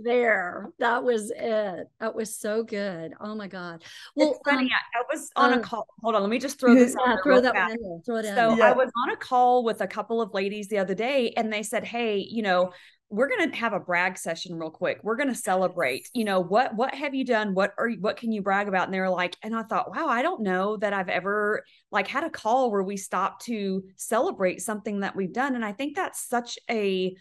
there. 0.04 0.69
That 0.80 1.04
was 1.04 1.32
it. 1.36 1.88
That 2.00 2.13
was 2.13 2.36
so 2.36 2.63
good. 2.63 3.13
Oh 3.19 3.36
my 3.36 3.48
God. 3.48 3.84
Well, 4.15 4.32
it's 4.32 4.39
funny. 4.45 4.65
Um, 4.65 4.69
I 4.93 5.04
was 5.12 5.32
on 5.36 5.54
a 5.54 5.60
call. 5.60 5.88
Hold 6.04 6.15
on. 6.15 6.21
Let 6.21 6.30
me 6.30 6.39
just 6.39 6.60
throw 6.60 6.76
this 6.76 6.95
yeah, 7.06 7.15
Throw 7.24 7.41
that 7.41 7.56
one 7.56 7.71
in. 7.71 8.02
Throw 8.06 8.17
it 8.17 8.26
in. 8.26 8.36
So 8.36 8.56
yeah. 8.56 8.65
I 8.65 8.71
was 8.74 8.91
on 9.04 9.12
a 9.12 9.17
call 9.17 9.63
with 9.63 9.82
a 9.82 9.88
couple 9.88 10.21
of 10.21 10.34
ladies 10.34 10.67
the 10.67 10.78
other 10.78 10.93
day 10.93 11.34
and 11.38 11.52
they 11.52 11.63
said, 11.63 11.84
Hey, 11.84 12.17
you 12.17 12.43
know, 12.43 12.74
we're 13.10 13.30
going 13.30 13.50
to 13.50 13.56
have 13.56 13.74
a 13.74 13.80
brag 13.80 14.18
session 14.18 14.58
real 14.58 14.72
quick. 14.72 15.00
We're 15.04 15.15
going 15.15 15.30
to 15.30 15.36
celebrate. 15.36 16.10
You 16.13 16.26
know, 16.26 16.39
what 16.39 16.76
what 16.76 16.96
have 16.96 17.13
you 17.13 17.24
done? 17.24 17.54
What 17.54 17.74
are 17.78 17.88
you, 17.88 18.02
what 18.02 18.18
can 18.18 18.32
you 18.32 18.41
brag 18.41 18.68
about? 18.68 18.86
And 18.86 18.94
they 18.94 19.00
were 19.00 19.10
like, 19.10 19.36
and 19.44 19.56
I 19.56 19.63
thought, 19.63 19.96
wow, 19.96 20.08
I 20.08 20.22
don't 20.22 20.41
know 20.41 20.78
that 20.78 20.94
I've 20.94 21.10
ever 21.10 21.63
like 21.91 22.08
had 22.08 22.24
a 22.24 22.30
call 22.30 22.72
where 22.72 22.84
we 22.84 22.98
stopped 22.98 23.46
to 23.46 23.84
celebrate 23.96 24.62
something 24.62 25.02
that 25.02 25.15
we've 25.15 25.34
done. 25.34 25.56
And 25.56 25.63
I 25.63 25.72
think 25.72 25.96
that's 25.96 26.28
such 26.28 26.58
a 26.70 27.15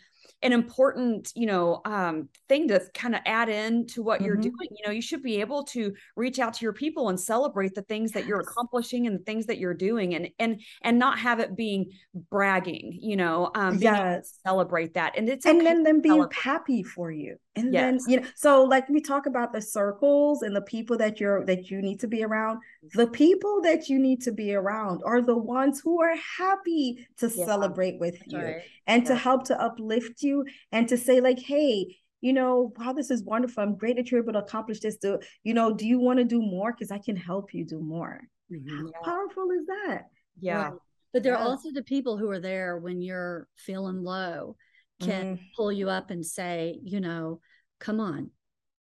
an 0.44 0.52
important 0.52 1.32
you 1.34 1.46
know 1.46 1.80
um, 1.86 2.28
thing 2.48 2.68
to 2.68 2.80
kind 2.92 3.14
of 3.14 3.22
add 3.24 3.48
in 3.48 3.86
to 3.86 4.02
what 4.02 4.18
mm-hmm. 4.18 4.26
you're 4.26 4.36
doing 4.36 4.68
you 4.70 4.86
know 4.86 4.92
you 4.92 5.02
should 5.02 5.22
be 5.22 5.40
able 5.40 5.64
to 5.64 5.92
reach 6.16 6.38
out 6.38 6.52
to 6.54 6.64
your 6.64 6.72
people 6.72 7.08
and 7.08 7.18
celebrate 7.18 7.74
the 7.74 7.82
things 7.82 8.12
that 8.12 8.26
you're 8.26 8.40
accomplishing 8.40 9.06
and 9.06 9.18
the 9.18 9.24
things 9.24 9.46
that 9.46 9.58
you're 9.58 9.74
doing 9.74 10.14
and 10.14 10.28
and 10.38 10.60
and 10.82 10.98
not 10.98 11.18
have 11.18 11.40
it 11.40 11.56
being 11.56 11.90
bragging 12.30 12.96
you 13.00 13.16
know 13.16 13.50
um 13.54 13.78
yes. 13.78 14.38
celebrate 14.46 14.94
that 14.94 15.16
and 15.16 15.28
it's 15.28 15.46
and 15.46 15.56
okay 15.56 15.64
then 15.64 15.82
them 15.82 16.00
being 16.00 16.26
happy 16.32 16.82
for 16.82 17.10
you 17.10 17.36
and 17.56 17.72
yes. 17.72 18.04
then 18.04 18.12
you 18.12 18.20
know 18.20 18.26
so 18.36 18.64
like 18.64 18.86
we 18.90 19.00
talk 19.00 19.26
about 19.26 19.52
the 19.52 19.62
circles 19.62 20.42
and 20.42 20.54
the 20.54 20.62
people 20.62 20.96
that 20.98 21.18
you're 21.20 21.44
that 21.46 21.70
you 21.70 21.80
need 21.80 21.98
to 21.98 22.06
be 22.06 22.22
around 22.22 22.58
the 22.94 23.06
people 23.06 23.62
that 23.62 23.88
you 23.88 23.98
need 23.98 24.20
to 24.20 24.32
be 24.32 24.54
around 24.54 25.00
are 25.06 25.22
the 25.22 25.36
ones 25.36 25.80
who 25.80 26.02
are 26.02 26.14
happy 26.38 27.06
to 27.16 27.28
yeah. 27.28 27.46
celebrate 27.46 27.98
with 27.98 28.18
That's 28.18 28.32
you 28.32 28.38
right. 28.38 28.62
and 28.86 29.02
yeah. 29.02 29.08
to 29.08 29.16
help 29.16 29.44
to 29.44 29.60
uplift 29.60 30.22
you 30.22 30.33
and 30.72 30.88
to 30.88 30.96
say 30.96 31.20
like 31.20 31.38
hey 31.38 31.96
you 32.20 32.32
know 32.32 32.72
wow 32.78 32.92
this 32.92 33.10
is 33.10 33.22
wonderful 33.22 33.62
i'm 33.62 33.76
great 33.76 33.96
that 33.96 34.10
you're 34.10 34.22
able 34.22 34.32
to 34.32 34.38
accomplish 34.38 34.80
this 34.80 34.96
do 34.96 35.18
you 35.42 35.52
know 35.52 35.74
do 35.74 35.86
you 35.86 35.98
want 36.00 36.18
to 36.18 36.24
do 36.24 36.40
more 36.40 36.72
because 36.72 36.90
i 36.90 36.98
can 36.98 37.16
help 37.16 37.52
you 37.52 37.64
do 37.64 37.78
more 37.80 38.20
Mm-hmm. 38.52 38.86
How 38.86 39.04
powerful 39.04 39.50
is 39.50 39.66
that? 39.66 40.08
Yeah. 40.40 40.64
Right. 40.64 40.72
But 41.12 41.22
there 41.22 41.34
yeah. 41.34 41.40
are 41.40 41.48
also 41.48 41.70
the 41.72 41.82
people 41.82 42.18
who 42.18 42.28
are 42.30 42.40
there 42.40 42.78
when 42.78 43.00
you're 43.00 43.48
feeling 43.56 44.02
low, 44.02 44.56
can 45.00 45.36
mm. 45.36 45.40
pull 45.56 45.72
you 45.72 45.88
up 45.88 46.10
and 46.10 46.24
say, 46.24 46.78
you 46.82 47.00
know, 47.00 47.40
come 47.78 48.00
on, 48.00 48.30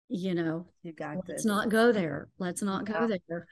you 0.10 0.34
know, 0.34 0.68
you 0.84 0.94
got 0.94 1.16
let's 1.16 1.28
this. 1.28 1.46
not 1.46 1.70
go 1.70 1.92
there. 1.92 2.30
Let's 2.39 2.62
not 2.62 2.88
yeah. 2.88 3.00
go 3.00 3.08
there. 3.08 3.48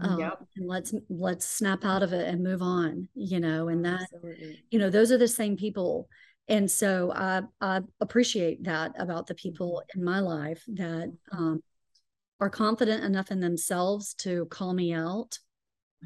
Um, 0.00 0.18
yep. 0.18 0.40
and 0.56 0.66
let's 0.66 0.92
let's 1.08 1.46
snap 1.46 1.84
out 1.84 2.02
of 2.02 2.12
it 2.12 2.26
and 2.26 2.42
move 2.42 2.62
on 2.62 3.08
you 3.14 3.38
know 3.38 3.68
and 3.68 3.84
that 3.84 4.00
Absolutely. 4.12 4.60
you 4.68 4.80
know 4.80 4.90
those 4.90 5.12
are 5.12 5.18
the 5.18 5.28
same 5.28 5.56
people 5.56 6.08
and 6.48 6.70
so 6.70 7.12
I, 7.14 7.42
I 7.60 7.80
appreciate 8.00 8.64
that 8.64 8.92
about 8.98 9.26
the 9.26 9.34
people 9.34 9.82
mm-hmm. 9.82 9.98
in 9.98 10.04
my 10.04 10.20
life 10.20 10.62
that 10.68 11.12
um, 11.32 11.62
are 12.40 12.50
confident 12.50 13.04
enough 13.04 13.30
in 13.30 13.40
themselves 13.40 14.14
to 14.14 14.46
call 14.46 14.74
me 14.74 14.92
out 14.92 15.38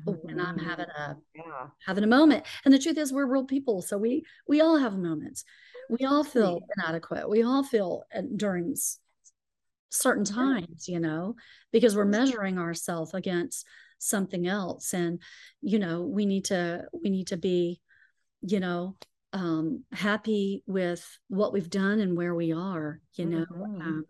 mm-hmm. 0.07 0.27
when 0.27 0.41
I'm 0.41 0.59
having 0.59 0.87
a 0.87 1.17
yeah. 1.35 1.67
having 1.85 2.05
a 2.05 2.09
moment. 2.09 2.47
And 2.65 2.73
the 2.73 2.79
truth 2.79 2.99
is, 2.99 3.13
we're 3.13 3.27
real 3.27 3.45
people, 3.45 3.83
so 3.83 3.99
we 3.99 4.25
we 4.47 4.61
all 4.61 4.79
have 4.79 4.97
moments. 4.97 5.45
We 5.91 6.07
all 6.07 6.23
feel 6.23 6.61
inadequate. 6.77 7.29
We 7.31 7.43
all 7.43 7.65
feel 7.65 8.05
during 8.37 8.77
certain 9.91 10.25
times, 10.25 10.87
you 10.87 11.01
know, 11.01 11.35
because 11.73 11.97
we're 11.97 12.05
measuring 12.05 12.59
ourselves 12.59 13.15
against 13.15 13.67
something 13.99 14.47
else, 14.47 14.93
and 14.95 15.21
you 15.63 15.81
know, 15.81 16.03
we 16.03 16.27
need 16.27 16.45
to 16.47 16.85
we 16.93 17.11
need 17.11 17.29
to 17.29 17.37
be, 17.37 17.81
you 18.43 18.61
know, 18.61 18.97
um, 19.33 19.85
happy 19.93 20.63
with 20.67 21.07
what 21.29 21.53
we've 21.53 21.71
done 21.71 22.01
and 22.01 22.17
where 22.17 22.35
we 22.35 22.53
are. 22.53 23.01
You 23.15 23.27
know, 23.27 23.47
mm-hmm. 23.51 23.81
um, 23.81 24.07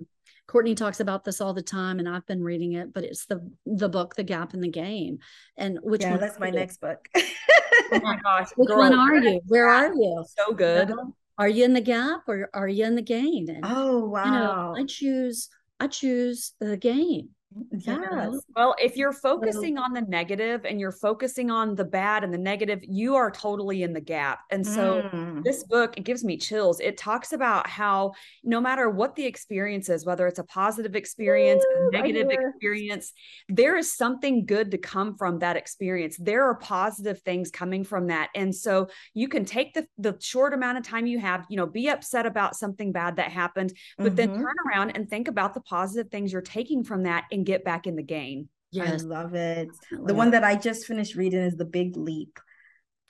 Courtney 0.46 0.74
talks 0.74 1.00
about 1.00 1.24
this 1.24 1.40
all 1.40 1.54
the 1.54 1.62
time, 1.62 1.98
and 1.98 2.08
I've 2.08 2.26
been 2.26 2.42
reading 2.42 2.74
it. 2.74 2.92
But 2.92 3.04
it's 3.04 3.26
the 3.26 3.50
the 3.66 3.88
book, 3.88 4.14
The 4.14 4.24
Gap 4.24 4.54
in 4.54 4.60
the 4.60 4.68
Gain, 4.68 5.18
and 5.56 5.78
which 5.82 6.02
yeah, 6.02 6.16
that's 6.16 6.38
my 6.38 6.50
next 6.50 6.80
book. 6.80 7.08
oh 7.16 8.00
my 8.02 8.18
gosh, 8.22 8.48
which 8.56 8.68
girl, 8.68 8.78
one 8.78 8.94
are 8.94 9.16
you? 9.16 9.40
Where 9.46 9.68
are 9.68 9.92
you? 9.92 10.24
So 10.38 10.52
good. 10.52 10.88
You 10.88 10.96
know, 10.96 11.14
are 11.38 11.48
you 11.48 11.64
in 11.64 11.72
the 11.72 11.80
gap 11.80 12.22
or 12.26 12.50
are 12.52 12.68
you 12.68 12.84
in 12.84 12.96
the 12.96 13.02
gain? 13.02 13.46
And, 13.48 13.64
oh 13.64 14.06
wow! 14.06 14.24
You 14.24 14.30
know, 14.30 14.74
I 14.76 14.84
choose 14.86 15.48
I 15.80 15.86
choose 15.86 16.52
the 16.60 16.76
gain. 16.76 17.30
Yes. 17.72 18.34
Well, 18.54 18.74
if 18.78 18.96
you're 18.96 19.12
focusing 19.12 19.78
on 19.78 19.94
the 19.94 20.02
negative 20.02 20.66
and 20.66 20.78
you're 20.78 20.92
focusing 20.92 21.50
on 21.50 21.74
the 21.74 21.84
bad 21.84 22.22
and 22.22 22.32
the 22.32 22.38
negative, 22.38 22.80
you 22.82 23.14
are 23.16 23.30
totally 23.30 23.82
in 23.82 23.92
the 23.92 24.00
gap. 24.00 24.40
And 24.50 24.66
so 24.66 25.08
mm. 25.12 25.42
this 25.42 25.64
book, 25.64 25.96
it 25.96 26.04
gives 26.04 26.24
me 26.24 26.36
chills. 26.36 26.78
It 26.80 26.98
talks 26.98 27.32
about 27.32 27.66
how 27.66 28.12
no 28.44 28.60
matter 28.60 28.90
what 28.90 29.16
the 29.16 29.24
experience 29.24 29.88
is, 29.88 30.04
whether 30.04 30.26
it's 30.26 30.38
a 30.38 30.44
positive 30.44 30.94
experience, 30.94 31.64
Ooh, 31.64 31.88
a 31.88 31.90
negative 31.90 32.28
experience, 32.30 33.12
there 33.48 33.76
is 33.76 33.96
something 33.96 34.44
good 34.44 34.70
to 34.72 34.78
come 34.78 35.16
from 35.16 35.38
that 35.38 35.56
experience. 35.56 36.16
There 36.18 36.44
are 36.44 36.56
positive 36.56 37.20
things 37.22 37.50
coming 37.50 37.82
from 37.82 38.08
that. 38.08 38.28
And 38.34 38.54
so 38.54 38.88
you 39.14 39.28
can 39.28 39.46
take 39.46 39.72
the, 39.72 39.86
the 39.96 40.16
short 40.20 40.52
amount 40.52 40.78
of 40.78 40.84
time 40.84 41.06
you 41.06 41.18
have, 41.18 41.46
you 41.48 41.56
know, 41.56 41.66
be 41.66 41.88
upset 41.88 42.26
about 42.26 42.56
something 42.56 42.92
bad 42.92 43.16
that 43.16 43.32
happened, 43.32 43.72
but 43.96 44.08
mm-hmm. 44.08 44.14
then 44.16 44.34
turn 44.34 44.54
around 44.68 44.90
and 44.90 45.08
think 45.08 45.28
about 45.28 45.54
the 45.54 45.60
positive 45.60 46.10
things 46.10 46.32
you're 46.32 46.42
taking 46.42 46.84
from 46.84 47.04
that 47.04 47.24
and 47.38 47.46
get 47.46 47.64
back 47.64 47.86
in 47.86 47.96
the 47.96 48.02
game. 48.02 48.48
Yes. 48.70 49.02
I 49.02 49.06
love 49.06 49.34
it. 49.34 49.68
The 49.90 50.14
one 50.14 50.32
that 50.32 50.44
I 50.44 50.54
just 50.54 50.84
finished 50.86 51.14
reading 51.14 51.40
is 51.40 51.56
The 51.56 51.64
Big 51.64 51.96
Leap. 51.96 52.38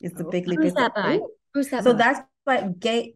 It's 0.01 0.15
The 0.15 0.27
oh. 0.27 0.31
Big 0.31 0.47
Leap. 0.47 0.61
Who's 0.61 0.75
that 0.75 0.95
by? 0.95 1.19
Who's 1.55 1.69
that 1.71 1.83
So 1.83 1.93
by? 1.93 1.99
that's 1.99 2.21
by 2.45 2.69
Gay 2.79 3.15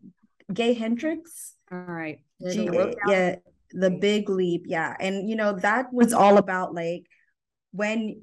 Gay 0.53 0.73
Hendricks. 0.73 1.55
All 1.71 1.79
right. 1.79 2.19
G- 2.51 2.69
yeah, 3.07 3.37
The 3.71 3.91
Big 3.91 4.29
Leap. 4.29 4.65
Yeah. 4.67 4.97
And 4.99 5.31
you 5.31 5.37
know, 5.37 5.53
that 5.61 5.93
was 5.93 6.13
all 6.13 6.39
about 6.39 6.75
like 6.75 7.07
when 7.71 8.23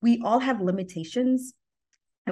we 0.00 0.22
all 0.24 0.38
have 0.38 0.60
limitations 0.60 1.52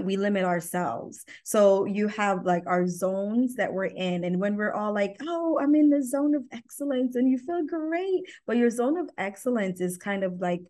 we 0.04 0.16
limit 0.16 0.44
ourselves. 0.44 1.24
So 1.44 1.84
you 1.84 2.08
have 2.08 2.44
like 2.44 2.64
our 2.66 2.86
zones 2.86 3.56
that 3.56 3.72
we're 3.72 3.86
in. 3.86 4.24
And 4.24 4.40
when 4.40 4.56
we're 4.56 4.72
all 4.72 4.92
like, 4.92 5.16
oh, 5.22 5.58
I'm 5.60 5.74
in 5.74 5.90
the 5.90 6.02
zone 6.02 6.34
of 6.34 6.44
excellence 6.52 7.16
and 7.16 7.30
you 7.30 7.38
feel 7.38 7.64
great, 7.64 8.24
but 8.46 8.56
your 8.56 8.70
zone 8.70 8.98
of 8.98 9.10
excellence 9.18 9.80
is 9.80 9.96
kind 9.96 10.24
of 10.24 10.40
like 10.40 10.62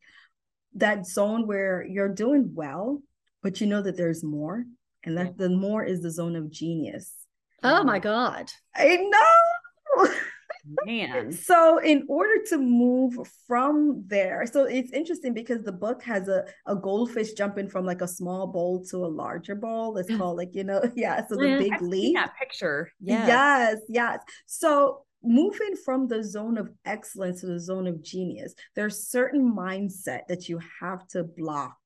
that 0.75 1.07
zone 1.07 1.47
where 1.47 1.85
you're 1.85 2.13
doing 2.13 2.53
well, 2.55 3.03
but 3.43 3.61
you 3.61 3.67
know 3.67 3.83
that 3.83 3.97
there's 3.97 4.23
more. 4.23 4.65
And 5.05 5.17
that 5.19 5.39
the 5.39 5.49
more 5.49 5.85
is 5.85 6.03
the 6.03 6.11
zone 6.11 6.35
of 6.35 6.51
genius. 6.51 7.15
Oh 7.63 7.85
my 7.85 7.97
um, 7.97 8.03
God. 8.03 8.51
I 8.75 8.97
know. 8.97 10.09
Man. 10.85 11.33
so 11.33 11.79
in 11.79 12.05
order 12.09 12.43
to 12.49 12.59
move 12.59 13.15
from 13.47 14.05
there, 14.07 14.47
so 14.47 14.65
it's 14.65 14.93
interesting 14.93 15.35
because 15.35 15.63
the 15.63 15.73
book 15.73 16.03
has 16.03 16.29
a, 16.29 16.45
a 16.67 16.75
goldfish 16.75 17.33
jumping 17.33 17.69
from 17.69 17.85
like 17.85 18.01
a 18.01 18.09
small 18.09 18.47
bowl 18.47 18.85
to 18.91 19.05
a 19.05 19.07
larger 19.07 19.55
bowl. 19.55 19.97
It's 19.99 20.11
mm. 20.11 20.19
called 20.19 20.37
like, 20.37 20.55
you 20.55 20.65
know, 20.65 20.83
yeah. 20.97 21.27
So 21.27 21.37
the 21.37 21.43
mm, 21.43 21.59
big 21.59 21.73
I've 21.75 21.83
leap. 21.83 22.17
that 22.17 22.35
picture. 22.39 22.91
Yes. 23.01 23.29
yes, 23.29 23.79
yes. 23.89 24.19
So 24.47 25.03
moving 25.23 25.75
from 25.85 26.09
the 26.09 26.23
zone 26.23 26.59
of 26.59 26.71
excellence 26.85 27.41
to 27.41 27.47
the 27.47 27.61
zone 27.61 27.87
of 27.87 28.03
genius, 28.03 28.55
there's 28.75 29.09
certain 29.09 29.55
mindset 29.55 30.21
that 30.29 30.49
you 30.49 30.61
have 30.81 31.07
to 31.09 31.25
block. 31.25 31.77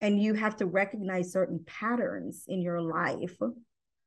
And 0.00 0.20
you 0.20 0.34
have 0.34 0.56
to 0.56 0.66
recognize 0.66 1.30
certain 1.30 1.64
patterns 1.64 2.42
in 2.48 2.60
your 2.60 2.82
life 2.82 3.36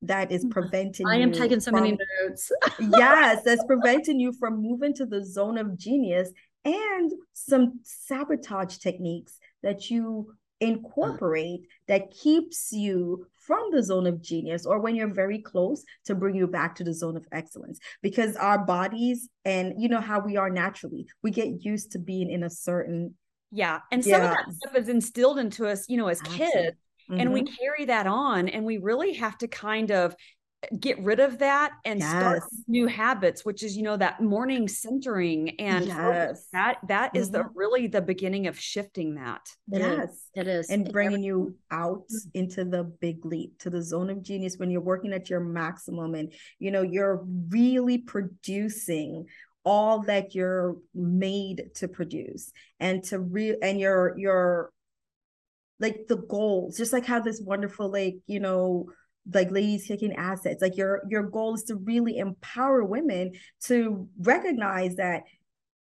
that 0.07 0.31
is 0.31 0.43
mm-hmm. 0.43 0.51
preventing 0.51 1.07
I 1.07 1.17
am 1.17 1.31
taking 1.31 1.59
so 1.59 1.71
from, 1.71 1.83
many 1.83 1.97
notes. 2.23 2.51
yes, 2.79 3.41
that's 3.45 3.63
preventing 3.65 4.19
you 4.19 4.33
from 4.33 4.61
moving 4.61 4.93
to 4.95 5.05
the 5.05 5.25
zone 5.25 5.57
of 5.57 5.77
genius 5.77 6.29
and 6.63 7.11
some 7.33 7.79
sabotage 7.83 8.77
techniques 8.77 9.37
that 9.61 9.89
you 9.89 10.33
incorporate 10.61 11.67
that 11.87 12.11
keeps 12.11 12.71
you 12.71 13.27
from 13.45 13.69
the 13.71 13.83
zone 13.83 14.07
of 14.07 14.21
genius 14.21 14.65
or 14.65 14.79
when 14.79 14.95
you're 14.95 15.13
very 15.13 15.39
close 15.39 15.83
to 16.05 16.15
bring 16.15 16.33
you 16.33 16.47
back 16.47 16.75
to 16.75 16.83
the 16.83 16.93
zone 16.93 17.17
of 17.17 17.27
excellence 17.31 17.79
because 18.01 18.35
our 18.37 18.57
bodies 18.57 19.29
and 19.43 19.73
you 19.77 19.89
know 19.89 19.99
how 19.99 20.19
we 20.19 20.37
are 20.37 20.49
naturally 20.49 21.05
we 21.21 21.29
get 21.29 21.63
used 21.63 21.91
to 21.91 21.99
being 21.99 22.31
in 22.31 22.43
a 22.43 22.49
certain 22.49 23.13
yeah 23.51 23.79
and 23.91 24.03
some 24.03 24.13
yeah. 24.13 24.31
of 24.31 24.37
that 24.37 24.53
stuff 24.53 24.75
is 24.75 24.89
instilled 24.89 25.37
into 25.37 25.67
us 25.67 25.85
you 25.89 25.97
know 25.97 26.07
as 26.07 26.21
Absolutely. 26.21 26.45
kids 26.45 26.77
Mm-hmm. 27.09 27.21
and 27.21 27.33
we 27.33 27.43
mm-hmm. 27.43 27.53
carry 27.53 27.85
that 27.85 28.07
on 28.07 28.49
and 28.49 28.65
we 28.65 28.77
really 28.77 29.13
have 29.13 29.37
to 29.37 29.47
kind 29.47 29.91
of 29.91 30.15
get 30.79 30.99
rid 30.99 31.19
of 31.19 31.39
that 31.39 31.73
and 31.85 31.99
yes. 31.99 32.09
start 32.09 32.43
new 32.67 32.87
habits 32.87 33.45
which 33.45 33.61
is 33.61 33.77
you 33.77 33.83
know 33.83 33.97
that 33.97 34.21
morning 34.21 34.67
centering 34.67 35.49
and 35.59 35.85
yes. 35.85 36.47
that 36.51 36.77
that 36.87 37.09
mm-hmm. 37.09 37.17
is 37.17 37.29
the 37.29 37.39
mm-hmm. 37.39 37.57
really 37.57 37.87
the 37.87 38.01
beginning 38.01 38.47
of 38.47 38.59
shifting 38.59 39.15
that 39.15 39.47
it 39.71 39.79
yes 39.79 40.09
is. 40.09 40.29
it 40.33 40.47
is 40.47 40.69
and 40.69 40.91
bringing 40.91 41.21
you 41.21 41.55
out 41.71 42.09
into 42.33 42.65
the 42.65 42.83
big 42.83 43.23
leap 43.25 43.57
to 43.59 43.69
the 43.69 43.81
zone 43.81 44.09
of 44.09 44.23
genius 44.23 44.57
when 44.57 44.71
you're 44.71 44.81
working 44.81 45.13
at 45.13 45.29
your 45.29 45.39
maximum 45.39 46.15
and 46.15 46.33
you 46.59 46.71
know 46.71 46.81
you're 46.81 47.23
really 47.49 47.99
producing 47.99 49.25
all 49.63 50.03
that 50.03 50.35
you're 50.35 50.77
made 50.93 51.71
to 51.75 51.87
produce 51.87 52.51
and 52.79 53.03
to 53.03 53.19
re 53.19 53.57
and 53.61 53.79
you're 53.79 54.17
you're 54.17 54.71
like 55.79 56.07
the 56.07 56.17
goals 56.17 56.77
just 56.77 56.93
like 56.93 57.05
how 57.05 57.19
this 57.19 57.41
wonderful 57.43 57.91
like 57.91 58.15
you 58.27 58.39
know 58.39 58.87
like 59.33 59.51
ladies 59.51 59.85
kicking 59.87 60.15
assets. 60.15 60.61
Like 60.61 60.77
your 60.77 61.01
your 61.09 61.23
goal 61.23 61.55
is 61.55 61.63
to 61.63 61.75
really 61.75 62.17
empower 62.17 62.83
women 62.83 63.33
to 63.63 64.07
recognize 64.19 64.95
that 64.95 65.23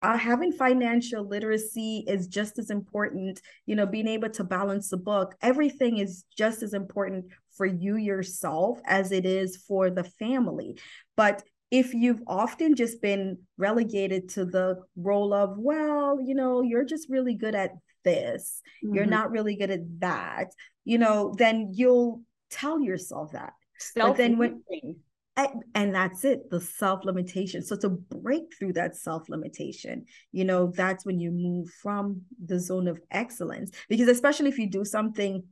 uh, 0.04 0.18
having 0.18 0.52
financial 0.52 1.28
literacy 1.28 2.04
is 2.08 2.26
just 2.28 2.58
as 2.58 2.72
important 2.72 3.40
you 3.68 3.76
know 3.76 3.86
being 3.86 4.08
able 4.08 4.30
to 4.30 4.44
balance 4.44 4.90
the 4.90 4.98
book. 4.98 5.36
Everything 5.42 5.98
is 5.98 6.24
just 6.38 6.64
as 6.64 6.74
important 6.74 7.26
for 7.56 7.66
you 7.66 7.98
yourself 7.98 8.80
as 8.86 9.12
it 9.12 9.26
is 9.26 9.58
for 9.68 9.90
the 9.90 10.04
family. 10.04 10.78
But 11.16 11.44
if 11.70 11.94
you've 11.94 12.22
often 12.28 12.76
just 12.76 13.02
been 13.02 13.38
relegated 13.58 14.28
to 14.28 14.44
the 14.44 14.76
role 14.98 15.34
of 15.34 15.58
well 15.58 16.20
you 16.22 16.36
know 16.36 16.62
you're 16.62 16.84
just 16.84 17.10
really 17.10 17.34
good 17.34 17.56
at 17.56 17.72
this 18.04 18.62
mm-hmm. 18.84 18.96
you're 18.96 19.06
not 19.06 19.32
really 19.32 19.56
good 19.56 19.72
at 19.72 20.00
that 20.00 20.48
you 20.84 20.98
know 20.98 21.34
then 21.38 21.72
you'll 21.74 22.22
tell 22.50 22.80
yourself 22.80 23.32
that 23.32 23.54
Self- 23.80 24.10
but 24.10 24.18
then 24.18 24.38
when 24.38 24.62
and 25.74 25.96
that's 25.96 26.26
it 26.26 26.50
the 26.50 26.60
self 26.60 27.06
limitation 27.06 27.64
so 27.64 27.76
to 27.78 27.90
break 27.90 28.44
through 28.58 28.74
that 28.74 28.96
self 28.96 29.30
limitation 29.30 30.06
you 30.32 30.44
know 30.44 30.72
that's 30.76 31.06
when 31.06 31.20
you 31.20 31.32
move 31.32 31.70
from 31.82 32.22
the 32.46 32.60
zone 32.60 32.88
of 32.88 33.00
excellence 33.12 33.72
because 33.90 34.08
especially 34.08 34.50
if 34.50 34.60
you 34.60 34.70
do 34.70 34.84
something 34.84 35.44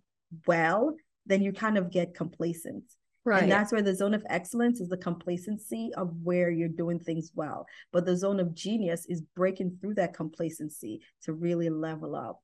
well 0.45 0.95
then 1.25 1.41
you 1.41 1.53
kind 1.53 1.77
of 1.77 1.91
get 1.91 2.13
complacent 2.13 2.83
Right. 3.25 3.43
And 3.43 3.51
that's 3.51 3.71
where 3.71 3.81
the 3.81 3.93
zone 3.93 4.13
of 4.13 4.25
excellence 4.29 4.79
is 4.79 4.89
the 4.89 4.97
complacency 4.97 5.91
of 5.97 6.11
where 6.23 6.49
you're 6.49 6.67
doing 6.67 6.99
things 6.99 7.31
well. 7.35 7.67
But 7.91 8.05
the 8.05 8.15
zone 8.15 8.39
of 8.39 8.55
genius 8.55 9.05
is 9.07 9.21
breaking 9.35 9.77
through 9.79 9.95
that 9.95 10.15
complacency 10.15 11.01
to 11.23 11.33
really 11.33 11.69
level 11.69 12.15
up. 12.15 12.41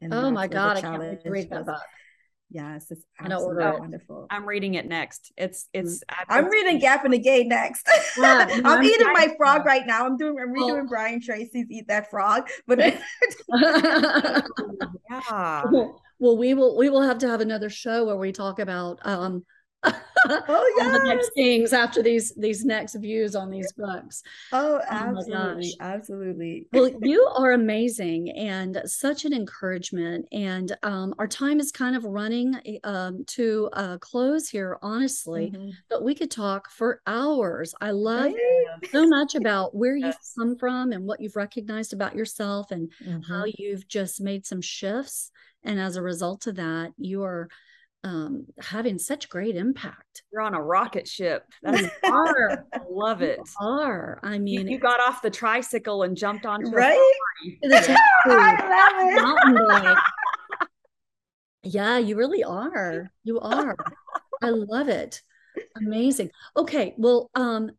And 0.00 0.12
oh 0.12 0.30
my 0.30 0.46
God, 0.46 0.76
I 0.76 0.80
can't 0.80 1.00
wait 1.00 1.22
to 1.22 1.30
read 1.30 1.50
that 1.50 1.66
book. 1.66 1.80
Yes, 2.50 2.86
it's 2.90 3.04
absolutely 3.18 3.64
wonderful. 3.80 4.26
I'm 4.30 4.46
reading 4.46 4.74
it 4.74 4.86
next. 4.86 5.32
It's 5.36 5.68
it's. 5.72 6.04
Mm-hmm. 6.04 6.32
I'm 6.32 6.44
reading 6.46 6.78
Gap 6.78 7.04
in 7.04 7.10
the 7.10 7.18
Gain 7.18 7.48
next. 7.48 7.88
Yeah, 8.16 8.46
I'm, 8.52 8.64
I'm, 8.64 8.84
eating 8.84 9.12
my 9.12 9.34
frog 9.36 9.66
right 9.66 9.84
now. 9.84 10.06
I'm 10.06 10.16
doing. 10.16 10.36
I'm 10.40 10.54
redoing 10.54 10.84
oh. 10.84 10.88
Brian 10.88 11.20
Tracy's 11.20 11.66
"Eat 11.70 11.88
That 11.88 12.08
Frog," 12.08 12.48
but 12.66 12.78
yeah. 15.10 15.62
well, 15.64 16.36
we 16.36 16.54
will 16.54 16.76
we 16.76 16.88
will 16.88 17.02
have 17.02 17.18
to 17.18 17.28
have 17.28 17.40
another 17.40 17.68
show 17.68 18.06
where 18.06 18.16
we 18.16 18.30
talk 18.30 18.60
about 18.60 19.00
um 19.02 19.44
oh 19.84 20.74
yeah 20.78 20.90
the 20.90 21.04
next 21.04 21.30
things 21.34 21.72
after 21.72 22.02
these 22.02 22.34
these 22.36 22.64
next 22.64 22.94
views 22.96 23.36
on 23.36 23.50
these 23.50 23.72
books 23.72 24.22
oh 24.52 24.80
absolutely 24.88 25.74
oh 25.80 25.84
absolutely 25.84 26.66
well 26.72 26.90
you 27.02 27.22
are 27.36 27.52
amazing 27.52 28.30
and 28.30 28.80
such 28.84 29.24
an 29.24 29.32
encouragement 29.32 30.26
and 30.32 30.76
um, 30.82 31.14
our 31.18 31.28
time 31.28 31.60
is 31.60 31.70
kind 31.70 31.96
of 31.96 32.04
running 32.04 32.54
um, 32.84 33.24
to 33.26 33.68
a 33.74 33.98
close 33.98 34.48
here 34.48 34.78
honestly 34.82 35.52
mm-hmm. 35.54 35.70
but 35.88 36.02
we 36.02 36.14
could 36.14 36.30
talk 36.30 36.70
for 36.70 37.00
hours 37.06 37.74
i 37.80 37.90
love 37.90 38.32
right. 38.32 38.90
so 38.90 39.06
much 39.06 39.34
about 39.34 39.74
where 39.74 39.96
yes. 39.96 40.14
you've 40.14 40.46
come 40.46 40.56
from 40.56 40.92
and 40.92 41.04
what 41.04 41.20
you've 41.20 41.36
recognized 41.36 41.92
about 41.92 42.14
yourself 42.14 42.70
and 42.70 42.90
mm-hmm. 43.04 43.20
how 43.32 43.44
you've 43.58 43.86
just 43.88 44.20
made 44.20 44.46
some 44.46 44.60
shifts 44.60 45.30
and 45.64 45.80
as 45.80 45.96
a 45.96 46.02
result 46.02 46.46
of 46.46 46.56
that 46.56 46.92
you 46.96 47.22
are 47.22 47.48
um, 48.06 48.46
having 48.60 48.98
such 48.98 49.28
great 49.28 49.56
impact. 49.56 50.22
You're 50.32 50.42
on 50.42 50.54
a 50.54 50.62
rocket 50.62 51.08
ship. 51.08 51.42
That's 51.62 51.82
are. 52.04 52.64
I 52.72 52.80
love 52.88 53.20
it. 53.20 53.38
You 53.38 53.66
are. 53.66 54.20
I 54.22 54.38
mean, 54.38 54.68
you, 54.68 54.74
you, 54.74 54.78
got 54.78 55.00
off 55.00 55.22
the 55.22 55.30
tricycle 55.30 56.04
and 56.04 56.16
jumped 56.16 56.46
onto 56.46 56.70
right. 56.70 56.96
yeah, 57.62 57.96
I 58.26 59.50
love 59.50 59.86
it. 59.86 60.68
yeah, 61.64 61.98
you 61.98 62.16
really 62.16 62.44
are. 62.44 63.10
You 63.24 63.40
are. 63.40 63.76
I 64.40 64.50
love 64.50 64.88
it. 64.88 65.20
Amazing. 65.76 66.30
Okay, 66.56 66.94
well, 66.98 67.30
um, 67.34 67.70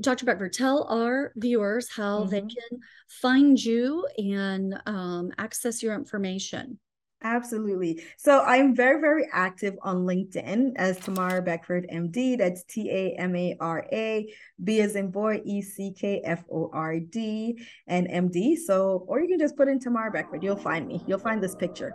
Dr. 0.00 0.24
Beckford, 0.24 0.52
tell 0.52 0.84
our 0.84 1.32
viewers 1.36 1.88
how 1.90 2.20
mm-hmm. 2.20 2.30
they 2.30 2.40
can 2.40 2.80
find 3.08 3.62
you 3.62 4.08
and 4.18 4.80
um, 4.86 5.30
access 5.38 5.80
your 5.80 5.94
information. 5.94 6.80
Absolutely. 7.22 8.02
So 8.16 8.42
I'm 8.42 8.74
very, 8.74 9.00
very 9.00 9.26
active 9.32 9.76
on 9.82 10.06
LinkedIn 10.06 10.72
as 10.76 10.98
Tamara 10.98 11.42
Beckford, 11.42 11.86
MD. 11.92 12.38
That's 12.38 12.62
T 12.64 12.90
A 12.90 13.14
M 13.18 13.36
A 13.36 13.56
R 13.60 13.86
A, 13.92 14.32
B 14.64 14.80
as 14.80 14.96
in 14.96 15.10
boy, 15.10 15.42
E 15.44 15.60
C 15.60 15.92
K 15.92 16.22
F 16.24 16.44
O 16.50 16.70
R 16.72 16.98
D, 16.98 17.58
and 17.86 18.08
MD. 18.08 18.56
So, 18.56 19.04
or 19.06 19.20
you 19.20 19.28
can 19.28 19.38
just 19.38 19.56
put 19.56 19.68
in 19.68 19.78
Tamara 19.78 20.10
Beckford. 20.10 20.42
You'll 20.42 20.56
find 20.56 20.86
me. 20.88 21.02
You'll 21.06 21.18
find 21.18 21.42
this 21.42 21.54
picture. 21.54 21.92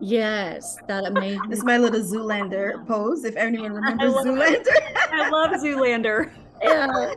Yes, 0.00 0.76
that 0.88 1.06
amazing. 1.06 1.48
this 1.48 1.60
is 1.60 1.64
my 1.64 1.78
little 1.78 2.00
Zoolander 2.02 2.86
pose. 2.86 3.24
If 3.24 3.36
anyone 3.36 3.72
remembers 3.80 4.14
I 4.14 4.24
Zoolander, 4.24 5.12
I 5.12 5.30
love 5.30 5.50
Zoolander. 5.52 6.32
Yeah. 6.62 7.12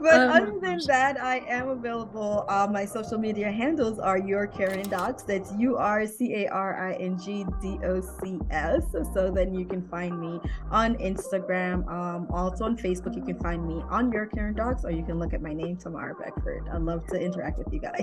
But 0.00 0.14
um, 0.14 0.30
other 0.30 0.58
than 0.60 0.78
that, 0.86 1.22
I 1.22 1.38
am 1.48 1.68
available. 1.68 2.44
Uh, 2.48 2.68
my 2.70 2.84
social 2.84 3.18
media 3.18 3.50
handles 3.50 3.98
are 3.98 4.18
your 4.18 4.46
Caring 4.46 4.84
Docs. 4.84 5.22
That's 5.22 5.52
U 5.58 5.76
R 5.76 6.06
C 6.06 6.34
A 6.44 6.48
R 6.48 6.90
I 6.90 6.94
N 6.94 7.18
G 7.18 7.44
D 7.60 7.78
O 7.84 8.00
C 8.00 8.38
S. 8.50 8.82
So 9.14 9.30
then 9.30 9.54
you 9.54 9.64
can 9.64 9.86
find 9.88 10.20
me 10.20 10.40
on 10.70 10.96
Instagram. 10.96 11.88
Um, 11.88 12.26
also 12.30 12.64
on 12.64 12.76
Facebook, 12.76 13.16
you 13.16 13.22
can 13.22 13.38
find 13.38 13.66
me 13.66 13.82
on 13.88 14.12
your 14.12 14.26
Caring 14.26 14.54
Docs, 14.54 14.84
or 14.84 14.90
you 14.90 15.04
can 15.04 15.18
look 15.18 15.32
at 15.32 15.42
my 15.42 15.52
name, 15.52 15.76
Tamara 15.76 16.14
Beckford. 16.14 16.68
I'd 16.72 16.82
love 16.82 17.06
to 17.08 17.20
interact 17.20 17.58
with 17.58 17.72
you 17.72 17.80
guys. 17.80 18.02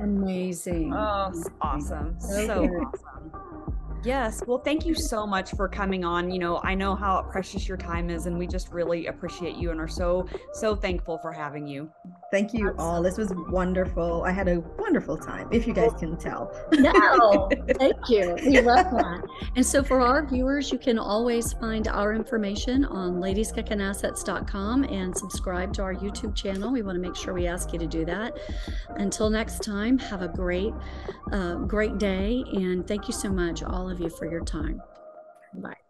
Amazing. 0.00 0.92
Oh, 0.92 1.32
awesome. 1.60 2.16
So, 2.20 2.46
so 2.46 2.64
awesome. 2.64 3.74
Yes. 4.04 4.42
Well, 4.46 4.58
thank 4.58 4.84
you 4.84 4.94
so 4.94 5.26
much 5.26 5.52
for 5.52 5.66
coming 5.66 6.04
on. 6.04 6.30
You 6.30 6.38
know, 6.38 6.60
I 6.62 6.74
know 6.74 6.94
how 6.94 7.22
precious 7.22 7.66
your 7.66 7.78
time 7.78 8.10
is, 8.10 8.26
and 8.26 8.38
we 8.38 8.46
just 8.46 8.70
really 8.70 9.06
appreciate 9.06 9.56
you 9.56 9.70
and 9.70 9.80
are 9.80 9.88
so, 9.88 10.28
so 10.52 10.76
thankful 10.76 11.16
for 11.16 11.32
having 11.32 11.66
you. 11.66 11.90
Thank 12.34 12.52
you 12.52 12.74
all. 12.78 13.00
This 13.00 13.16
was 13.16 13.32
wonderful. 13.32 14.24
I 14.24 14.32
had 14.32 14.48
a 14.48 14.58
wonderful 14.76 15.16
time, 15.16 15.46
if 15.52 15.68
you 15.68 15.72
guys 15.72 15.92
can 16.00 16.16
tell. 16.16 16.52
No, 16.72 17.48
thank 17.78 18.08
you. 18.08 18.36
We 18.44 18.60
love 18.60 18.90
that. 18.90 19.22
And 19.54 19.64
so, 19.64 19.84
for 19.84 20.00
our 20.00 20.26
viewers, 20.26 20.72
you 20.72 20.78
can 20.78 20.98
always 20.98 21.52
find 21.52 21.86
our 21.86 22.12
information 22.12 22.84
on 22.86 23.20
ladieskickinassets.com 23.20 24.82
and 24.82 25.16
subscribe 25.16 25.72
to 25.74 25.82
our 25.82 25.94
YouTube 25.94 26.34
channel. 26.34 26.72
We 26.72 26.82
want 26.82 26.96
to 26.96 27.00
make 27.00 27.14
sure 27.14 27.34
we 27.34 27.46
ask 27.46 27.72
you 27.72 27.78
to 27.78 27.86
do 27.86 28.04
that. 28.06 28.36
Until 28.96 29.30
next 29.30 29.62
time, 29.62 29.96
have 30.00 30.22
a 30.22 30.28
great, 30.28 30.74
uh, 31.30 31.54
great 31.54 31.98
day. 31.98 32.42
And 32.52 32.84
thank 32.84 33.06
you 33.06 33.14
so 33.14 33.28
much, 33.28 33.62
all 33.62 33.88
of 33.88 34.00
you, 34.00 34.10
for 34.10 34.28
your 34.28 34.44
time. 34.44 34.82
Bye. 35.54 35.83